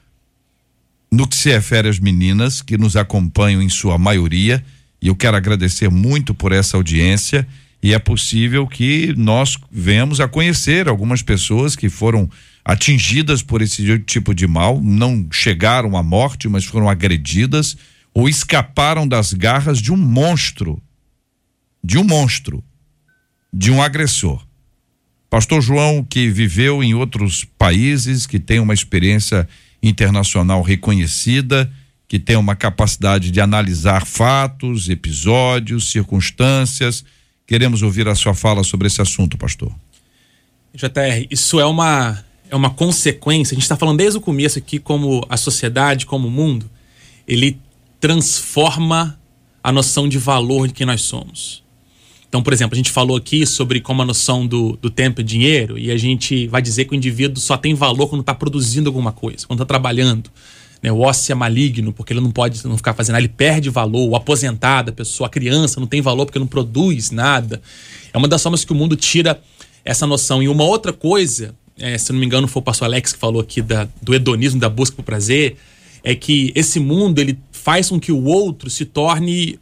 no 1.12 1.28
que 1.28 1.36
se 1.36 1.50
refere 1.50 1.88
às 1.88 1.98
meninas 1.98 2.62
que 2.62 2.78
nos 2.78 2.96
acompanham 2.96 3.60
em 3.60 3.68
sua 3.68 3.98
maioria. 3.98 4.64
E 5.00 5.08
eu 5.08 5.14
quero 5.14 5.36
agradecer 5.36 5.90
muito 5.90 6.34
por 6.34 6.52
essa 6.52 6.78
audiência. 6.78 7.46
E 7.82 7.92
é 7.92 7.98
possível 7.98 8.66
que 8.66 9.12
nós 9.16 9.58
venhamos 9.70 10.20
a 10.20 10.28
conhecer 10.28 10.88
algumas 10.88 11.20
pessoas 11.20 11.74
que 11.74 11.88
foram 11.88 12.30
atingidas 12.64 13.42
por 13.42 13.60
esse 13.60 13.98
tipo 14.00 14.32
de 14.32 14.46
mal, 14.46 14.80
não 14.80 15.26
chegaram 15.32 15.96
à 15.96 16.02
morte, 16.02 16.48
mas 16.48 16.64
foram 16.64 16.88
agredidas 16.88 17.76
ou 18.14 18.28
escaparam 18.28 19.08
das 19.08 19.32
garras 19.32 19.78
de 19.80 19.92
um 19.92 19.96
monstro, 19.96 20.80
de 21.82 21.98
um 21.98 22.04
monstro, 22.04 22.62
de 23.52 23.72
um 23.72 23.82
agressor. 23.82 24.46
Pastor 25.28 25.60
João, 25.60 26.04
que 26.04 26.28
viveu 26.28 26.84
em 26.84 26.94
outros 26.94 27.44
países, 27.58 28.26
que 28.26 28.38
tem 28.38 28.60
uma 28.60 28.74
experiência 28.74 29.48
internacional 29.82 30.62
reconhecida, 30.62 31.72
que 32.06 32.18
tem 32.18 32.36
uma 32.36 32.54
capacidade 32.54 33.30
de 33.30 33.40
analisar 33.40 34.06
fatos, 34.06 34.88
episódios, 34.90 35.90
circunstâncias. 35.90 37.04
Queremos 37.46 37.82
ouvir 37.82 38.08
a 38.08 38.14
sua 38.14 38.34
fala 38.34 38.62
sobre 38.64 38.86
esse 38.86 39.00
assunto, 39.00 39.36
pastor. 39.36 39.72
JR, 40.74 41.26
isso 41.30 41.60
é 41.60 41.66
uma 41.66 42.24
é 42.50 42.56
uma 42.56 42.70
consequência. 42.70 43.54
A 43.54 43.56
gente 43.56 43.62
está 43.62 43.76
falando 43.76 43.96
desde 43.96 44.18
o 44.18 44.20
começo 44.20 44.58
aqui 44.58 44.78
como 44.78 45.24
a 45.28 45.38
sociedade, 45.38 46.04
como 46.04 46.28
o 46.28 46.30
mundo, 46.30 46.70
ele 47.26 47.58
transforma 47.98 49.18
a 49.64 49.72
noção 49.72 50.06
de 50.06 50.18
valor 50.18 50.68
de 50.68 50.74
quem 50.74 50.86
nós 50.86 51.02
somos. 51.02 51.62
Então, 52.28 52.42
por 52.42 52.52
exemplo, 52.52 52.74
a 52.74 52.76
gente 52.76 52.90
falou 52.90 53.16
aqui 53.16 53.46
sobre 53.46 53.80
como 53.80 54.02
a 54.02 54.04
noção 54.04 54.46
do, 54.46 54.76
do 54.76 54.90
tempo 54.90 55.20
é 55.20 55.24
dinheiro, 55.24 55.78
e 55.78 55.90
a 55.90 55.96
gente 55.96 56.46
vai 56.46 56.60
dizer 56.60 56.86
que 56.86 56.92
o 56.92 56.94
indivíduo 56.94 57.40
só 57.40 57.56
tem 57.56 57.74
valor 57.74 58.08
quando 58.08 58.20
está 58.22 58.34
produzindo 58.34 58.88
alguma 58.88 59.12
coisa, 59.12 59.46
quando 59.46 59.62
está 59.62 59.66
trabalhando. 59.66 60.30
Né? 60.82 60.90
O 60.90 61.00
ócio 61.00 61.32
é 61.32 61.34
maligno, 61.34 61.92
porque 61.92 62.12
ele 62.12 62.20
não 62.20 62.30
pode 62.30 62.66
não 62.66 62.76
ficar 62.76 62.94
fazendo 62.94 63.14
nada, 63.14 63.24
ele 63.24 63.32
perde 63.34 63.70
valor. 63.70 64.08
O 64.08 64.16
aposentado, 64.16 64.90
a 64.90 64.92
pessoa, 64.92 65.26
a 65.28 65.30
criança 65.30 65.78
não 65.78 65.86
tem 65.86 66.00
valor 66.00 66.26
porque 66.26 66.38
não 66.38 66.46
produz 66.46 67.10
nada. 67.10 67.62
É 68.12 68.18
uma 68.18 68.28
das 68.28 68.42
formas 68.42 68.64
que 68.64 68.72
o 68.72 68.74
mundo 68.74 68.96
tira 68.96 69.40
essa 69.84 70.06
noção. 70.06 70.42
E 70.42 70.48
uma 70.48 70.64
outra 70.64 70.92
coisa 70.92 71.54
é, 71.78 71.96
se 71.96 72.12
não 72.12 72.20
me 72.20 72.26
engano 72.26 72.46
foi 72.46 72.60
o 72.60 72.64
pastor 72.64 72.86
Alex 72.86 73.12
que 73.12 73.18
falou 73.18 73.40
aqui 73.40 73.62
da, 73.62 73.88
do 74.00 74.14
hedonismo, 74.14 74.60
da 74.60 74.68
busca 74.68 74.96
por 74.96 75.04
prazer, 75.04 75.56
é 76.04 76.14
que 76.14 76.52
esse 76.54 76.78
mundo 76.78 77.18
ele 77.18 77.38
faz 77.50 77.88
com 77.88 77.98
que 77.98 78.12
o 78.12 78.24
outro 78.24 78.68
se 78.68 78.84
torne 78.84 79.58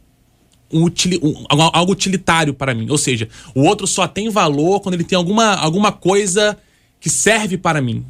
um, 0.71 0.85
um, 0.85 1.45
algo 1.73 1.91
utilitário 1.91 2.53
para 2.53 2.73
mim. 2.73 2.87
Ou 2.89 2.97
seja, 2.97 3.27
o 3.55 3.61
outro 3.61 3.87
só 3.87 4.07
tem 4.07 4.29
valor 4.29 4.81
quando 4.81 4.95
ele 4.95 5.03
tem 5.03 5.15
alguma, 5.15 5.55
alguma 5.55 5.91
coisa 5.91 6.57
que 6.99 7.09
serve 7.09 7.57
para 7.57 7.81
mim, 7.81 8.05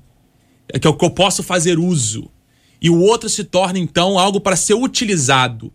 é 0.67 0.79
que 0.79 0.87
é 0.87 0.89
o 0.89 0.93
que 0.93 1.05
eu 1.05 1.11
posso 1.11 1.43
fazer 1.43 1.79
uso. 1.79 2.29
E 2.81 2.89
o 2.89 2.99
outro 2.99 3.29
se 3.29 3.43
torna 3.43 3.77
então 3.77 4.17
algo 4.17 4.41
para 4.41 4.55
ser 4.55 4.73
utilizado. 4.73 5.71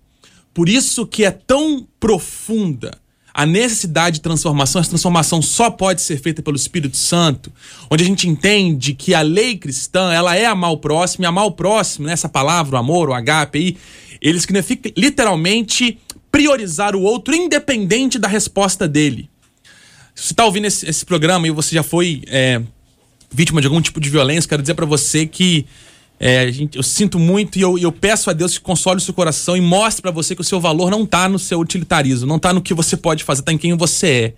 Por 0.53 0.69
isso 0.69 1.07
que 1.07 1.25
é 1.25 1.31
tão 1.31 1.87
profunda 2.01 2.99
a 3.37 3.45
necessidade 3.45 4.15
de 4.15 4.23
transformação, 4.23 4.81
essa 4.81 4.89
transformação 4.89 5.43
só 5.43 5.71
pode 5.71 6.01
ser 6.01 6.19
feita 6.19 6.41
pelo 6.41 6.57
Espírito 6.57 6.97
Santo, 6.97 7.53
onde 7.91 8.03
a 8.03 8.07
gente 8.07 8.27
entende 8.27 8.95
que 8.95 9.13
a 9.13 9.21
lei 9.21 9.59
cristã, 9.59 10.11
ela 10.11 10.35
é 10.35 10.47
amar 10.47 10.73
o 10.73 10.79
próximo, 10.79 11.23
e 11.23 11.27
amar 11.27 11.45
o 11.45 11.53
próximo, 11.53 12.07
nessa 12.07 12.31
palavra, 12.31 12.77
o 12.77 12.79
amor, 12.79 13.11
o 13.11 13.13
agape 13.13 13.59
aí, 13.59 13.77
ele 14.23 14.41
significa 14.41 14.91
literalmente 14.97 15.99
priorizar 16.33 16.97
o 16.97 17.03
outro 17.03 17.35
independente 17.35 18.19
da 18.19 18.27
resposta 18.27 18.89
dele. 18.89 19.29
Se 20.15 20.29
você 20.29 20.33
está 20.33 20.47
ouvindo 20.47 20.65
esse, 20.65 20.89
esse, 20.89 21.05
programa 21.05 21.47
e 21.47 21.51
você 21.51 21.75
já 21.75 21.83
foi 21.83 22.23
é, 22.29 22.63
vítima 23.31 23.61
de 23.61 23.67
algum 23.67 23.83
tipo 23.83 24.01
de 24.01 24.09
violência, 24.09 24.49
quero 24.49 24.63
dizer 24.63 24.73
para 24.73 24.87
você 24.87 25.27
que 25.27 25.67
é, 26.19 26.51
gente, 26.51 26.77
eu 26.77 26.83
sinto 26.83 27.19
muito 27.19 27.59
e 27.59 27.63
eu, 27.63 27.79
eu, 27.79 27.93
peço 27.93 28.31
a 28.31 28.33
Deus 28.33 28.57
que 28.57 28.65
console 28.65 28.99
o 28.99 29.01
seu 29.01 29.13
coração 29.13 29.57
e 29.57 29.61
mostre 29.61 30.01
para 30.01 30.11
você 30.11 30.35
que 30.35 30.41
o 30.41 30.45
seu 30.45 30.59
valor 30.59 30.91
não 30.91 31.03
está 31.03 31.29
no 31.29 31.39
seu 31.39 31.61
utilitarismo, 31.61 32.27
não 32.27 32.37
está 32.37 32.53
no 32.53 32.63
que 32.63 32.73
você 32.73 32.97
pode 32.97 33.23
fazer, 33.23 33.41
está 33.41 33.53
em 33.53 33.59
quem 33.59 33.75
você 33.77 34.07
é. 34.07 34.33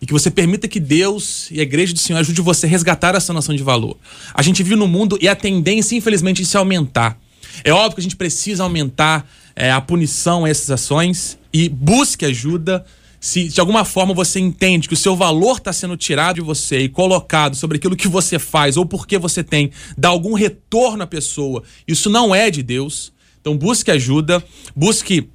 E 0.00 0.06
que 0.06 0.12
você 0.12 0.30
permita 0.30 0.68
que 0.68 0.78
Deus 0.78 1.50
e 1.50 1.58
a 1.58 1.62
igreja 1.64 1.92
do 1.92 1.98
Senhor 1.98 2.20
ajude 2.20 2.40
você 2.40 2.66
a 2.66 2.68
resgatar 2.68 3.16
essa 3.16 3.32
noção 3.32 3.52
de 3.54 3.64
valor. 3.64 3.96
A 4.32 4.42
gente 4.42 4.62
vive 4.62 4.76
no 4.76 4.86
mundo 4.86 5.18
e 5.20 5.26
a 5.26 5.34
tendência, 5.34 5.96
infelizmente, 5.96 6.42
é 6.42 6.44
se 6.44 6.56
aumentar. 6.56 7.18
É 7.64 7.72
óbvio 7.72 7.96
que 7.96 8.00
a 8.00 8.02
gente 8.04 8.14
precisa 8.14 8.62
aumentar 8.62 9.28
é, 9.56 9.72
a 9.72 9.80
punição 9.80 10.44
a 10.44 10.48
essas 10.48 10.70
ações 10.70 11.36
e 11.52 11.68
busque 11.68 12.24
ajuda 12.24 12.84
se 13.20 13.48
de 13.48 13.60
alguma 13.60 13.84
forma 13.84 14.14
você 14.14 14.38
entende 14.38 14.88
que 14.88 14.94
o 14.94 14.96
seu 14.96 15.16
valor 15.16 15.58
está 15.58 15.72
sendo 15.72 15.96
tirado 15.96 16.36
de 16.36 16.40
você 16.40 16.80
e 16.80 16.88
colocado 16.88 17.56
sobre 17.56 17.78
aquilo 17.78 17.96
que 17.96 18.08
você 18.08 18.38
faz 18.38 18.76
ou 18.76 18.86
porque 18.86 19.18
você 19.18 19.42
tem, 19.42 19.70
dá 19.96 20.08
algum 20.08 20.34
retorno 20.34 21.02
à 21.02 21.06
pessoa, 21.06 21.62
isso 21.86 22.08
não 22.08 22.34
é 22.34 22.50
de 22.50 22.62
Deus. 22.62 23.12
Então 23.40 23.56
busque 23.56 23.90
ajuda, 23.90 24.44
busque 24.74 25.28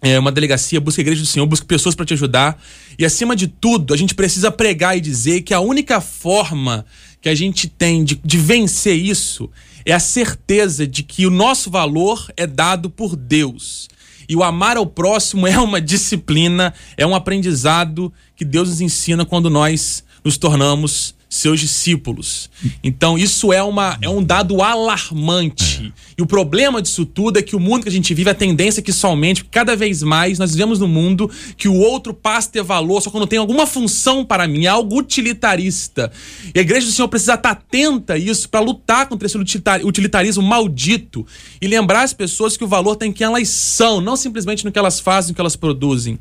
é, 0.00 0.18
uma 0.18 0.30
delegacia, 0.30 0.80
busque 0.80 1.00
a 1.00 1.02
igreja 1.02 1.22
do 1.22 1.26
Senhor, 1.26 1.46
busque 1.46 1.66
pessoas 1.66 1.94
para 1.94 2.06
te 2.06 2.14
ajudar. 2.14 2.62
E 2.98 3.04
acima 3.04 3.34
de 3.34 3.48
tudo, 3.48 3.92
a 3.92 3.96
gente 3.96 4.14
precisa 4.14 4.50
pregar 4.50 4.96
e 4.96 5.00
dizer 5.00 5.42
que 5.42 5.52
a 5.52 5.60
única 5.60 6.00
forma 6.00 6.86
que 7.20 7.28
a 7.28 7.34
gente 7.34 7.66
tem 7.66 8.04
de, 8.04 8.20
de 8.24 8.38
vencer 8.38 8.96
isso 8.96 9.50
é 9.84 9.92
a 9.92 9.98
certeza 9.98 10.86
de 10.86 11.02
que 11.02 11.26
o 11.26 11.30
nosso 11.30 11.70
valor 11.70 12.30
é 12.36 12.46
dado 12.46 12.88
por 12.88 13.16
Deus. 13.16 13.88
E 14.28 14.36
o 14.36 14.42
amar 14.42 14.76
ao 14.76 14.86
próximo 14.86 15.46
é 15.48 15.58
uma 15.58 15.80
disciplina, 15.80 16.74
é 16.96 17.06
um 17.06 17.14
aprendizado 17.14 18.12
que 18.36 18.44
Deus 18.44 18.68
nos 18.68 18.80
ensina 18.80 19.24
quando 19.24 19.48
nós 19.48 20.04
nos 20.24 20.36
tornamos 20.36 21.14
seus 21.28 21.60
discípulos. 21.60 22.48
Então, 22.82 23.18
isso 23.18 23.52
é, 23.52 23.62
uma, 23.62 23.98
é 24.00 24.08
um 24.08 24.22
dado 24.22 24.62
alarmante. 24.62 25.92
E 26.16 26.22
o 26.22 26.26
problema 26.26 26.80
disso 26.80 27.04
tudo 27.04 27.38
é 27.38 27.42
que 27.42 27.54
o 27.54 27.60
mundo 27.60 27.82
que 27.82 27.88
a 27.88 27.92
gente 27.92 28.14
vive, 28.14 28.30
a 28.30 28.34
tendência 28.34 28.80
é 28.80 28.82
que 28.82 28.92
somente, 28.92 29.44
cada 29.44 29.76
vez 29.76 30.02
mais, 30.02 30.38
nós 30.38 30.52
vivemos 30.52 30.78
num 30.78 30.88
mundo 30.88 31.30
que 31.56 31.68
o 31.68 31.74
outro 31.74 32.14
passa 32.14 32.48
a 32.48 32.52
ter 32.52 32.62
valor 32.62 33.00
só 33.02 33.10
quando 33.10 33.26
tem 33.26 33.38
alguma 33.38 33.66
função 33.66 34.24
para 34.24 34.48
mim, 34.48 34.64
é 34.64 34.68
algo 34.68 34.98
utilitarista. 34.98 36.10
E 36.54 36.58
a 36.58 36.62
igreja 36.62 36.86
do 36.86 36.92
Senhor 36.92 37.08
precisa 37.08 37.34
estar 37.34 37.58
atenta 37.58 38.14
a 38.14 38.18
isso 38.18 38.48
para 38.48 38.60
lutar 38.60 39.06
contra 39.06 39.26
esse 39.26 39.36
utilitarismo 39.36 40.42
maldito 40.42 41.26
e 41.60 41.66
lembrar 41.66 42.02
as 42.02 42.12
pessoas 42.12 42.56
que 42.56 42.64
o 42.64 42.68
valor 42.68 42.96
tem 42.96 43.10
em 43.10 43.12
quem 43.12 43.26
elas 43.26 43.48
são, 43.48 44.00
não 44.00 44.16
simplesmente 44.16 44.64
no 44.64 44.72
que 44.72 44.78
elas 44.78 45.00
fazem, 45.00 45.30
no 45.30 45.34
que 45.34 45.40
elas 45.40 45.56
produzem. 45.56 46.18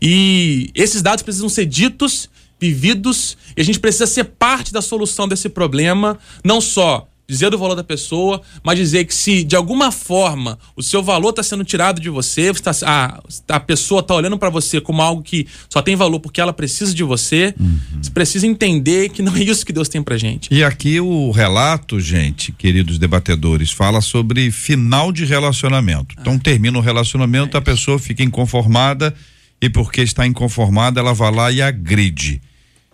E 0.00 0.70
esses 0.74 1.02
dados 1.02 1.22
precisam 1.22 1.48
ser 1.48 1.66
ditos 1.66 2.28
vividos 2.60 3.36
e 3.56 3.60
a 3.60 3.64
gente 3.64 3.80
precisa 3.80 4.06
ser 4.06 4.24
parte 4.24 4.72
da 4.72 4.82
solução 4.82 5.28
desse 5.28 5.48
problema, 5.48 6.18
não 6.44 6.60
só 6.60 7.08
dizer 7.28 7.50
do 7.50 7.58
valor 7.58 7.74
da 7.74 7.84
pessoa, 7.84 8.40
mas 8.64 8.78
dizer 8.78 9.04
que 9.04 9.14
se 9.14 9.44
de 9.44 9.54
alguma 9.54 9.92
forma 9.92 10.58
o 10.74 10.82
seu 10.82 11.02
valor 11.02 11.28
está 11.28 11.42
sendo 11.42 11.62
tirado 11.62 12.00
de 12.00 12.08
você, 12.08 12.50
você 12.50 12.62
tá, 12.62 12.72
a, 12.86 13.20
a 13.54 13.60
pessoa 13.60 14.00
está 14.00 14.14
olhando 14.14 14.38
para 14.38 14.48
você 14.48 14.80
como 14.80 15.02
algo 15.02 15.22
que 15.22 15.46
só 15.68 15.82
tem 15.82 15.94
valor 15.94 16.20
porque 16.20 16.40
ela 16.40 16.54
precisa 16.54 16.94
de 16.94 17.02
você, 17.02 17.54
uhum. 17.60 17.78
você 18.00 18.10
precisa 18.10 18.46
entender 18.46 19.10
que 19.10 19.20
não 19.20 19.36
é 19.36 19.42
isso 19.42 19.66
que 19.66 19.74
Deus 19.74 19.90
tem 19.90 20.02
pra 20.02 20.16
gente. 20.16 20.48
E 20.50 20.64
aqui 20.64 21.00
o 21.00 21.30
relato, 21.30 22.00
gente, 22.00 22.50
queridos 22.50 22.98
debatedores, 22.98 23.70
fala 23.70 24.00
sobre 24.00 24.50
final 24.50 25.12
de 25.12 25.26
relacionamento. 25.26 26.16
Então 26.18 26.34
ah. 26.36 26.40
termina 26.42 26.78
o 26.78 26.80
relacionamento, 26.80 27.58
é 27.58 27.60
a 27.60 27.62
pessoa 27.62 27.98
fica 27.98 28.22
inconformada 28.22 29.14
e 29.60 29.68
porque 29.68 30.00
está 30.00 30.26
inconformada, 30.26 30.98
ela 30.98 31.12
vai 31.12 31.30
lá 31.30 31.52
e 31.52 31.60
agride. 31.60 32.40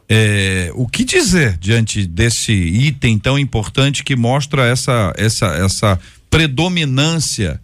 É, 0.09 0.71
o 0.75 0.87
que 0.87 1.05
dizer 1.05 1.57
diante 1.57 2.07
desse 2.07 2.53
item 2.53 3.19
tão 3.19 3.39
importante 3.39 4.05
que 4.05 4.15
mostra 4.15 4.67
essa, 4.67 5.13
essa, 5.17 5.47
essa 5.57 6.01
predominância 6.29 7.61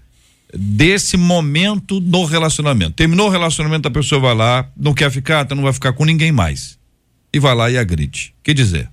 desse 0.55 1.17
momento 1.17 2.01
no 2.01 2.25
relacionamento? 2.25 2.93
Terminou 2.93 3.29
o 3.29 3.31
relacionamento, 3.31 3.89
a 3.89 3.91
pessoa 3.91 4.21
vai 4.21 4.35
lá, 4.35 4.71
não 4.77 4.95
quer 4.95 5.11
ficar, 5.11 5.45
então 5.45 5.55
não 5.55 5.65
vai 5.65 5.73
ficar 5.73 5.93
com 5.93 6.05
ninguém 6.05 6.33
mais. 6.33 6.79
E 7.33 7.39
vai 7.39 7.55
lá 7.55 7.71
e 7.71 7.77
agride. 7.77 8.35
O 8.41 8.43
que 8.43 8.55
dizer? 8.55 8.89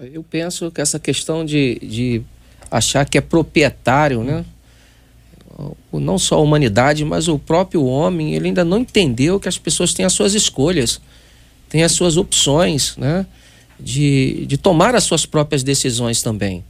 Eu 0.00 0.24
penso 0.24 0.70
que 0.70 0.80
essa 0.80 0.98
questão 0.98 1.44
de, 1.44 1.78
de 1.80 2.22
achar 2.70 3.08
que 3.08 3.16
é 3.16 3.20
proprietário, 3.20 4.24
né? 4.24 4.44
Não 5.92 6.18
só 6.18 6.34
a 6.34 6.40
humanidade, 6.40 7.04
mas 7.04 7.28
o 7.28 7.38
próprio 7.38 7.84
homem, 7.84 8.34
ele 8.34 8.48
ainda 8.48 8.64
não 8.64 8.78
entendeu 8.78 9.38
que 9.38 9.48
as 9.48 9.56
pessoas 9.56 9.94
têm 9.94 10.04
as 10.04 10.12
suas 10.12 10.34
escolhas 10.34 11.00
tem 11.74 11.82
as 11.82 11.90
suas 11.90 12.16
opções, 12.16 12.96
né? 12.96 13.26
De, 13.80 14.46
de 14.46 14.56
tomar 14.56 14.94
as 14.94 15.02
suas 15.02 15.26
próprias 15.26 15.64
decisões 15.64 16.22
também. 16.22 16.62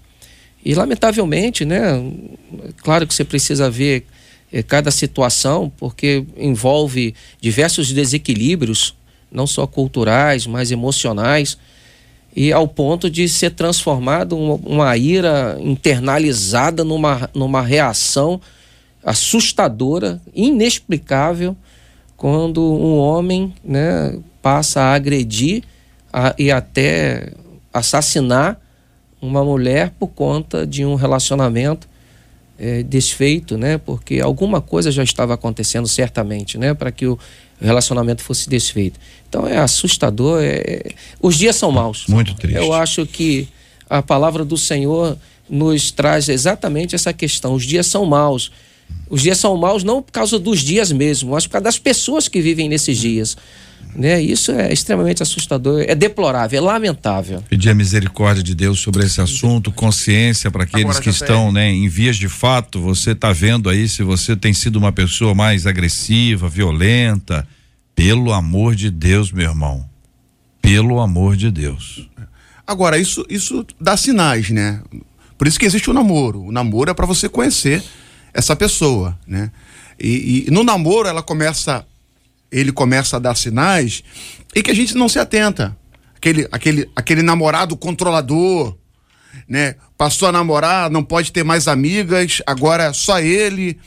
E, 0.64 0.74
lamentavelmente, 0.74 1.62
né? 1.66 2.02
Claro 2.78 3.06
que 3.06 3.12
você 3.12 3.22
precisa 3.22 3.68
ver 3.68 4.06
é, 4.50 4.62
cada 4.62 4.90
situação, 4.90 5.70
porque 5.76 6.24
envolve 6.38 7.14
diversos 7.38 7.92
desequilíbrios, 7.92 8.94
não 9.30 9.46
só 9.46 9.66
culturais, 9.66 10.46
mas 10.46 10.70
emocionais, 10.70 11.58
e 12.34 12.50
ao 12.50 12.66
ponto 12.66 13.10
de 13.10 13.28
ser 13.28 13.50
transformado 13.50 14.34
uma, 14.34 14.54
uma 14.54 14.96
ira 14.96 15.58
internalizada 15.60 16.82
numa, 16.82 17.28
numa 17.34 17.60
reação 17.60 18.40
assustadora, 19.04 20.18
inexplicável, 20.34 21.54
quando 22.16 22.62
um 22.62 22.96
homem 22.96 23.52
né, 23.62 24.18
passa 24.44 24.82
a 24.82 24.92
agredir 24.92 25.62
a, 26.12 26.34
e 26.38 26.52
até 26.52 27.32
assassinar 27.72 28.60
uma 29.22 29.42
mulher 29.42 29.90
por 29.98 30.08
conta 30.08 30.66
de 30.66 30.84
um 30.84 30.96
relacionamento 30.96 31.88
é, 32.58 32.82
desfeito, 32.82 33.56
né? 33.56 33.78
Porque 33.78 34.20
alguma 34.20 34.60
coisa 34.60 34.92
já 34.92 35.02
estava 35.02 35.32
acontecendo 35.32 35.88
certamente, 35.88 36.58
né? 36.58 36.74
Para 36.74 36.92
que 36.92 37.06
o 37.06 37.18
relacionamento 37.58 38.22
fosse 38.22 38.50
desfeito. 38.50 39.00
Então 39.30 39.46
é 39.46 39.56
assustador. 39.56 40.40
É... 40.42 40.82
Os 41.22 41.36
dias 41.36 41.56
são 41.56 41.72
maus. 41.72 42.04
Muito 42.06 42.34
triste. 42.34 42.58
Eu 42.58 42.74
acho 42.74 43.06
que 43.06 43.48
a 43.88 44.02
palavra 44.02 44.44
do 44.44 44.58
Senhor 44.58 45.16
nos 45.48 45.90
traz 45.90 46.28
exatamente 46.28 46.94
essa 46.94 47.14
questão. 47.14 47.54
Os 47.54 47.64
dias 47.64 47.86
são 47.86 48.04
maus. 48.04 48.52
Os 49.08 49.22
dias 49.22 49.38
são 49.38 49.56
maus 49.56 49.82
não 49.82 50.02
por 50.02 50.12
causa 50.12 50.38
dos 50.38 50.60
dias 50.60 50.92
mesmo, 50.92 51.30
mas 51.30 51.46
por 51.46 51.54
causa 51.54 51.64
das 51.64 51.78
pessoas 51.78 52.28
que 52.28 52.42
vivem 52.42 52.68
nesses 52.68 52.98
dias. 52.98 53.38
Né? 53.94 54.20
Isso 54.20 54.52
é 54.52 54.72
extremamente 54.72 55.22
assustador, 55.22 55.84
é 55.86 55.94
deplorável, 55.94 56.58
é 56.58 56.60
lamentável. 56.60 57.42
Pedir 57.48 57.70
a 57.70 57.74
misericórdia 57.74 58.42
de 58.42 58.54
Deus 58.54 58.80
sobre 58.80 59.04
esse 59.04 59.20
assunto, 59.20 59.72
consciência 59.72 60.50
para 60.50 60.64
aqueles 60.64 60.86
Agora, 60.86 61.02
que 61.02 61.10
estão 61.10 61.52
né, 61.52 61.70
em 61.70 61.88
vias 61.88 62.16
de 62.16 62.28
fato. 62.28 62.80
Você 62.80 63.12
está 63.12 63.32
vendo 63.32 63.68
aí 63.68 63.88
se 63.88 64.02
você 64.02 64.36
tem 64.36 64.52
sido 64.52 64.76
uma 64.76 64.92
pessoa 64.92 65.34
mais 65.34 65.66
agressiva, 65.66 66.48
violenta. 66.48 67.46
Pelo 67.94 68.32
amor 68.32 68.74
de 68.74 68.90
Deus, 68.90 69.30
meu 69.30 69.48
irmão. 69.48 69.88
Pelo 70.60 71.00
amor 71.00 71.36
de 71.36 71.50
Deus. 71.50 72.08
Agora, 72.66 72.98
isso, 72.98 73.24
isso 73.28 73.66
dá 73.80 73.96
sinais, 73.96 74.50
né? 74.50 74.80
Por 75.36 75.46
isso 75.46 75.58
que 75.58 75.66
existe 75.66 75.90
o 75.90 75.92
namoro. 75.92 76.42
O 76.42 76.52
namoro 76.52 76.90
é 76.90 76.94
para 76.94 77.06
você 77.06 77.28
conhecer 77.28 77.82
essa 78.32 78.56
pessoa, 78.56 79.18
né? 79.26 79.50
E, 80.00 80.46
e, 80.48 80.50
no 80.50 80.64
namoro 80.64 81.08
ela 81.08 81.22
começa 81.22 81.86
ele 82.54 82.72
começa 82.72 83.16
a 83.16 83.18
dar 83.18 83.34
sinais 83.34 84.04
e 84.54 84.62
que 84.62 84.70
a 84.70 84.74
gente 84.74 84.94
não 84.94 85.08
se 85.08 85.18
atenta. 85.18 85.76
Aquele, 86.14 86.48
aquele, 86.50 86.88
aquele 86.94 87.22
namorado 87.22 87.76
controlador, 87.76 88.76
né? 89.48 89.74
Passou 89.98 90.28
a 90.28 90.32
namorar, 90.32 90.88
não 90.90 91.02
pode 91.02 91.32
ter 91.32 91.44
mais 91.44 91.66
amigas, 91.66 92.40
agora 92.46 92.84
é 92.84 92.92
só 92.92 93.18
ele. 93.20 93.78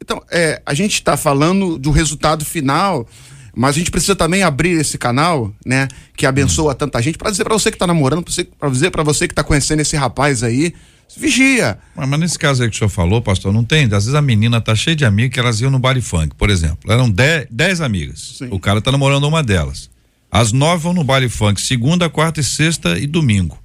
Então, 0.00 0.22
é, 0.30 0.60
a 0.64 0.74
gente 0.74 0.94
está 0.94 1.16
falando 1.16 1.78
do 1.78 1.90
resultado 1.90 2.44
final, 2.44 3.08
mas 3.56 3.70
a 3.70 3.78
gente 3.78 3.90
precisa 3.90 4.14
também 4.14 4.42
abrir 4.42 4.78
esse 4.78 4.98
canal, 4.98 5.52
né? 5.64 5.88
Que 6.16 6.26
abençoa 6.26 6.74
tanta 6.74 7.00
gente, 7.02 7.18
para 7.18 7.30
dizer 7.30 7.44
para 7.44 7.54
você 7.54 7.70
que 7.70 7.76
está 7.76 7.86
namorando, 7.86 8.24
para 8.58 8.68
dizer 8.68 8.90
para 8.90 9.02
você 9.02 9.26
que 9.26 9.32
está 9.32 9.42
conhecendo 9.42 9.80
esse 9.80 9.96
rapaz 9.96 10.42
aí, 10.42 10.74
vigia. 11.16 11.78
Mas, 11.94 12.08
mas, 12.08 12.20
nesse 12.20 12.38
caso 12.38 12.62
aí 12.62 12.68
que 12.68 12.76
o 12.76 12.78
senhor 12.78 12.88
falou, 12.88 13.22
pastor, 13.22 13.52
não 13.52 13.64
tem? 13.64 13.84
Às 13.84 13.90
vezes 14.04 14.14
a 14.14 14.22
menina 14.22 14.60
tá 14.60 14.74
cheia 14.74 14.96
de 14.96 15.04
amigas 15.04 15.32
que 15.34 15.40
elas 15.40 15.60
iam 15.60 15.70
no 15.70 15.78
baile 15.78 16.00
funk, 16.00 16.34
por 16.36 16.50
exemplo. 16.50 16.92
Eram 16.92 17.10
dez, 17.10 17.46
dez 17.50 17.80
amigas. 17.80 18.36
Sim. 18.38 18.48
O 18.50 18.58
cara 18.58 18.80
tá 18.80 18.92
namorando 18.92 19.24
uma 19.24 19.42
delas. 19.42 19.90
As 20.30 20.52
nove 20.52 20.82
vão 20.82 20.92
no 20.92 21.02
baile 21.02 21.28
funk, 21.28 21.60
segunda, 21.60 22.08
quarta 22.08 22.40
e 22.40 22.44
sexta 22.44 22.98
e 22.98 23.06
domingo. 23.06 23.58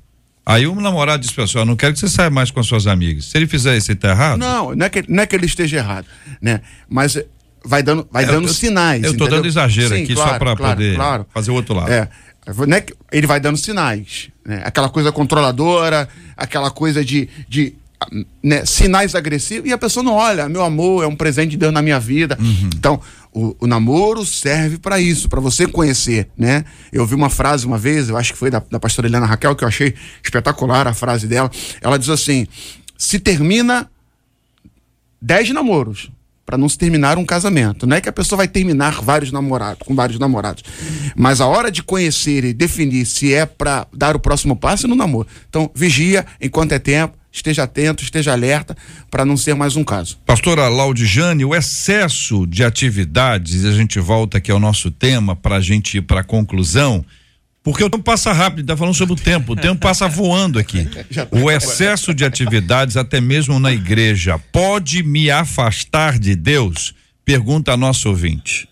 Aí 0.46 0.68
o 0.68 0.76
namorado 0.76 1.22
diz, 1.22 1.32
pessoal, 1.32 1.66
não 1.66 1.76
quero 1.76 1.94
que 1.94 2.00
você 2.00 2.08
saia 2.08 2.30
mais 2.30 2.52
com 2.52 2.60
as 2.60 2.68
suas 2.68 2.86
amigas. 2.86 3.26
Se 3.26 3.38
ele 3.38 3.48
fizer 3.48 3.76
isso, 3.76 3.92
ele 3.92 4.00
tá 4.00 4.10
errado? 4.10 4.38
Não, 4.38 4.76
não 4.76 4.86
é 4.86 4.90
que, 4.90 5.04
não 5.08 5.24
é 5.24 5.26
que 5.26 5.36
ele 5.36 5.48
esteja 5.48 5.78
errado, 5.78 6.06
né? 6.40 6.62
Mas 6.88 7.18
vai 7.64 7.82
dando, 7.82 8.08
vai 8.12 8.24
é, 8.24 8.28
dando 8.28 8.48
eu, 8.48 8.54
sinais. 8.54 9.04
Eu 9.04 9.10
tô 9.10 9.16
entendeu? 9.16 9.38
dando 9.38 9.48
exagero 9.48 9.96
Sim, 9.96 10.04
aqui 10.04 10.14
claro, 10.14 10.32
só 10.32 10.38
para 10.38 10.56
claro, 10.56 10.76
poder 10.76 10.96
claro. 10.96 11.26
fazer 11.34 11.52
o 11.52 11.56
outro 11.56 11.74
lado. 11.74 11.92
É. 11.92 12.08
Né, 12.68 12.84
ele 13.12 13.26
vai 13.26 13.40
dando 13.40 13.58
sinais. 13.58 14.30
Né? 14.46 14.62
Aquela 14.64 14.90
coisa 14.90 15.12
controladora, 15.12 16.08
aquela 16.38 16.70
coisa 16.70 17.04
de, 17.04 17.28
de 17.48 17.76
né, 18.44 18.66
sinais 18.66 19.16
agressivos, 19.16 19.70
e 19.70 19.74
a 19.74 19.78
pessoa 19.78 20.04
não 20.04 20.14
olha, 20.14 20.48
meu 20.48 20.64
amor, 20.64 21.04
é 21.04 21.08
um 21.08 21.16
presente 21.16 21.52
de 21.52 21.58
Deus 21.58 21.74
na 21.74 21.82
minha 21.82 22.00
vida. 22.00 22.38
Uhum. 22.40 22.70
Então, 22.76 23.02
o, 23.34 23.56
o, 23.60 23.68
namoro 23.68 24.26
serve 24.26 24.78
para 24.78 25.00
isso, 25.00 25.28
para 25.28 25.42
você 25.42 25.68
conhecer, 25.68 26.30
né? 26.38 26.64
Eu 26.92 27.02
ouvi 27.02 27.16
uma 27.16 27.30
frase 27.30 27.66
uma 27.66 27.78
vez, 27.78 28.10
eu 28.10 28.18
acho 28.18 28.34
que 28.34 28.40
foi 28.40 28.50
da, 28.50 28.64
da 28.72 28.80
pastora 28.80 29.08
Helena 29.08 29.26
Raquel, 29.26 29.56
que 29.56 29.64
eu 29.64 29.68
achei 29.68 29.94
espetacular 30.24 30.88
a 30.88 30.94
frase 30.94 31.28
dela. 31.28 31.50
Ela 31.82 31.98
diz 31.98 32.10
assim: 32.10 32.48
se 32.98 33.20
termina 33.20 33.90
dez 35.22 35.50
namoros, 35.50 36.10
para 36.46 36.58
não 36.58 36.70
se 36.70 36.78
terminar 36.78 37.18
um 37.18 37.26
casamento. 37.26 37.88
Não 37.88 37.98
é 37.98 38.02
que 38.02 38.08
a 38.08 38.14
pessoa 38.14 38.38
vai 38.38 38.48
terminar 38.48 39.02
vários 39.02 39.32
namorados, 39.32 39.86
com 39.86 39.96
vários 39.96 40.20
namorados. 40.20 40.64
Mas 41.16 41.42
a 41.42 41.48
hora 41.48 41.72
de 41.72 41.82
conhecer 41.82 42.44
e 42.44 42.54
definir 42.54 43.06
se 43.06 43.34
é 43.34 43.46
para 43.46 43.88
dar 43.92 44.16
o 44.16 44.20
próximo 44.20 44.56
passo 44.56 44.86
é 44.86 44.90
no 44.90 44.96
namoro. 44.96 45.28
Então, 45.50 45.72
vigia 45.74 46.26
enquanto 46.40 46.74
é 46.74 46.80
tempo, 46.80 47.18
esteja 47.32 47.64
atento, 47.64 48.04
esteja 48.04 48.32
alerta 48.32 48.78
para 49.10 49.26
não 49.26 49.36
ser 49.36 49.56
mais 49.56 49.76
um 49.76 49.84
caso. 49.84 50.18
Pastora 50.26 50.70
Laudijane, 50.70 51.44
o 51.44 51.56
excesso 51.56 52.46
de 52.46 52.64
atividades, 52.64 53.66
a 53.66 53.72
gente 53.72 54.00
volta 54.00 54.38
aqui 54.38 54.52
ao 54.52 54.60
nosso 54.60 54.92
tema 54.92 55.36
para 55.36 55.56
a 55.56 55.62
gente 55.62 55.98
ir 55.98 56.02
para 56.02 56.22
a 56.22 56.24
conclusão. 56.24 57.04
Porque 57.66 57.84
o 57.84 57.90
tempo 57.90 58.04
passa 58.04 58.32
rápido, 58.32 58.62
está 58.62 58.78
falando 58.78 58.94
sobre 58.94 59.16
o 59.16 59.18
tempo, 59.18 59.54
o 59.54 59.56
tempo 59.56 59.82
passa 59.82 60.08
voando 60.08 60.60
aqui. 60.60 60.88
O 61.32 61.50
excesso 61.50 62.14
de 62.14 62.24
atividades, 62.24 62.96
até 62.96 63.20
mesmo 63.20 63.60
na 63.60 63.74
igreja, 63.74 64.38
pode 64.52 65.02
me 65.02 65.32
afastar 65.32 66.20
de 66.20 66.36
Deus? 66.36 66.94
Pergunta 67.26 67.74
a 67.74 67.78
nosso 67.78 68.08
ouvinte. 68.08 68.70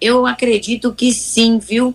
Eu 0.00 0.24
acredito 0.24 0.92
que 0.92 1.12
sim, 1.12 1.58
viu? 1.58 1.92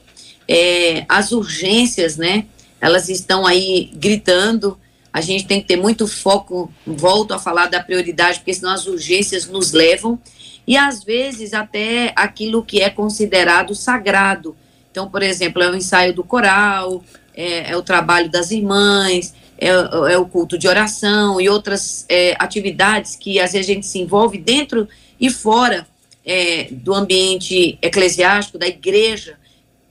É, 0.50 1.06
as 1.08 1.32
urgências, 1.32 2.18
né? 2.18 2.44
Elas 2.82 3.08
estão 3.08 3.48
aí 3.48 3.90
gritando. 3.94 4.78
A 5.14 5.22
gente 5.22 5.46
tem 5.48 5.62
que 5.62 5.68
ter 5.68 5.78
muito 5.78 6.10
foco. 6.10 6.70
Volto 6.86 7.34
a 7.34 7.40
falar 7.40 7.68
da 7.68 7.82
prioridade, 7.82 8.40
porque 8.40 8.54
senão 8.54 8.74
as 8.74 8.86
urgências 8.86 9.48
nos 9.48 9.72
levam. 9.72 10.20
E 10.68 10.76
às 10.76 11.06
vezes 11.06 11.54
até 11.54 12.12
aquilo 12.18 12.62
que 12.62 12.82
é 12.82 12.90
considerado 12.90 13.74
sagrado 13.74 14.54
então, 14.98 15.08
por 15.08 15.22
exemplo, 15.22 15.62
é 15.62 15.70
o 15.70 15.76
ensaio 15.76 16.12
do 16.12 16.24
coral, 16.24 17.04
é, 17.36 17.70
é 17.70 17.78
o 17.78 17.84
trabalho 17.84 18.32
das 18.32 18.50
irmãs, 18.50 19.32
é, 19.56 19.68
é, 19.68 20.18
o 20.18 20.26
culto 20.26 20.58
de 20.58 20.68
oração 20.68 21.40
e 21.40 21.48
outras 21.48 22.04
é, 22.10 22.36
atividades 22.40 23.16
que 23.16 23.40
às 23.40 23.52
vezes 23.52 23.70
a 23.70 23.74
gente 23.74 23.86
se 23.86 24.00
envolve 24.00 24.40
dentro 24.40 24.90
e 25.22 25.30
fora 25.30 25.86
é, 26.26 26.70
do 26.72 26.96
ambiente 26.96 27.78
eclesiástico, 27.80 28.58
da 28.58 28.66
igreja, 28.66 29.38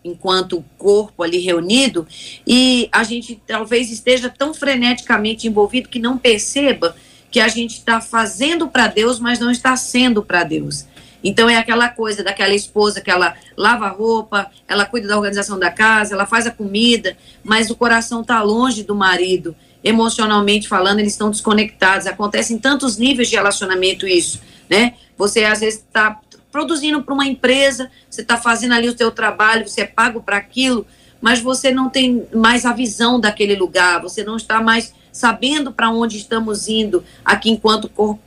enquanto 0.05 0.65
corpo 0.77 1.23
ali 1.23 1.39
reunido, 1.39 2.05
e 2.45 2.89
a 2.91 3.05
gente 3.05 3.41
talvez 3.47 3.93
esteja 3.93 4.29
tão 4.29 4.53
freneticamente 4.53 5.47
envolvido 5.47 5.89
que 5.89 6.01
não 6.01 6.19
perceba 6.19 6.97
que 7.31 7.39
a 7.39 7.47
gente 7.47 7.79
está 7.79 8.01
fazendo 8.01 8.67
para 8.67 8.89
Deus, 8.89 9.21
mas 9.21 9.39
não 9.39 9.53
está 9.53 9.77
sendo 9.77 10.21
para 10.21 10.43
Deus. 10.43 10.85
Então 11.27 11.51
é 11.51 11.57
aquela 11.57 11.89
coisa 11.89 12.23
daquela 12.23 12.55
esposa 12.55 13.01
que 13.01 13.11
ela 13.11 13.35
lava 13.57 13.87
a 13.87 13.89
roupa, 13.89 14.49
ela 14.69 14.87
cuida 14.87 15.09
da 15.09 15.17
organização 15.17 15.59
da 15.59 15.73
casa, 15.73 16.15
ela 16.15 16.25
faz 16.25 16.47
a 16.47 16.53
comida, 16.53 17.17
mas 17.43 17.69
o 17.69 17.75
coração 17.75 18.21
está 18.21 18.41
longe 18.43 18.85
do 18.85 18.95
marido. 18.95 19.55
Emocionalmente 19.83 20.69
falando, 20.69 21.01
eles 21.01 21.15
estão 21.15 21.29
desconectados. 21.29 22.07
Acontece 22.07 22.55
em 22.55 22.59
tantos 22.59 22.97
níveis 22.97 23.29
de 23.29 23.35
relacionamento 23.35 24.07
isso, 24.07 24.41
né? 24.71 24.95
Você 25.19 25.43
às 25.43 25.59
vezes 25.59 25.81
está 25.81 26.21
produzindo 26.53 27.03
para 27.03 27.13
uma 27.13 27.27
empresa, 27.27 27.91
você 28.09 28.21
está 28.21 28.37
fazendo 28.37 28.75
ali 28.75 28.89
o 28.89 28.97
seu 28.97 29.11
trabalho, 29.11 29.67
você 29.67 29.81
é 29.81 29.87
pago 29.87 30.23
para 30.23 30.37
aquilo, 30.37 30.87
mas 31.21 31.41
você 31.41 31.73
não 31.73 31.91
tem 31.91 32.25
mais 32.33 32.65
a 32.65 32.73
visão 32.73 33.19
daquele 33.19 33.57
lugar, 33.57 34.01
você 34.01 34.23
não 34.23 34.37
está 34.37 34.63
mais 34.63 34.95
sabendo 35.11 35.73
para 35.73 35.91
onde 35.91 36.19
estamos 36.19 36.69
indo 36.69 37.03
aqui 37.25 37.51
enquanto 37.51 37.89
corpo 37.89 38.21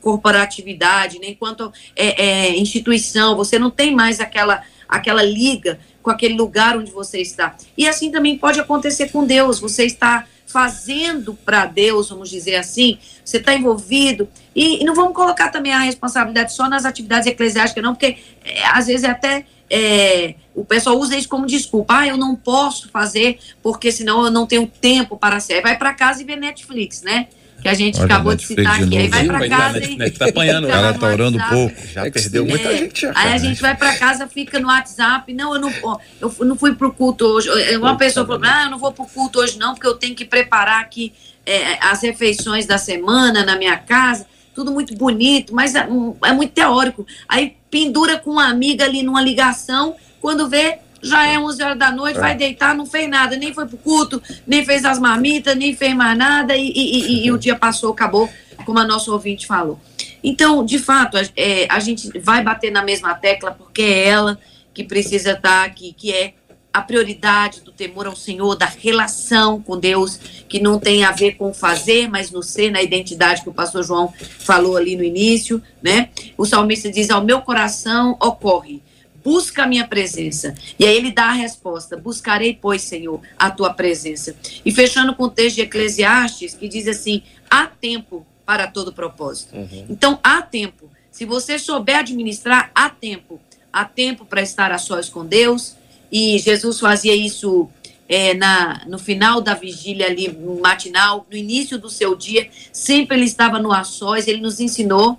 corporatividade, 0.00 1.18
nem 1.18 1.34
quanto 1.34 1.72
é, 1.94 2.22
é, 2.22 2.56
instituição, 2.56 3.36
você 3.36 3.58
não 3.58 3.70
tem 3.70 3.94
mais 3.94 4.20
aquela, 4.20 4.62
aquela 4.88 5.22
liga 5.22 5.78
com 6.02 6.10
aquele 6.10 6.34
lugar 6.34 6.76
onde 6.76 6.90
você 6.90 7.20
está. 7.20 7.56
E 7.76 7.86
assim 7.86 8.10
também 8.10 8.38
pode 8.38 8.60
acontecer 8.60 9.10
com 9.10 9.24
Deus, 9.24 9.60
você 9.60 9.84
está 9.84 10.26
fazendo 10.46 11.34
para 11.34 11.66
Deus, 11.66 12.08
vamos 12.08 12.30
dizer 12.30 12.56
assim, 12.56 12.98
você 13.22 13.36
está 13.36 13.54
envolvido, 13.54 14.26
e, 14.56 14.80
e, 14.82 14.84
não 14.84 14.94
vamos 14.94 15.12
colocar 15.12 15.50
também 15.50 15.72
a 15.72 15.80
responsabilidade 15.80 16.54
só 16.54 16.68
nas 16.68 16.86
atividades 16.86 17.26
eclesiásticas, 17.26 17.84
não, 17.84 17.94
porque 17.94 18.16
é, 18.44 18.66
às 18.68 18.86
vezes 18.86 19.04
é 19.04 19.10
até 19.10 19.44
é, 19.70 20.34
o 20.54 20.64
pessoal 20.64 20.98
usa 20.98 21.16
isso 21.16 21.28
como 21.28 21.46
desculpa, 21.46 21.98
ah, 21.98 22.06
eu 22.06 22.16
não 22.16 22.34
posso 22.34 22.88
fazer, 22.88 23.38
porque 23.62 23.92
senão 23.92 24.24
eu 24.24 24.30
não 24.30 24.46
tenho 24.46 24.66
tempo 24.66 25.16
para 25.16 25.38
ser. 25.40 25.60
Vai 25.60 25.76
para 25.76 25.92
casa 25.92 26.22
e 26.22 26.24
vê 26.24 26.36
Netflix, 26.36 27.02
né? 27.02 27.28
Que 27.60 27.68
a 27.68 27.74
gente 27.74 27.96
Olha, 27.96 28.04
acabou 28.06 28.34
de 28.34 28.46
citar 28.46 28.82
aqui. 28.82 28.96
Aí 28.96 29.08
vai 29.08 29.26
para 29.26 29.48
casa 29.48 29.84
e. 29.84 29.96
Né, 29.96 30.10
tá 30.10 30.26
apanhando, 30.26 30.68
ela 30.68 30.94
tá 30.94 31.06
orando 31.06 31.38
pouco. 31.48 31.74
Já 31.92 32.06
é 32.06 32.10
perdeu 32.10 32.46
muita 32.46 32.76
gente. 32.76 33.00
Já, 33.00 33.12
aí 33.14 33.32
a 33.32 33.38
gente 33.38 33.60
vai 33.60 33.76
para 33.76 33.96
casa, 33.96 34.28
fica 34.28 34.60
no 34.60 34.68
WhatsApp. 34.68 35.32
Não, 35.32 35.54
eu 35.54 35.60
não, 35.60 36.00
eu 36.20 36.44
não 36.44 36.56
fui 36.56 36.74
pro 36.74 36.92
culto 36.92 37.24
hoje. 37.24 37.48
Uma 37.76 37.96
pessoa 37.96 38.26
falou: 38.26 38.42
ah, 38.44 38.64
eu 38.64 38.70
não 38.70 38.78
vou 38.78 38.92
pro 38.92 39.06
culto 39.06 39.40
hoje, 39.40 39.58
não, 39.58 39.74
porque 39.74 39.86
eu 39.86 39.94
tenho 39.94 40.14
que 40.14 40.24
preparar 40.24 40.80
aqui 40.80 41.12
é, 41.44 41.78
as 41.80 42.02
refeições 42.02 42.66
da 42.66 42.78
semana 42.78 43.44
na 43.44 43.56
minha 43.56 43.76
casa. 43.76 44.26
Tudo 44.54 44.72
muito 44.72 44.94
bonito, 44.94 45.54
mas 45.54 45.74
é, 45.74 45.86
é 46.24 46.32
muito 46.32 46.52
teórico. 46.52 47.06
Aí 47.28 47.56
pendura 47.70 48.18
com 48.18 48.30
uma 48.32 48.48
amiga 48.48 48.84
ali 48.84 49.02
numa 49.02 49.22
ligação, 49.22 49.94
quando 50.20 50.48
vê, 50.48 50.78
já 51.02 51.26
é 51.26 51.38
11 51.38 51.62
horas 51.62 51.78
da 51.78 51.90
noite, 51.90 52.18
é. 52.18 52.20
vai 52.20 52.36
deitar, 52.36 52.74
não 52.74 52.86
fez 52.86 53.08
nada, 53.08 53.36
nem 53.36 53.52
foi 53.52 53.66
pro 53.66 53.76
culto, 53.76 54.22
nem 54.46 54.64
fez 54.64 54.84
as 54.84 54.98
marmitas, 54.98 55.56
nem 55.56 55.74
fez 55.74 55.94
mais 55.94 56.16
nada, 56.16 56.56
e, 56.56 56.68
e, 56.68 56.98
e, 56.98 57.26
e 57.26 57.32
o 57.32 57.38
dia 57.38 57.56
passou, 57.56 57.92
acabou, 57.92 58.28
como 58.64 58.78
a 58.78 58.84
nossa 58.84 59.10
ouvinte 59.10 59.46
falou. 59.46 59.80
Então, 60.22 60.64
de 60.64 60.78
fato, 60.78 61.16
a, 61.16 61.22
é, 61.36 61.66
a 61.70 61.78
gente 61.80 62.18
vai 62.18 62.42
bater 62.42 62.70
na 62.70 62.82
mesma 62.82 63.14
tecla 63.14 63.52
porque 63.52 63.82
é 63.82 64.08
ela 64.08 64.38
que 64.74 64.84
precisa 64.84 65.32
estar 65.32 65.64
aqui, 65.64 65.92
que 65.92 66.12
é 66.12 66.34
a 66.72 66.82
prioridade 66.82 67.62
do 67.62 67.72
temor 67.72 68.06
ao 68.06 68.14
Senhor, 68.14 68.54
da 68.54 68.66
relação 68.66 69.60
com 69.60 69.78
Deus, 69.78 70.18
que 70.48 70.60
não 70.60 70.78
tem 70.78 71.02
a 71.02 71.10
ver 71.10 71.32
com 71.32 71.52
fazer, 71.52 72.08
mas 72.08 72.30
no 72.30 72.42
ser, 72.42 72.70
na 72.70 72.82
identidade 72.82 73.42
que 73.42 73.48
o 73.48 73.54
pastor 73.54 73.82
João 73.82 74.12
falou 74.38 74.76
ali 74.76 74.94
no 74.94 75.02
início, 75.02 75.62
né? 75.82 76.10
O 76.36 76.44
salmista 76.44 76.90
diz: 76.90 77.10
Ao 77.10 77.24
meu 77.24 77.40
coração 77.40 78.16
ocorre, 78.20 78.82
busca 79.24 79.64
a 79.64 79.66
minha 79.66 79.86
presença. 79.86 80.54
E 80.78 80.84
aí 80.84 80.96
ele 80.96 81.10
dá 81.10 81.26
a 81.26 81.32
resposta: 81.32 81.96
Buscarei, 81.96 82.58
pois, 82.60 82.82
Senhor, 82.82 83.20
a 83.38 83.50
tua 83.50 83.72
presença. 83.72 84.34
E 84.64 84.72
fechando 84.72 85.14
com 85.14 85.24
o 85.24 85.30
texto 85.30 85.56
de 85.56 85.62
Eclesiastes, 85.62 86.54
que 86.54 86.68
diz 86.68 86.86
assim: 86.88 87.22
há 87.50 87.66
tempo 87.66 88.26
para 88.44 88.66
todo 88.66 88.92
propósito. 88.92 89.54
Uhum. 89.54 89.86
Então, 89.88 90.18
há 90.22 90.40
tempo. 90.42 90.90
Se 91.10 91.24
você 91.24 91.58
souber 91.58 91.98
administrar, 91.98 92.70
há 92.74 92.88
tempo. 92.88 93.40
Há 93.72 93.84
tempo 93.84 94.24
para 94.24 94.40
estar 94.40 94.72
a 94.72 94.78
sós 94.78 95.08
com 95.08 95.26
Deus, 95.26 95.76
e 96.10 96.38
Jesus 96.38 96.80
fazia 96.80 97.14
isso 97.14 97.68
é, 98.08 98.32
na, 98.32 98.82
no 98.86 98.98
final 98.98 99.40
da 99.40 99.54
vigília 99.54 100.06
ali 100.06 100.32
matinal, 100.60 101.26
no 101.30 101.36
início 101.36 101.78
do 101.78 101.90
seu 101.90 102.16
dia, 102.16 102.48
sempre 102.72 103.16
ele 103.16 103.26
estava 103.26 103.58
no 103.58 103.70
a 103.70 103.84
sós, 103.84 104.26
ele 104.26 104.40
nos 104.40 104.58
ensinou 104.58 105.18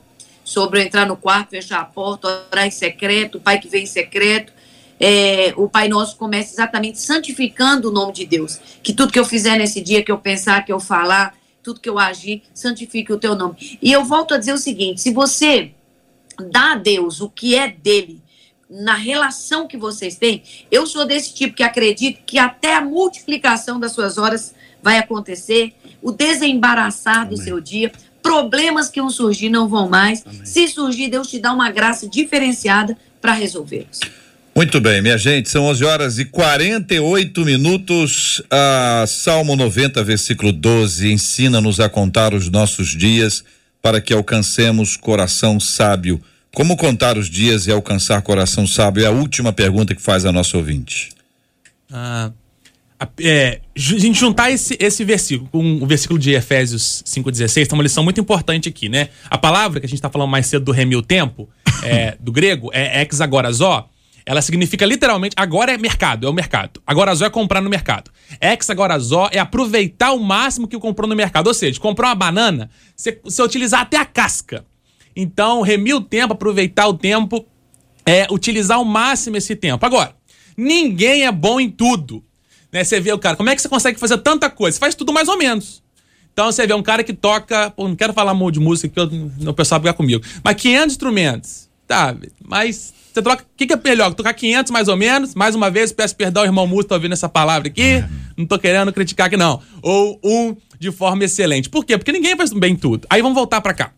sobre 0.50 0.82
entrar 0.82 1.06
no 1.06 1.16
quarto, 1.16 1.52
fechar 1.52 1.80
a 1.80 1.86
porta, 1.86 2.48
orar 2.52 2.66
em 2.66 2.72
secreto, 2.72 3.38
o 3.38 3.40
Pai 3.42 3.60
que 3.60 3.68
vem 3.68 3.84
em 3.84 3.86
secreto. 3.86 4.52
É, 5.00 5.54
o 5.56 5.70
Pai 5.70 5.88
Nosso 5.88 6.18
começa 6.18 6.52
exatamente 6.52 7.00
santificando 7.00 7.90
o 7.90 7.92
nome 7.92 8.14
de 8.14 8.26
Deus. 8.26 8.60
Que 8.82 8.92
tudo 8.92 9.14
que 9.14 9.20
eu 9.20 9.26
fizer 9.26 9.58
nesse 9.60 9.80
dia, 9.80 10.04
que 10.04 10.12
eu 10.12 10.18
pensar, 10.18 10.66
que 10.66 10.74
eu 10.74 10.80
falar, 10.80 11.38
tudo 11.62 11.80
que 11.80 11.88
eu 11.88 12.00
agir, 12.00 12.42
santifique 12.52 13.14
o 13.14 13.20
teu 13.20 13.36
nome. 13.36 13.78
E 13.80 13.92
eu 13.92 14.04
volto 14.04 14.34
a 14.34 14.40
dizer 14.40 14.54
o 14.54 14.58
seguinte: 14.58 15.02
se 15.02 15.14
você 15.14 15.72
dá 16.52 16.72
a 16.72 16.76
Deus 16.76 17.22
o 17.22 17.30
que 17.30 17.56
é 17.56 17.68
dele, 17.68 18.20
na 18.68 18.96
relação 18.96 19.68
que 19.68 19.78
vocês 19.78 20.16
têm, 20.16 20.42
eu 20.72 20.88
sou 20.88 21.06
desse 21.06 21.32
tipo 21.32 21.56
que 21.56 21.64
acredito 21.64 22.24
que 22.26 22.40
até 22.40 22.76
a 22.76 22.82
multiplicação 22.82 23.80
das 23.80 23.92
suas 23.92 24.18
horas 24.18 24.56
vai 24.82 24.98
acontecer, 24.98 25.74
o 26.02 26.12
desembaraçar 26.12 27.28
do 27.28 27.36
Amém. 27.36 27.46
seu 27.46 27.60
dia, 27.60 27.92
problemas 28.30 28.90
que 28.90 29.02
vão 29.02 29.10
surgir 29.10 29.50
não 29.50 29.68
vão 29.68 29.90
mais. 29.90 30.24
Amém. 30.24 30.46
Se 30.46 30.68
surgir, 30.68 31.10
Deus 31.10 31.28
te 31.28 31.40
dá 31.40 31.52
uma 31.52 31.72
graça 31.72 32.08
diferenciada 32.08 32.96
para 33.20 33.34
resolvê-los. 33.34 34.00
Muito 34.56 34.80
bem, 34.80 35.02
minha 35.02 35.18
gente, 35.18 35.50
são 35.50 35.66
11 35.66 35.84
horas 35.84 36.20
e 36.20 36.26
48 36.26 37.44
minutos. 37.44 38.40
A 38.52 39.06
Salmo 39.08 39.56
90, 39.56 40.04
versículo 40.04 40.52
12, 40.52 41.12
ensina-nos 41.12 41.80
a 41.80 41.90
contar 41.90 42.36
os 42.36 42.50
nossos 42.50 42.90
dias 42.90 43.44
para 43.82 44.00
que 44.00 44.14
alcancemos 44.14 44.96
coração 44.96 45.60
sábio. 45.60 46.22
Como 46.54 46.78
contar 46.78 47.18
os 47.18 47.30
dias 47.30 47.66
e 47.66 47.72
alcançar 47.72 48.22
coração 48.22 48.68
sábio? 48.68 49.04
É 49.04 49.08
a 49.08 49.12
última 49.12 49.52
pergunta 49.52 49.96
que 49.96 50.02
faz 50.02 50.24
a 50.24 50.32
nossa 50.32 50.56
ouvinte. 50.56 51.10
Ah, 51.92 52.32
é, 53.22 53.62
a 53.76 53.80
gente 53.80 54.20
juntar 54.20 54.52
esse, 54.52 54.78
esse 54.80 55.04
versículo 55.06 55.50
com 55.50 55.84
o 55.84 55.86
versículo 55.86 56.20
de 56.20 56.32
Efésios 56.32 57.04
5,16, 57.06 57.68
tem 57.68 57.78
uma 57.78 57.84
lição 57.84 58.04
muito 58.04 58.20
importante 58.20 58.68
aqui, 58.68 58.90
né? 58.90 59.10
A 59.30 59.38
palavra 59.38 59.80
que 59.80 59.86
a 59.86 59.90
gente 59.90 60.00
está 60.00 60.10
falando 60.10 60.30
mais 60.30 60.48
cedo 60.48 60.66
do 60.66 60.72
remil 60.72 61.02
tempo, 61.02 61.50
é, 61.84 62.18
do 62.20 62.32
grego, 62.32 62.70
é 62.74 63.08
exagorazó, 63.10 63.90
ela 64.26 64.44
significa 64.44 64.86
literalmente, 64.86 65.34
agora 65.36 65.72
é 65.72 65.78
mercado, 65.78 66.28
é 66.28 66.30
o 66.30 66.34
mercado. 66.34 66.80
Agorazó 66.86 67.26
é 67.26 67.32
comprar 67.32 67.62
no 67.62 67.70
mercado. 67.70 68.12
Ex-agorazó 68.40 69.28
é 69.32 69.40
aproveitar 69.40 70.12
o 70.12 70.20
máximo 70.20 70.68
que 70.68 70.78
comprou 70.78 71.10
no 71.10 71.16
mercado. 71.16 71.48
Ou 71.48 71.54
seja, 71.54 71.80
comprar 71.80 72.10
uma 72.10 72.16
banana, 72.16 72.70
você, 72.96 73.20
você 73.24 73.42
utilizar 73.42 73.82
até 73.82 73.98
a 73.98 74.06
casca. 74.06 74.64
Então, 75.16 75.62
remir 75.62 75.96
o 75.96 76.02
tempo, 76.02 76.34
aproveitar 76.34 76.88
o 76.88 76.94
tempo, 76.94 77.44
é 78.06 78.28
utilizar 78.30 78.78
ao 78.78 78.86
máximo 78.86 79.36
esse 79.36 79.56
tempo. 79.56 79.84
Agora, 79.84 80.16
ninguém 80.56 81.26
é 81.26 81.32
bom 81.32 81.60
em 81.60 81.70
tudo. 81.70 82.24
Né? 82.72 82.84
Você 82.84 83.00
vê 83.00 83.12
o 83.12 83.20
cara, 83.20 83.36
como 83.36 83.50
é 83.50 83.56
que 83.56 83.62
você 83.62 83.70
consegue 83.70 84.00
fazer 84.00 84.18
tanta 84.20 84.50
coisa? 84.50 84.76
Você 84.76 84.80
faz 84.80 84.96
tudo 84.96 85.12
mais 85.12 85.28
ou 85.28 85.38
menos. 85.38 85.82
Então 86.32 86.52
você 86.52 86.66
vê 86.66 86.74
um 86.74 86.84
cara 86.84 87.04
que 87.04 87.14
toca, 87.14 87.72
pô, 87.72 87.88
não 87.88 87.96
quero 87.96 88.14
falar 88.14 88.34
mal 88.34 88.50
de 88.52 88.60
música 88.60 88.88
que 88.88 89.00
eu, 89.00 89.50
o 89.50 89.54
pessoal 89.54 89.80
brigar 89.80 89.96
comigo, 89.96 90.24
mas 90.44 90.56
500 90.56 90.92
instrumentos. 90.94 91.70
Tá, 91.88 92.16
mas 92.48 92.94
você 93.12 93.22
troca, 93.22 93.44
o 93.44 93.58
que, 93.58 93.66
que, 93.66 93.74
é 93.74 93.80
melhor? 93.84 94.14
Tocar 94.14 94.34
500 94.34 94.72
mais 94.72 94.88
ou 94.88 94.96
menos? 94.96 95.34
Mais 95.34 95.56
uma 95.56 95.72
vez, 95.72 95.92
peço 95.92 96.16
perdão, 96.16 96.46
irmão 96.46 96.68
Múcio, 96.68 96.86
tá 96.86 96.96
ouvindo 96.96 97.14
essa 97.14 97.28
palavra 97.28 97.68
aqui. 97.68 98.04
Não 98.38 98.46
tô 98.46 98.60
querendo 98.60 98.94
criticar 98.94 99.28
aqui 99.28 99.36
não. 99.36 99.60
Ou 99.82 100.20
um 100.24 100.56
de 100.80 100.92
forma 100.92 101.26
excelente. 101.26 101.68
Por 101.68 101.84
quê? 101.84 101.98
Porque 101.98 102.12
ninguém 102.12 102.38
faz 102.38 102.54
bem 102.54 102.76
tudo. 102.76 103.08
Aí 103.10 103.22
vamos 103.22 103.36
voltar 103.36 103.60
para 103.60 103.74
cá 103.74 103.92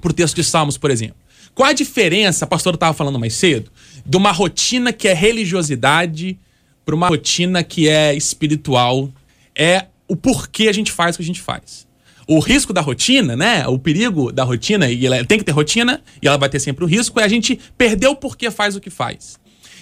pro 0.00 0.12
texto 0.12 0.34
de 0.34 0.44
Salmos, 0.44 0.76
por 0.76 0.90
exemplo. 0.90 1.16
Qual 1.54 1.68
a 1.68 1.72
diferença, 1.72 2.44
a 2.44 2.48
pastora 2.48 2.74
estava 2.74 2.92
falando 2.92 3.18
mais 3.18 3.34
cedo, 3.34 3.70
de 4.04 4.16
uma 4.16 4.32
rotina 4.32 4.92
que 4.92 5.08
é 5.08 5.14
religiosidade 5.14 6.38
para 6.84 6.94
uma 6.94 7.08
rotina 7.08 7.62
que 7.62 7.88
é 7.88 8.14
espiritual? 8.14 9.12
É 9.56 9.86
o 10.08 10.16
porquê 10.16 10.68
a 10.68 10.72
gente 10.72 10.90
faz 10.90 11.14
o 11.14 11.18
que 11.18 11.22
a 11.22 11.26
gente 11.26 11.40
faz. 11.40 11.86
O 12.26 12.38
risco 12.38 12.72
da 12.72 12.80
rotina, 12.80 13.36
né? 13.36 13.66
O 13.66 13.78
perigo 13.78 14.30
da 14.30 14.44
rotina, 14.44 14.88
e 14.88 15.04
ela 15.04 15.24
tem 15.24 15.38
que 15.38 15.44
ter 15.44 15.52
rotina, 15.52 16.02
e 16.22 16.28
ela 16.28 16.38
vai 16.38 16.48
ter 16.48 16.60
sempre 16.60 16.84
o 16.84 16.86
risco, 16.86 17.18
é 17.18 17.24
a 17.24 17.28
gente 17.28 17.58
perder 17.76 18.08
o 18.08 18.16
porquê 18.16 18.50
faz 18.50 18.76
o 18.76 18.80
que 18.80 18.90
faz. 18.90 19.38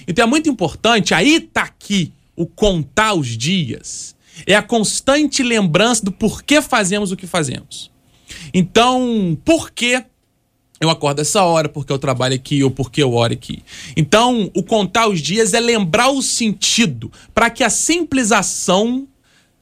Então 0.06 0.24
é 0.24 0.26
muito 0.26 0.48
importante, 0.48 1.12
aí 1.12 1.40
tá 1.40 1.62
aqui 1.62 2.12
o 2.34 2.46
contar 2.46 3.14
os 3.14 3.36
dias. 3.36 4.16
É 4.46 4.54
a 4.54 4.62
constante 4.62 5.42
lembrança 5.42 6.04
do 6.04 6.12
porquê 6.12 6.62
fazemos 6.62 7.12
o 7.12 7.16
que 7.16 7.26
fazemos. 7.26 7.90
Então, 8.54 9.36
por 9.44 9.70
que 9.70 10.02
eu 10.80 10.90
acordo 10.90 11.20
essa 11.20 11.42
hora, 11.42 11.68
porque 11.68 11.92
eu 11.92 11.98
trabalho 11.98 12.34
aqui 12.34 12.62
ou 12.62 12.70
porque 12.70 13.02
eu 13.02 13.12
oro 13.12 13.32
aqui. 13.32 13.62
Então, 13.96 14.50
o 14.54 14.62
contar 14.62 15.08
os 15.08 15.20
dias 15.20 15.52
é 15.52 15.60
lembrar 15.60 16.10
o 16.10 16.22
sentido, 16.22 17.10
para 17.34 17.50
que 17.50 17.64
a 17.64 17.70
simples 17.70 18.30
ação 18.30 19.06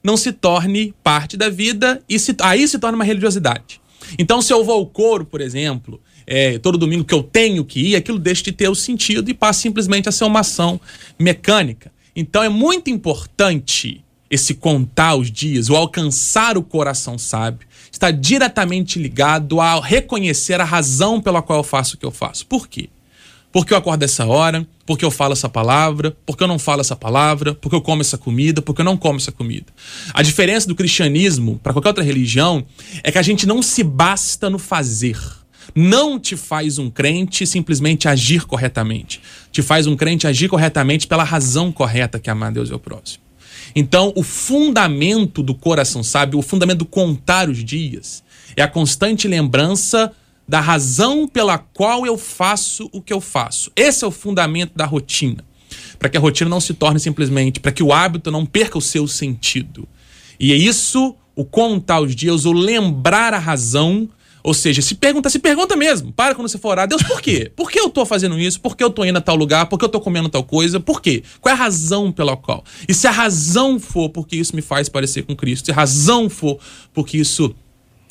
não 0.03 0.15
se 0.15 0.31
torne 0.31 0.93
parte 1.03 1.35
da 1.35 1.49
vida 1.49 2.01
e 2.07 2.19
se, 2.19 2.35
aí 2.41 2.67
se 2.67 2.77
torna 2.77 2.95
uma 2.95 3.03
religiosidade. 3.03 3.81
Então, 4.17 4.41
se 4.41 4.53
eu 4.53 4.63
vou 4.63 4.75
ao 4.75 4.85
coro, 4.85 5.25
por 5.25 5.41
exemplo, 5.41 5.99
é, 6.25 6.59
todo 6.59 6.77
domingo 6.77 7.03
que 7.03 7.13
eu 7.13 7.23
tenho 7.23 7.65
que 7.65 7.79
ir, 7.79 7.95
aquilo 7.95 8.19
deixa 8.19 8.43
de 8.43 8.51
ter 8.51 8.69
o 8.69 8.75
sentido 8.75 9.29
e 9.29 9.33
passa 9.33 9.61
simplesmente 9.61 10.07
a 10.07 10.11
ser 10.11 10.25
uma 10.25 10.41
ação 10.41 10.79
mecânica. 11.19 11.91
Então, 12.15 12.43
é 12.43 12.49
muito 12.49 12.89
importante 12.89 14.03
esse 14.29 14.53
contar 14.53 15.15
os 15.15 15.31
dias, 15.31 15.69
o 15.69 15.75
alcançar 15.75 16.57
o 16.57 16.63
coração 16.63 17.17
sábio, 17.17 17.67
está 17.91 18.11
diretamente 18.11 18.99
ligado 18.99 19.59
a 19.59 19.79
reconhecer 19.79 20.59
a 20.59 20.65
razão 20.65 21.21
pela 21.21 21.41
qual 21.41 21.59
eu 21.59 21.63
faço 21.63 21.95
o 21.95 21.97
que 21.97 22.05
eu 22.05 22.11
faço. 22.11 22.45
Por 22.45 22.67
quê? 22.67 22.89
Porque 23.51 23.73
eu 23.73 23.77
acordo 23.77 24.03
essa 24.03 24.25
hora, 24.25 24.67
porque 24.85 25.03
eu 25.03 25.11
falo 25.11 25.33
essa 25.33 25.49
palavra, 25.49 26.15
porque 26.25 26.43
eu 26.43 26.47
não 26.47 26.59
falo 26.59 26.81
essa 26.81 26.95
palavra, 26.95 27.55
porque 27.55 27.75
eu 27.75 27.81
como 27.81 28.01
essa 28.01 28.17
comida, 28.17 28.61
porque 28.61 28.81
eu 28.81 28.85
não 28.85 28.97
como 28.97 29.17
essa 29.17 29.31
comida. 29.31 29.65
A 30.13 30.21
diferença 30.21 30.67
do 30.67 30.75
cristianismo 30.75 31.59
para 31.63 31.73
qualquer 31.73 31.89
outra 31.89 32.03
religião 32.03 32.65
é 33.03 33.11
que 33.11 33.17
a 33.17 33.21
gente 33.21 33.47
não 33.47 33.61
se 33.61 33.83
basta 33.83 34.49
no 34.49 34.59
fazer. 34.59 35.17
Não 35.75 36.19
te 36.19 36.35
faz 36.35 36.77
um 36.77 36.89
crente 36.89 37.45
simplesmente 37.45 38.07
agir 38.07 38.45
corretamente. 38.45 39.21
Te 39.51 39.61
faz 39.61 39.87
um 39.87 39.95
crente 39.95 40.27
agir 40.27 40.49
corretamente 40.49 41.07
pela 41.07 41.23
razão 41.23 41.71
correta 41.71 42.19
que 42.19 42.29
é 42.29 42.33
amar 42.33 42.51
Deus 42.51 42.69
e 42.69 42.73
o 42.73 42.79
próximo. 42.79 43.26
Então, 43.75 44.13
o 44.15 44.23
fundamento 44.23 45.43
do 45.43 45.53
coração 45.53 46.03
sábio, 46.03 46.39
o 46.39 46.41
fundamento 46.41 46.79
do 46.79 46.85
contar 46.85 47.49
os 47.49 47.63
dias, 47.63 48.23
é 48.55 48.61
a 48.61 48.67
constante 48.67 49.27
lembrança 49.27 50.11
da 50.47 50.59
razão 50.59 51.27
pela 51.27 51.57
qual 51.57 52.05
eu 52.05 52.17
faço 52.17 52.89
o 52.93 53.01
que 53.01 53.11
eu 53.11 53.19
faço. 53.19 53.71
Esse 53.75 54.03
é 54.03 54.07
o 54.07 54.11
fundamento 54.11 54.71
da 54.75 54.85
rotina. 54.85 55.43
Para 55.99 56.09
que 56.09 56.17
a 56.17 56.19
rotina 56.19 56.49
não 56.49 56.61
se 56.61 56.73
torne 56.73 56.99
simplesmente, 56.99 57.59
para 57.59 57.71
que 57.71 57.83
o 57.83 57.91
hábito 57.91 58.31
não 58.31 58.45
perca 58.45 58.77
o 58.77 58.81
seu 58.81 59.07
sentido. 59.07 59.87
E 60.39 60.53
é 60.53 60.55
isso, 60.55 61.15
o 61.35 61.43
contar 61.43 61.99
os 61.99 62.15
dias, 62.15 62.45
o 62.45 62.53
lembrar 62.53 63.33
a 63.33 63.39
razão 63.39 64.07
ou 64.47 64.53
seja, 64.53 64.81
se 64.81 64.95
pergunta, 64.95 65.29
se 65.29 65.39
pergunta 65.39 65.75
mesmo. 65.75 66.13
Para 66.13 66.33
quando 66.33 66.47
você 66.47 66.57
for 66.57 66.69
orar, 66.69 66.87
Deus, 66.87 67.03
por 67.03 67.21
quê? 67.21 67.51
Por 67.53 67.69
que 67.69 67.77
eu 67.77 67.89
tô 67.89 68.05
fazendo 68.05 68.39
isso? 68.39 68.61
Por 68.61 68.77
que 68.77 68.83
eu 68.83 68.89
tô 68.89 69.03
indo 69.03 69.17
a 69.17 69.21
tal 69.21 69.35
lugar? 69.35 69.65
Por 69.65 69.77
que 69.77 69.83
eu 69.83 69.89
tô 69.89 69.99
comendo 69.99 70.29
tal 70.29 70.41
coisa? 70.41 70.79
Por 70.79 71.01
quê? 71.01 71.21
Qual 71.41 71.53
é 71.53 71.53
a 71.53 71.59
razão 71.59 72.13
pela 72.13 72.37
qual? 72.37 72.63
E 72.87 72.93
se 72.93 73.05
a 73.07 73.11
razão 73.11 73.77
for 73.77 74.07
porque 74.07 74.37
isso 74.37 74.55
me 74.55 74.61
faz 74.61 74.87
parecer 74.87 75.23
com 75.23 75.35
Cristo, 75.35 75.65
se 75.65 75.71
a 75.73 75.75
razão 75.75 76.29
for 76.29 76.57
porque 76.93 77.17
isso 77.17 77.53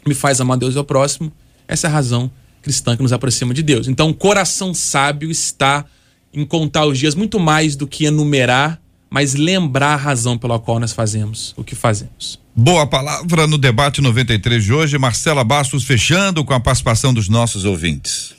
me 0.07 0.13
faz 0.13 0.39
amar 0.39 0.59
Deus 0.59 0.75
e 0.75 0.79
ao 0.79 0.85
próximo, 0.85 1.33
essa 1.67 1.87
é 1.87 1.89
a 1.89 1.93
razão 1.95 2.31
cristã 2.61 2.95
que 2.95 3.03
nos 3.03 3.15
aproxima 3.15 3.55
de 3.55 3.63
Deus. 3.63 3.89
Então, 3.89 4.11
o 4.11 4.15
coração 4.15 4.75
sábio 4.75 5.31
está 5.31 5.87
em 6.35 6.45
contar 6.45 6.85
os 6.85 6.99
dias 6.99 7.15
muito 7.15 7.41
mais 7.41 7.77
do 7.77 7.87
que 7.87 8.05
enumerar, 8.05 8.79
mas 9.11 9.35
lembrar 9.35 9.95
a 9.95 9.97
razão 9.97 10.37
pela 10.37 10.59
qual 10.59 10.79
nós 10.79 10.93
fazemos 10.93 11.55
o 11.57 11.65
que 11.65 11.75
fazemos. 11.75 12.39
Boa 12.55 12.87
palavra 12.87 13.47
no 13.47 13.59
debate 13.59 14.01
93 14.01 14.65
de 14.65 14.73
hoje. 14.73 14.99
Marcela 14.99 15.45
Bastos 15.45 15.85
fechando 15.85 16.45
com 16.45 16.55
a 16.55 16.61
participação 16.61 17.13
dos 17.13 17.29
nossos 17.29 17.65
ouvintes. 17.65 18.35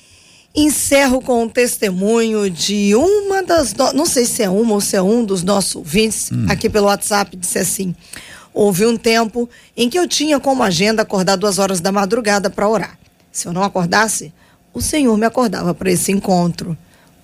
Encerro 0.56 1.22
com 1.22 1.44
um 1.44 1.50
testemunho 1.50 2.50
de 2.50 2.96
uma 2.96 3.44
das. 3.44 3.76
Não 3.94 4.08
sei 4.08 4.26
se 4.26 4.42
é 4.42 4.50
uma 4.50 4.74
ou 4.74 4.82
se 4.82 4.96
é 4.96 5.02
um 5.02 5.24
dos 5.24 5.44
nossos 5.44 5.76
ouvintes, 5.76 6.32
hum. 6.32 6.48
aqui 6.50 6.68
pelo 6.68 6.88
WhatsApp, 6.88 7.38
disse 7.38 7.60
assim: 7.60 7.96
houve 8.52 8.88
um 8.88 8.98
tempo 8.98 9.48
em 9.76 9.88
que 9.88 10.00
eu 10.00 10.08
tinha 10.08 10.40
como 10.40 10.64
agenda 10.64 11.04
acordar 11.04 11.36
duas 11.36 11.60
horas 11.60 11.80
da 11.80 11.92
madrugada 11.92 12.50
para 12.50 12.68
orar. 12.68 12.98
Se 13.32 13.48
eu 13.48 13.54
não 13.54 13.62
acordasse, 13.62 14.34
o 14.74 14.82
Senhor 14.82 15.16
me 15.16 15.28
acordava 15.28 15.76
para 15.76 15.92
esse 15.92 16.12
encontro. 16.12 16.76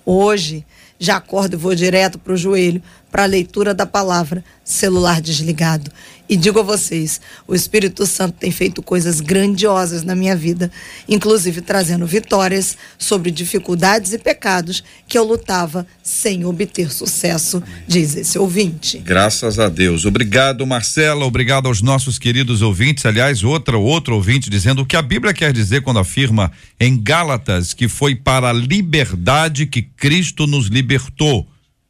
Hoje, 0.06 0.64
já 0.96 1.16
acordo 1.16 1.54
e 1.54 1.56
vou 1.56 1.74
direto 1.74 2.20
para 2.20 2.32
o 2.32 2.36
joelho, 2.36 2.80
para 3.14 3.22
a 3.22 3.26
leitura 3.26 3.72
da 3.72 3.86
palavra, 3.86 4.44
celular 4.64 5.20
desligado. 5.20 5.88
E 6.28 6.36
digo 6.36 6.58
a 6.58 6.64
vocês, 6.64 7.20
o 7.46 7.54
Espírito 7.54 8.04
Santo 8.06 8.38
tem 8.40 8.50
feito 8.50 8.82
coisas 8.82 9.20
grandiosas 9.20 10.02
na 10.02 10.16
minha 10.16 10.34
vida, 10.34 10.68
inclusive 11.08 11.60
trazendo 11.60 12.08
vitórias 12.08 12.76
sobre 12.98 13.30
dificuldades 13.30 14.12
e 14.12 14.18
pecados 14.18 14.82
que 15.06 15.16
eu 15.16 15.22
lutava 15.22 15.86
sem 16.02 16.44
obter 16.44 16.90
sucesso, 16.92 17.62
diz 17.86 18.16
esse 18.16 18.36
ouvinte. 18.36 18.98
Graças 18.98 19.60
a 19.60 19.68
Deus. 19.68 20.04
Obrigado, 20.04 20.66
Marcela. 20.66 21.24
Obrigado 21.24 21.68
aos 21.68 21.80
nossos 21.80 22.18
queridos 22.18 22.62
ouvintes. 22.62 23.06
Aliás, 23.06 23.44
outra 23.44 23.78
outro 23.78 24.16
ouvinte 24.16 24.50
dizendo 24.50 24.82
o 24.82 24.86
que 24.86 24.96
a 24.96 25.02
Bíblia 25.02 25.32
quer 25.32 25.52
dizer 25.52 25.82
quando 25.82 26.00
afirma 26.00 26.50
em 26.80 27.00
Gálatas 27.00 27.72
que 27.72 27.86
foi 27.86 28.16
para 28.16 28.50
a 28.50 28.52
liberdade 28.52 29.66
que 29.66 29.82
Cristo 29.82 30.48
nos 30.48 30.66
libertou. 30.66 31.46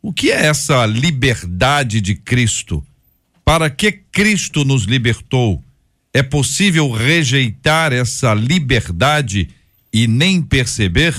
O 0.07 0.12
que 0.12 0.30
é 0.30 0.48
essa 0.48 0.84
liberdade 0.84 1.98
de 1.98 2.14
Cristo? 2.14 2.84
Para 3.42 3.70
que 3.70 3.90
Cristo 3.90 4.62
nos 4.62 4.84
libertou? 4.84 5.64
É 6.12 6.22
possível 6.22 6.90
rejeitar 6.90 7.90
essa 7.90 8.34
liberdade 8.34 9.48
e 9.90 10.07
nem 10.07 10.42
perceber? 10.42 11.14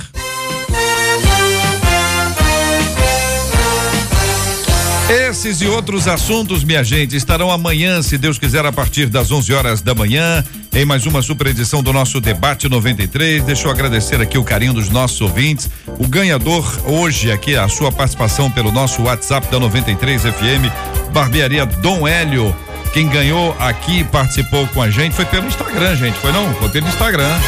Esses 5.10 5.62
e 5.62 5.66
outros 5.66 6.08
assuntos, 6.08 6.64
minha 6.64 6.84
gente, 6.84 7.16
estarão 7.16 7.50
amanhã, 7.50 8.04
se 8.04 8.20
Deus 8.20 8.38
quiser, 8.38 8.68
a 8.68 8.72
partir 8.72 9.08
das 9.08 9.32
11 9.32 9.52
horas 9.52 9.82
da 9.82 9.96
manhã, 9.96 10.46
em 10.76 10.84
mais 10.84 11.06
uma 11.06 11.22
super 11.22 11.48
edição 11.48 11.82
do 11.82 11.94
nosso 11.94 12.20
Debate 12.20 12.68
93. 12.68 13.44
Deixa 13.44 13.66
eu 13.66 13.72
agradecer 13.72 14.20
aqui 14.20 14.38
o 14.38 14.44
carinho 14.44 14.74
dos 14.74 14.90
nossos 14.90 15.22
ouvintes. 15.22 15.70
O 15.88 16.06
ganhador 16.06 16.66
hoje 16.86 17.32
aqui, 17.32 17.56
a 17.56 17.70
sua 17.70 17.94
participação 17.94 18.52
pelo 18.52 18.74
nosso 18.74 19.02
WhatsApp 19.04 19.48
da 19.50 19.58
93 19.58 20.22
FM, 20.24 21.14
Barbearia 21.14 21.66
Dom 21.66 22.06
Hélio. 22.06 22.54
Quem 22.92 23.08
ganhou 23.08 23.56
aqui 23.58 24.04
participou 24.04 24.68
com 24.68 24.82
a 24.82 24.90
gente 24.90 25.16
foi 25.16 25.26
pelo 25.26 25.48
Instagram, 25.48 25.96
gente. 25.96 26.18
Foi 26.20 26.34
não? 26.34 26.54
Foi 26.56 26.68
pelo 26.68 26.88
Instagram 26.90 27.40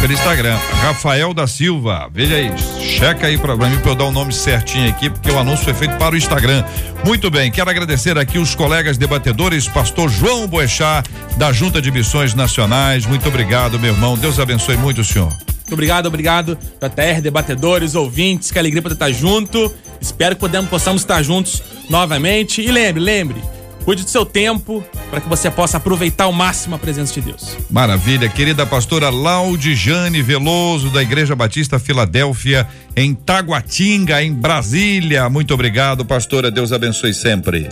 pelo 0.00 0.12
Instagram. 0.12 0.56
Rafael 0.82 1.32
da 1.32 1.46
Silva, 1.46 2.08
veja 2.12 2.36
aí, 2.36 2.50
checa 2.80 3.26
aí 3.26 3.38
para 3.38 3.56
mim 3.56 3.78
para 3.78 3.90
eu 3.90 3.94
dar 3.94 4.04
o 4.04 4.12
nome 4.12 4.32
certinho 4.32 4.88
aqui, 4.88 5.08
porque 5.08 5.30
o 5.30 5.38
anúncio 5.38 5.64
foi 5.64 5.74
feito 5.74 5.96
para 5.96 6.14
o 6.14 6.18
Instagram. 6.18 6.64
Muito 7.04 7.30
bem, 7.30 7.50
quero 7.50 7.70
agradecer 7.70 8.18
aqui 8.18 8.38
os 8.38 8.54
colegas 8.54 8.98
debatedores, 8.98 9.68
pastor 9.68 10.10
João 10.10 10.46
Boechat, 10.46 11.08
da 11.36 11.52
Junta 11.52 11.80
de 11.80 11.90
Missões 11.90 12.34
Nacionais. 12.34 13.06
Muito 13.06 13.28
obrigado, 13.28 13.78
meu 13.78 13.92
irmão. 13.92 14.16
Deus 14.16 14.38
abençoe 14.38 14.76
muito 14.76 15.00
o 15.00 15.04
senhor. 15.04 15.28
Muito 15.28 15.72
obrigado, 15.72 16.06
obrigado, 16.06 16.56
JR, 16.80 17.20
debatedores, 17.20 17.94
ouvintes, 17.94 18.50
que 18.50 18.58
alegria 18.58 18.82
poder 18.82 18.94
estar 18.94 19.10
junto. 19.10 19.72
Espero 20.00 20.34
que 20.36 20.40
podemos, 20.40 20.70
possamos 20.70 21.02
estar 21.02 21.22
juntos 21.22 21.62
novamente. 21.90 22.60
E 22.60 22.70
lembre, 22.70 23.02
lembre, 23.02 23.42
Cuide 23.86 24.02
do 24.02 24.10
seu 24.10 24.26
tempo 24.26 24.84
para 25.10 25.20
que 25.20 25.28
você 25.28 25.48
possa 25.48 25.76
aproveitar 25.76 26.24
ao 26.24 26.32
máximo 26.32 26.74
a 26.74 26.78
presença 26.78 27.14
de 27.14 27.20
Deus. 27.20 27.56
Maravilha, 27.70 28.28
querida 28.28 28.66
pastora 28.66 29.10
Laudijane 29.10 30.20
Veloso, 30.22 30.90
da 30.90 31.00
Igreja 31.00 31.36
Batista 31.36 31.78
Filadélfia, 31.78 32.66
em 32.96 33.14
Taguatinga, 33.14 34.20
em 34.20 34.32
Brasília. 34.32 35.30
Muito 35.30 35.54
obrigado, 35.54 36.04
pastora. 36.04 36.50
Deus 36.50 36.72
abençoe 36.72 37.14
sempre. 37.14 37.68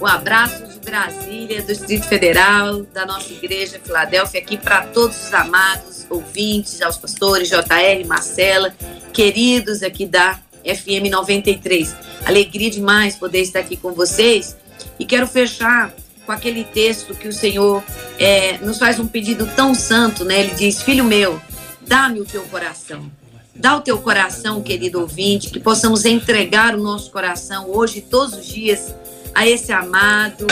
Um 0.00 0.06
abraço 0.06 0.66
de 0.66 0.80
Brasília, 0.80 1.62
do 1.62 1.68
Distrito 1.68 2.08
Federal, 2.08 2.82
da 2.92 3.06
nossa 3.06 3.32
Igreja 3.32 3.80
Filadélfia, 3.80 4.40
aqui 4.40 4.56
para 4.56 4.80
todos 4.86 5.16
os 5.16 5.32
amados 5.32 6.06
ouvintes, 6.10 6.82
aos 6.82 6.96
pastores 6.96 7.48
JR, 7.48 8.04
Marcela, 8.04 8.74
queridos 9.12 9.84
aqui 9.84 10.04
da 10.04 10.40
FM 10.64 11.08
93. 11.08 11.94
Alegria 12.24 12.68
demais 12.68 13.14
poder 13.14 13.42
estar 13.42 13.60
aqui 13.60 13.76
com 13.76 13.92
vocês 13.92 14.56
e 14.98 15.04
quero 15.04 15.26
fechar 15.26 15.92
com 16.26 16.32
aquele 16.32 16.64
texto 16.64 17.14
que 17.14 17.26
o 17.26 17.32
Senhor 17.32 17.82
é, 18.18 18.58
nos 18.58 18.78
faz 18.78 18.98
um 18.98 19.06
pedido 19.06 19.46
tão 19.56 19.74
santo, 19.74 20.24
né? 20.24 20.40
Ele 20.40 20.54
diz: 20.54 20.82
Filho 20.82 21.04
meu, 21.04 21.40
dá-me 21.86 22.20
o 22.20 22.24
teu 22.24 22.42
coração. 22.44 23.10
Dá 23.54 23.76
o 23.76 23.80
teu 23.80 23.98
coração, 23.98 24.62
querido 24.62 25.00
ouvinte, 25.00 25.50
que 25.50 25.58
possamos 25.58 26.04
entregar 26.04 26.76
o 26.76 26.82
nosso 26.82 27.10
coração 27.10 27.68
hoje, 27.70 28.00
todos 28.00 28.36
os 28.36 28.46
dias, 28.46 28.94
a 29.34 29.48
esse 29.48 29.72
amado, 29.72 30.46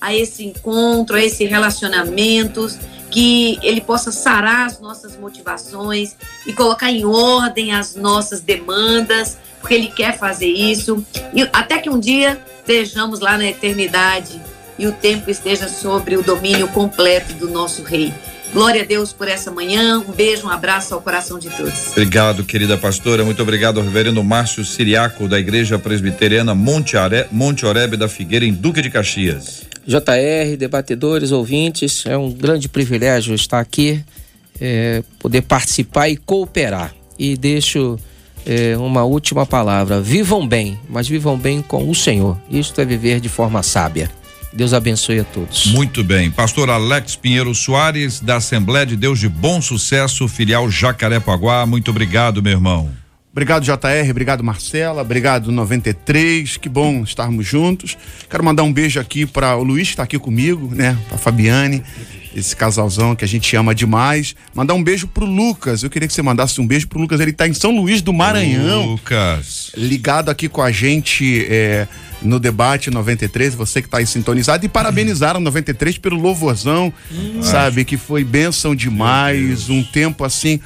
a 0.00 0.14
esse 0.14 0.44
encontro, 0.44 1.16
a 1.16 1.22
esse 1.22 1.44
relacionamento, 1.44 2.68
que 3.10 3.58
ele 3.62 3.80
possa 3.80 4.12
sarar 4.12 4.66
as 4.66 4.78
nossas 4.78 5.16
motivações 5.16 6.16
e 6.46 6.52
colocar 6.52 6.90
em 6.90 7.04
ordem 7.04 7.72
as 7.72 7.94
nossas 7.94 8.40
demandas, 8.40 9.38
porque 9.60 9.74
ele 9.74 9.88
quer 9.88 10.18
fazer 10.18 10.48
isso. 10.48 11.04
E 11.32 11.42
até 11.52 11.78
que 11.78 11.88
um 11.88 11.98
dia 11.98 12.44
estejamos 12.60 13.20
lá 13.20 13.36
na 13.36 13.46
eternidade 13.46 14.40
e 14.78 14.86
o 14.86 14.92
tempo 14.92 15.30
esteja 15.30 15.68
sobre 15.68 16.16
o 16.16 16.22
domínio 16.22 16.68
completo 16.68 17.34
do 17.34 17.48
nosso 17.50 17.82
Rei. 17.82 18.12
Glória 18.52 18.82
a 18.82 18.84
Deus 18.84 19.12
por 19.12 19.28
essa 19.28 19.50
manhã. 19.50 20.00
Um 20.00 20.12
beijo, 20.12 20.46
um 20.46 20.50
abraço 20.50 20.92
ao 20.92 21.00
coração 21.00 21.38
de 21.38 21.48
todos. 21.50 21.92
Obrigado, 21.92 22.42
querida 22.44 22.76
pastora. 22.76 23.24
Muito 23.24 23.40
obrigado 23.40 23.78
ao 23.78 23.84
reverendo 23.84 24.22
Márcio 24.24 24.64
Siriaco, 24.64 25.28
da 25.28 25.38
Igreja 25.38 25.78
Presbiteriana 25.78 26.54
Monte, 26.54 26.96
Are... 26.96 27.26
Monte 27.30 27.64
Oreb 27.64 27.96
da 27.96 28.08
Figueira, 28.08 28.44
em 28.44 28.52
Duque 28.52 28.82
de 28.82 28.90
Caxias. 28.90 29.62
JR, 29.86 30.56
debatedores, 30.58 31.30
ouvintes, 31.30 32.04
é 32.06 32.16
um 32.16 32.32
grande 32.32 32.68
privilégio 32.68 33.34
estar 33.34 33.60
aqui, 33.60 34.04
é, 34.60 35.02
poder 35.18 35.42
participar 35.42 36.08
e 36.08 36.16
cooperar. 36.16 36.92
E 37.18 37.36
deixo 37.36 37.98
é, 38.46 38.76
uma 38.76 39.04
última 39.04 39.44
palavra: 39.46 40.00
vivam 40.00 40.46
bem, 40.46 40.78
mas 40.88 41.08
vivam 41.08 41.38
bem 41.38 41.62
com 41.62 41.88
o 41.88 41.94
Senhor. 41.94 42.38
Isto 42.50 42.80
é 42.80 42.84
viver 42.84 43.20
de 43.20 43.28
forma 43.28 43.62
sábia. 43.62 44.10
Deus 44.52 44.72
abençoe 44.72 45.20
a 45.20 45.24
todos. 45.24 45.66
Muito 45.66 46.02
bem. 46.02 46.30
Pastor 46.30 46.70
Alex 46.70 47.14
Pinheiro 47.14 47.54
Soares, 47.54 48.18
da 48.20 48.36
Assembleia 48.36 48.84
de 48.84 48.96
Deus 48.96 49.18
de 49.20 49.28
Bom 49.28 49.62
Sucesso, 49.62 50.26
filial 50.26 50.68
Jacarepaguá. 50.68 51.64
Muito 51.66 51.90
obrigado, 51.90 52.42
meu 52.42 52.52
irmão. 52.52 52.90
Obrigado, 53.30 53.62
JR. 53.62 54.10
Obrigado, 54.10 54.42
Marcela. 54.42 55.02
Obrigado, 55.02 55.52
93. 55.52 56.56
Que 56.56 56.68
bom 56.68 57.04
estarmos 57.04 57.46
juntos. 57.46 57.96
Quero 58.28 58.44
mandar 58.44 58.64
um 58.64 58.72
beijo 58.72 58.98
aqui 58.98 59.24
para 59.24 59.56
o 59.56 59.62
Luiz, 59.62 59.88
que 59.88 59.92
está 59.92 60.02
aqui 60.02 60.18
comigo, 60.18 60.68
né? 60.74 60.98
Para 61.08 61.16
Fabiane 61.16 61.84
esse 62.34 62.54
casalzão 62.54 63.14
que 63.16 63.24
a 63.24 63.28
gente 63.28 63.54
ama 63.56 63.74
demais. 63.74 64.34
Mandar 64.54 64.74
um 64.74 64.82
beijo 64.82 65.06
pro 65.06 65.24
Lucas. 65.24 65.82
Eu 65.82 65.90
queria 65.90 66.06
que 66.06 66.14
você 66.14 66.22
mandasse 66.22 66.60
um 66.60 66.66
beijo 66.66 66.88
pro 66.88 67.00
Lucas. 67.00 67.20
Ele 67.20 67.32
tá 67.32 67.46
em 67.46 67.54
São 67.54 67.74
Luís 67.74 68.02
do 68.02 68.12
Maranhão. 68.12 68.86
Lucas. 68.86 69.72
Ligado 69.76 70.30
aqui 70.30 70.48
com 70.48 70.62
a 70.62 70.70
gente 70.70 71.46
é, 71.48 71.88
no 72.22 72.38
debate 72.38 72.90
93, 72.90 73.54
você 73.54 73.82
que 73.82 73.88
tá 73.88 73.98
aí 73.98 74.06
sintonizado. 74.06 74.64
E 74.64 74.68
parabenizar 74.68 75.36
o 75.36 75.40
93 75.40 75.98
pelo 75.98 76.20
louvorzão, 76.20 76.92
hum. 77.10 77.42
sabe? 77.42 77.84
Que 77.84 77.96
foi 77.96 78.24
bênção 78.24 78.74
demais. 78.74 79.68
Um 79.68 79.82
tempo 79.82 80.24
assim 80.24 80.60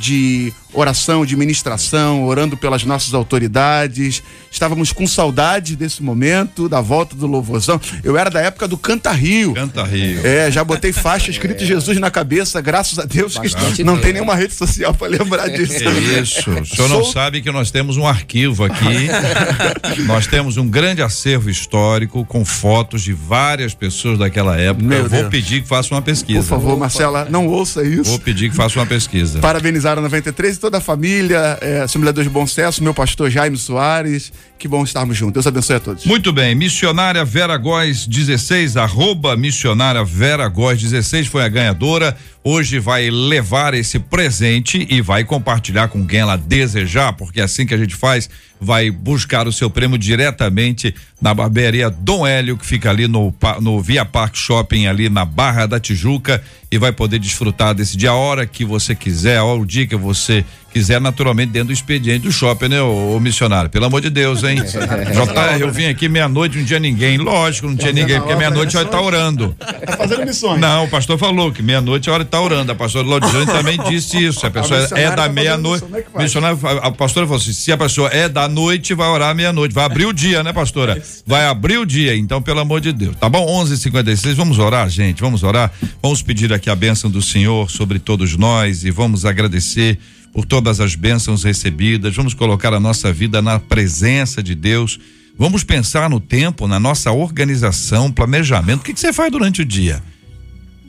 de 0.00 0.50
oração, 0.72 1.26
de 1.26 1.36
ministração, 1.36 2.24
orando 2.24 2.56
pelas 2.56 2.84
nossas 2.84 3.12
autoridades. 3.12 4.22
Estávamos 4.50 4.92
com 4.92 5.06
saudade 5.06 5.76
desse 5.76 6.02
momento, 6.02 6.68
da 6.68 6.80
volta 6.80 7.14
do 7.14 7.26
louvorzão. 7.26 7.78
Eu 8.02 8.16
era 8.16 8.30
da 8.30 8.40
época 8.40 8.66
do 8.66 8.78
Canta 8.78 9.12
Rio. 9.12 9.52
Canta 9.52 9.84
Rio. 9.84 10.26
É, 10.26 10.50
já 10.50 10.64
botei 10.64 10.90
faixa 11.10 11.30
escrito 11.30 11.64
é. 11.64 11.66
Jesus 11.66 11.98
na 11.98 12.08
cabeça, 12.08 12.60
graças 12.60 12.98
a 12.98 13.04
Deus 13.04 13.36
que 13.74 13.82
não 13.82 13.98
tem 13.98 14.12
nenhuma 14.12 14.36
rede 14.36 14.54
social 14.54 14.94
para 14.94 15.08
lembrar 15.08 15.48
disso. 15.48 15.72
É 15.72 16.20
isso. 16.20 16.50
O 16.50 16.64
senhor 16.64 16.88
não 16.88 17.04
sabe 17.04 17.42
que 17.42 17.50
nós 17.50 17.70
temos 17.70 17.96
um 17.96 18.06
arquivo 18.06 18.64
aqui. 18.64 19.08
nós 20.06 20.28
temos 20.28 20.56
um 20.56 20.68
grande 20.68 21.02
acervo 21.02 21.50
histórico 21.50 22.24
com 22.24 22.44
fotos 22.44 23.02
de 23.02 23.12
várias 23.12 23.74
pessoas 23.74 24.18
daquela 24.18 24.56
época. 24.56 24.86
Meu 24.86 24.98
Eu 24.98 25.08
vou 25.08 25.18
Deus. 25.20 25.30
pedir 25.30 25.62
que 25.62 25.68
faça 25.68 25.92
uma 25.92 26.02
pesquisa. 26.02 26.42
Por 26.42 26.48
favor, 26.48 26.78
Marcela, 26.78 27.26
não 27.28 27.48
ouça 27.48 27.82
isso. 27.82 28.04
Vou 28.10 28.20
pedir 28.20 28.48
que 28.48 28.54
faça 28.54 28.78
uma 28.78 28.86
pesquisa. 28.86 29.40
Parabenizar 29.40 29.98
a 29.98 30.00
93 30.00 30.56
e 30.56 30.60
toda 30.60 30.78
a 30.78 30.80
família, 30.80 31.58
é, 31.60 31.80
Assembleia 31.80 32.12
de 32.12 32.28
Bom 32.28 32.46
Sucesso, 32.46 32.84
meu 32.84 32.94
pastor 32.94 33.30
Jaime 33.30 33.56
Soares. 33.56 34.32
Que 34.60 34.68
bom 34.68 34.84
estarmos 34.84 35.16
juntos. 35.16 35.32
Deus 35.32 35.46
abençoe 35.46 35.76
a 35.76 35.80
todos. 35.80 36.04
Muito 36.04 36.34
bem. 36.34 36.54
Missionária 36.54 37.24
Vera 37.24 37.56
Góes 37.56 38.06
16, 38.06 38.76
arroba 38.76 39.34
missionária 39.34 40.04
Vera 40.04 40.46
Góes 40.48 40.78
16 40.82 41.28
foi 41.28 41.42
a 41.42 41.48
ganhadora. 41.48 42.14
Hoje 42.44 42.78
vai 42.78 43.08
levar 43.08 43.72
esse 43.72 43.98
presente 43.98 44.86
e 44.90 45.00
vai 45.00 45.24
compartilhar 45.24 45.88
com 45.88 46.06
quem 46.06 46.20
ela 46.20 46.36
desejar, 46.36 47.14
porque 47.14 47.40
é 47.40 47.44
assim 47.44 47.64
que 47.64 47.72
a 47.72 47.78
gente 47.78 47.94
faz, 47.94 48.28
vai 48.60 48.90
buscar 48.90 49.48
o 49.48 49.52
seu 49.52 49.70
prêmio 49.70 49.96
diretamente 49.96 50.94
na 51.20 51.34
barbearia 51.34 51.90
Dom 51.90 52.26
Hélio, 52.26 52.56
que 52.56 52.64
fica 52.64 52.90
ali 52.90 53.06
no, 53.08 53.34
no 53.60 53.80
Via 53.80 54.04
Park 54.04 54.36
Shopping, 54.36 54.86
ali 54.86 55.08
na 55.08 55.24
Barra 55.24 55.66
da 55.66 55.80
Tijuca. 55.80 56.42
e 56.70 56.78
vai 56.78 56.92
poder 56.92 57.18
desfrutar 57.18 57.74
desse 57.74 57.96
dia 57.96 58.10
a 58.10 58.14
hora 58.14 58.46
que 58.46 58.64
você 58.64 58.94
quiser, 58.94 59.38
a 59.38 59.44
hora, 59.44 59.60
o 59.60 59.66
dia 59.66 59.86
que 59.86 59.96
você 59.96 60.44
quiser, 60.72 61.00
naturalmente 61.00 61.50
dentro 61.50 61.68
do 61.68 61.72
expediente 61.72 62.20
do 62.20 62.30
shopping, 62.30 62.68
né, 62.68 62.80
ô, 62.80 63.16
ô 63.16 63.20
missionário? 63.20 63.68
Pelo 63.68 63.86
amor 63.86 64.00
de 64.00 64.08
Deus, 64.08 64.44
hein? 64.44 64.56
JR, 64.62 65.60
eu 65.60 65.72
vim 65.72 65.86
aqui 65.86 66.08
meia-noite, 66.08 66.56
não 66.58 66.64
tinha 66.64 66.78
ninguém. 66.78 67.18
Lógico, 67.18 67.66
não 67.66 67.76
tinha 67.76 67.90
ninguém, 67.90 68.20
porque 68.20 68.36
meia-noite 68.36 68.74
vai 68.74 68.84
estar 68.84 69.00
orando. 69.00 69.54
Tá 69.58 69.96
fazendo 69.96 70.24
missões. 70.24 70.60
Não, 70.60 70.84
o 70.84 70.88
pastor 70.88 71.18
falou 71.18 71.50
que 71.50 71.60
meia-noite 71.60 72.08
é 72.08 72.12
hora 72.12 72.22
estar 72.22 72.40
orando. 72.40 72.70
A 72.70 72.74
pastora 72.76 73.04
Lodiane 73.04 73.46
também 73.46 73.78
disse 73.88 74.24
isso. 74.24 74.46
A 74.46 74.50
pessoa 74.50 74.80
missionária 74.80 75.06
é 75.06 75.10
da 75.10 75.16
tá 75.24 75.28
meia-noite. 75.28 75.84
é? 76.14 76.22
Missionário, 76.22 76.58
a 76.62 76.90
a 76.90 76.92
pastora 76.92 77.26
falou 77.26 77.40
assim: 77.40 77.52
se 77.52 77.72
a 77.72 77.78
pessoa 77.78 78.08
é 78.08 78.28
da 78.28 78.48
noite, 78.50 78.92
vai 78.92 79.08
orar 79.08 79.34
meia-noite. 79.34 79.74
Vai 79.74 79.84
abrir 79.84 80.04
o 80.06 80.12
dia, 80.12 80.42
né, 80.42 80.52
pastora? 80.52 81.02
Vai 81.26 81.46
abrir 81.46 81.78
o 81.78 81.86
dia. 81.86 82.14
Então, 82.16 82.42
pelo 82.42 82.60
amor 82.60 82.80
de 82.80 82.92
Deus. 82.92 83.16
Tá 83.16 83.28
bom? 83.28 83.46
11:56 83.64 84.34
Vamos 84.34 84.58
orar, 84.58 84.88
gente. 84.90 85.20
Vamos 85.20 85.42
orar. 85.42 85.72
Vamos 86.02 86.20
pedir 86.20 86.52
aqui 86.52 86.68
a 86.68 86.74
bênção 86.74 87.10
do 87.10 87.22
Senhor 87.22 87.70
sobre 87.70 87.98
todos 87.98 88.36
nós 88.36 88.84
e 88.84 88.90
vamos 88.90 89.24
agradecer 89.24 89.98
por 90.32 90.44
todas 90.44 90.80
as 90.80 90.94
bênçãos 90.94 91.44
recebidas. 91.44 92.14
Vamos 92.14 92.34
colocar 92.34 92.74
a 92.74 92.80
nossa 92.80 93.12
vida 93.12 93.40
na 93.40 93.58
presença 93.58 94.42
de 94.42 94.54
Deus. 94.54 94.98
Vamos 95.38 95.64
pensar 95.64 96.10
no 96.10 96.20
tempo, 96.20 96.68
na 96.68 96.78
nossa 96.78 97.10
organização, 97.12 98.12
planejamento. 98.12 98.80
O 98.80 98.84
que, 98.84 98.92
que 98.92 99.00
você 99.00 99.12
faz 99.12 99.32
durante 99.32 99.62
o 99.62 99.64
dia? 99.64 100.02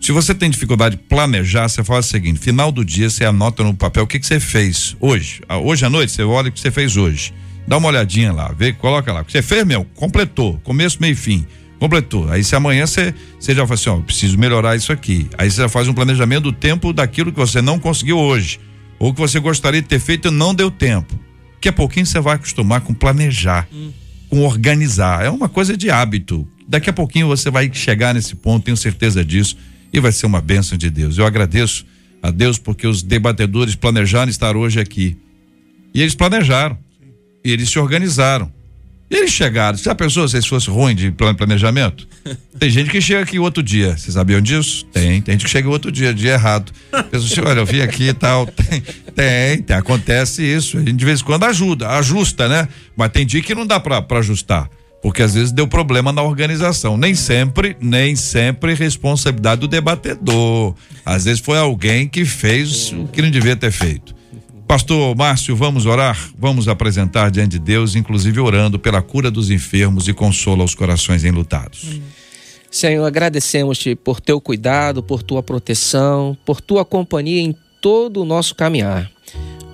Se 0.01 0.11
você 0.11 0.33
tem 0.33 0.49
dificuldade 0.49 0.95
de 0.95 1.03
planejar, 1.03 1.69
você 1.69 1.83
faz 1.83 2.07
o 2.07 2.09
seguinte: 2.09 2.39
final 2.39 2.71
do 2.71 2.83
dia 2.83 3.09
você 3.09 3.23
anota 3.23 3.63
no 3.63 3.73
papel 3.73 4.03
o 4.03 4.07
que, 4.07 4.19
que 4.19 4.25
você 4.25 4.39
fez 4.39 4.95
hoje. 4.99 5.41
Ah, 5.47 5.59
Hoje 5.59 5.85
à 5.85 5.89
noite 5.89 6.11
você 6.11 6.23
olha 6.23 6.49
o 6.49 6.51
que 6.51 6.59
você 6.59 6.71
fez 6.71 6.97
hoje. 6.97 7.31
Dá 7.67 7.77
uma 7.77 7.87
olhadinha 7.87 8.31
lá, 8.31 8.51
vê, 8.51 8.73
coloca 8.73 9.11
lá. 9.13 9.23
Você 9.23 9.41
fez, 9.41 9.65
meu, 9.65 9.85
completou. 9.95 10.59
Começo, 10.63 10.97
meio 10.99 11.13
e 11.13 11.15
fim. 11.15 11.45
Completou. 11.79 12.29
Aí 12.29 12.43
se 12.43 12.55
amanhã 12.55 12.85
você, 12.85 13.13
você 13.39 13.55
já 13.55 13.65
fala 13.65 13.73
assim, 13.73 13.89
ó, 13.89 13.97
preciso 13.97 14.37
melhorar 14.37 14.75
isso 14.75 14.91
aqui. 14.91 15.27
Aí 15.37 15.49
você 15.49 15.61
já 15.61 15.69
faz 15.69 15.87
um 15.87 15.93
planejamento 15.93 16.43
do 16.43 16.51
tempo 16.51 16.93
daquilo 16.93 17.31
que 17.31 17.39
você 17.39 17.61
não 17.61 17.79
conseguiu 17.79 18.17
hoje. 18.17 18.59
Ou 18.99 19.13
que 19.13 19.19
você 19.19 19.39
gostaria 19.39 19.81
de 19.81 19.87
ter 19.87 19.99
feito 19.99 20.27
e 20.27 20.31
não 20.31 20.53
deu 20.53 20.69
tempo. 20.69 21.19
Daqui 21.55 21.69
a 21.69 21.73
pouquinho 21.73 22.05
você 22.05 22.19
vai 22.19 22.35
acostumar 22.35 22.81
com 22.81 22.93
planejar, 22.93 23.67
com 24.29 24.43
organizar. 24.43 25.25
É 25.25 25.29
uma 25.29 25.49
coisa 25.49 25.75
de 25.75 25.89
hábito. 25.89 26.47
Daqui 26.67 26.89
a 26.89 26.93
pouquinho 26.93 27.27
você 27.27 27.49
vai 27.49 27.69
chegar 27.73 28.13
nesse 28.13 28.35
ponto, 28.35 28.63
tenho 28.63 28.77
certeza 28.77 29.25
disso, 29.25 29.57
e 29.91 29.99
vai 29.99 30.11
ser 30.11 30.25
uma 30.25 30.39
bênção 30.39 30.77
de 30.77 30.89
Deus. 30.89 31.17
Eu 31.17 31.25
agradeço 31.25 31.85
a 32.21 32.31
Deus 32.31 32.57
porque 32.57 32.85
os 32.87 33.01
debatedores 33.01 33.75
planejaram 33.75 34.29
estar 34.29 34.55
hoje 34.55 34.79
aqui. 34.79 35.17
E 35.93 36.01
eles 36.01 36.15
planejaram. 36.15 36.77
E 37.43 37.51
eles 37.51 37.69
se 37.69 37.79
organizaram. 37.79 38.51
E 39.09 39.15
eles 39.15 39.31
chegaram. 39.31 39.77
Já 39.77 39.93
pensou 39.93 40.25
se 40.27 40.37
eles 40.37 40.47
fossem 40.47 40.73
ruim 40.73 40.95
de 40.95 41.11
plan- 41.11 41.35
planejamento? 41.35 42.07
Tem 42.57 42.69
gente 42.69 42.89
que 42.89 43.01
chega 43.01 43.21
aqui 43.21 43.37
outro 43.39 43.61
dia. 43.61 43.97
Vocês 43.97 44.13
sabiam 44.13 44.39
disso? 44.39 44.85
Tem. 44.85 45.21
Tem 45.21 45.33
gente 45.33 45.43
que 45.45 45.51
chega 45.51 45.67
outro 45.67 45.91
dia, 45.91 46.13
dia 46.13 46.31
errado. 46.33 46.71
Pensa 47.11 47.25
assim, 47.25 47.41
olha, 47.41 47.59
eu 47.59 47.65
vim 47.65 47.81
aqui 47.81 48.07
e 48.09 48.13
tal. 48.13 48.45
Tem, 48.55 48.81
tem, 49.13 49.61
tem, 49.63 49.75
acontece 49.75 50.41
isso. 50.43 50.77
A 50.77 50.79
gente 50.79 50.93
de 50.93 51.03
vez 51.03 51.19
em 51.19 51.23
quando 51.25 51.43
ajuda, 51.43 51.89
ajusta, 51.89 52.47
né? 52.47 52.69
Mas 52.95 53.11
tem 53.11 53.25
dia 53.25 53.41
que 53.41 53.53
não 53.53 53.67
dá 53.67 53.77
pra 53.81 54.01
ajustar. 54.19 54.69
Porque 55.01 55.21
às 55.21 55.33
vezes 55.33 55.51
deu 55.51 55.67
problema 55.67 56.13
na 56.13 56.21
organização. 56.21 56.95
Nem 56.95 57.13
sempre, 57.13 57.75
nem 57.81 58.15
sempre 58.15 58.73
responsabilidade 58.73 59.59
do 59.59 59.67
debatedor. 59.67 60.73
Às 61.05 61.25
vezes 61.25 61.41
foi 61.41 61.57
alguém 61.57 62.07
que 62.07 62.23
fez 62.23 62.93
o 62.93 63.07
que 63.07 63.21
não 63.21 63.29
devia 63.29 63.55
ter 63.57 63.71
feito. 63.71 64.15
Pastor 64.71 65.13
Márcio, 65.17 65.53
vamos 65.53 65.85
orar? 65.85 66.17
Vamos 66.39 66.69
apresentar 66.69 67.29
diante 67.29 67.51
de 67.51 67.59
Deus, 67.59 67.93
inclusive 67.93 68.39
orando 68.39 68.79
pela 68.79 69.01
cura 69.01 69.29
dos 69.29 69.49
enfermos 69.51 70.07
e 70.07 70.13
consola 70.13 70.63
os 70.63 70.73
corações 70.73 71.25
enlutados. 71.25 71.99
Senhor, 72.71 73.05
agradecemos-te 73.05 73.95
por 73.95 74.21
teu 74.21 74.39
cuidado, 74.39 75.03
por 75.03 75.23
tua 75.23 75.43
proteção, 75.43 76.37
por 76.45 76.61
tua 76.61 76.85
companhia 76.85 77.41
em 77.41 77.53
todo 77.81 78.21
o 78.21 78.25
nosso 78.25 78.55
caminhar. 78.55 79.11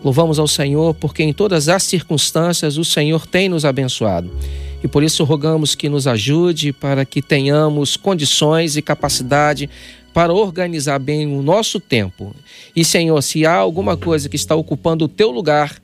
Louvamos 0.03 0.39
ao 0.39 0.47
Senhor 0.47 0.95
porque 0.95 1.21
em 1.21 1.31
todas 1.31 1.69
as 1.69 1.83
circunstâncias 1.83 2.79
o 2.79 2.83
Senhor 2.83 3.27
tem 3.27 3.47
nos 3.47 3.65
abençoado. 3.65 4.31
E 4.83 4.87
por 4.87 5.03
isso 5.03 5.23
rogamos 5.23 5.75
que 5.75 5.89
nos 5.89 6.07
ajude 6.07 6.73
para 6.73 7.05
que 7.05 7.21
tenhamos 7.21 7.97
condições 7.97 8.75
e 8.75 8.81
capacidade 8.81 9.69
para 10.17 10.33
organizar 10.33 10.97
bem 10.97 11.27
o 11.27 11.43
nosso 11.43 11.79
tempo. 11.79 12.35
E 12.75 12.83
Senhor, 12.83 13.21
se 13.21 13.45
há 13.45 13.53
alguma 13.53 13.95
coisa 13.95 14.27
que 14.27 14.35
está 14.35 14.55
ocupando 14.55 15.05
o 15.05 15.07
teu 15.07 15.29
lugar 15.29 15.75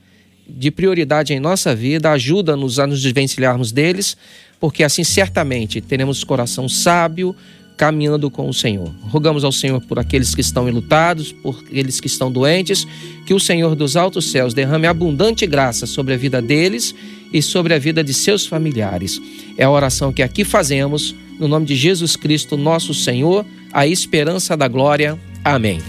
de 0.44 0.72
prioridade 0.72 1.32
em 1.32 1.38
nossa 1.38 1.72
vida, 1.72 2.10
ajuda-nos 2.10 2.80
a 2.80 2.86
nos 2.88 3.00
desvencilharmos 3.00 3.70
deles, 3.70 4.16
porque 4.58 4.82
assim 4.82 5.04
certamente 5.04 5.80
teremos 5.80 6.24
coração 6.24 6.68
sábio 6.68 7.32
caminhando 7.76 8.28
com 8.28 8.48
o 8.48 8.52
Senhor. 8.52 8.92
Rogamos 9.02 9.44
ao 9.44 9.52
Senhor 9.52 9.80
por 9.82 10.00
aqueles 10.00 10.34
que 10.34 10.40
estão 10.40 10.68
enlutados, 10.68 11.30
por 11.30 11.56
aqueles 11.60 12.00
que 12.00 12.08
estão 12.08 12.28
doentes, 12.28 12.84
que 13.24 13.34
o 13.34 13.38
Senhor 13.38 13.76
dos 13.76 13.96
altos 13.96 14.32
céus 14.32 14.52
derrame 14.52 14.88
abundante 14.88 15.46
graça 15.46 15.86
sobre 15.86 16.12
a 16.12 16.16
vida 16.16 16.42
deles 16.42 16.92
e 17.32 17.40
sobre 17.40 17.72
a 17.72 17.78
vida 17.78 18.02
de 18.02 18.12
seus 18.12 18.44
familiares. 18.44 19.20
É 19.56 19.62
a 19.62 19.70
oração 19.70 20.12
que 20.12 20.24
aqui 20.24 20.42
fazemos, 20.42 21.14
no 21.38 21.46
nome 21.46 21.66
de 21.66 21.76
Jesus 21.76 22.16
Cristo, 22.16 22.56
nosso 22.56 22.92
Senhor, 22.92 23.46
a 23.74 23.88
esperança 23.88 24.56
da 24.56 24.68
glória. 24.68 25.18
Amém. 25.44 25.82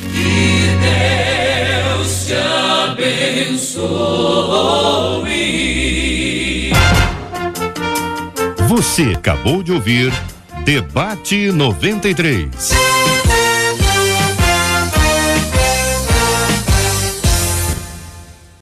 Você 8.67 9.03
acabou 9.15 9.61
de 9.61 9.71
ouvir 9.71 10.11
Debate 10.65 11.51
93. 11.51 13.14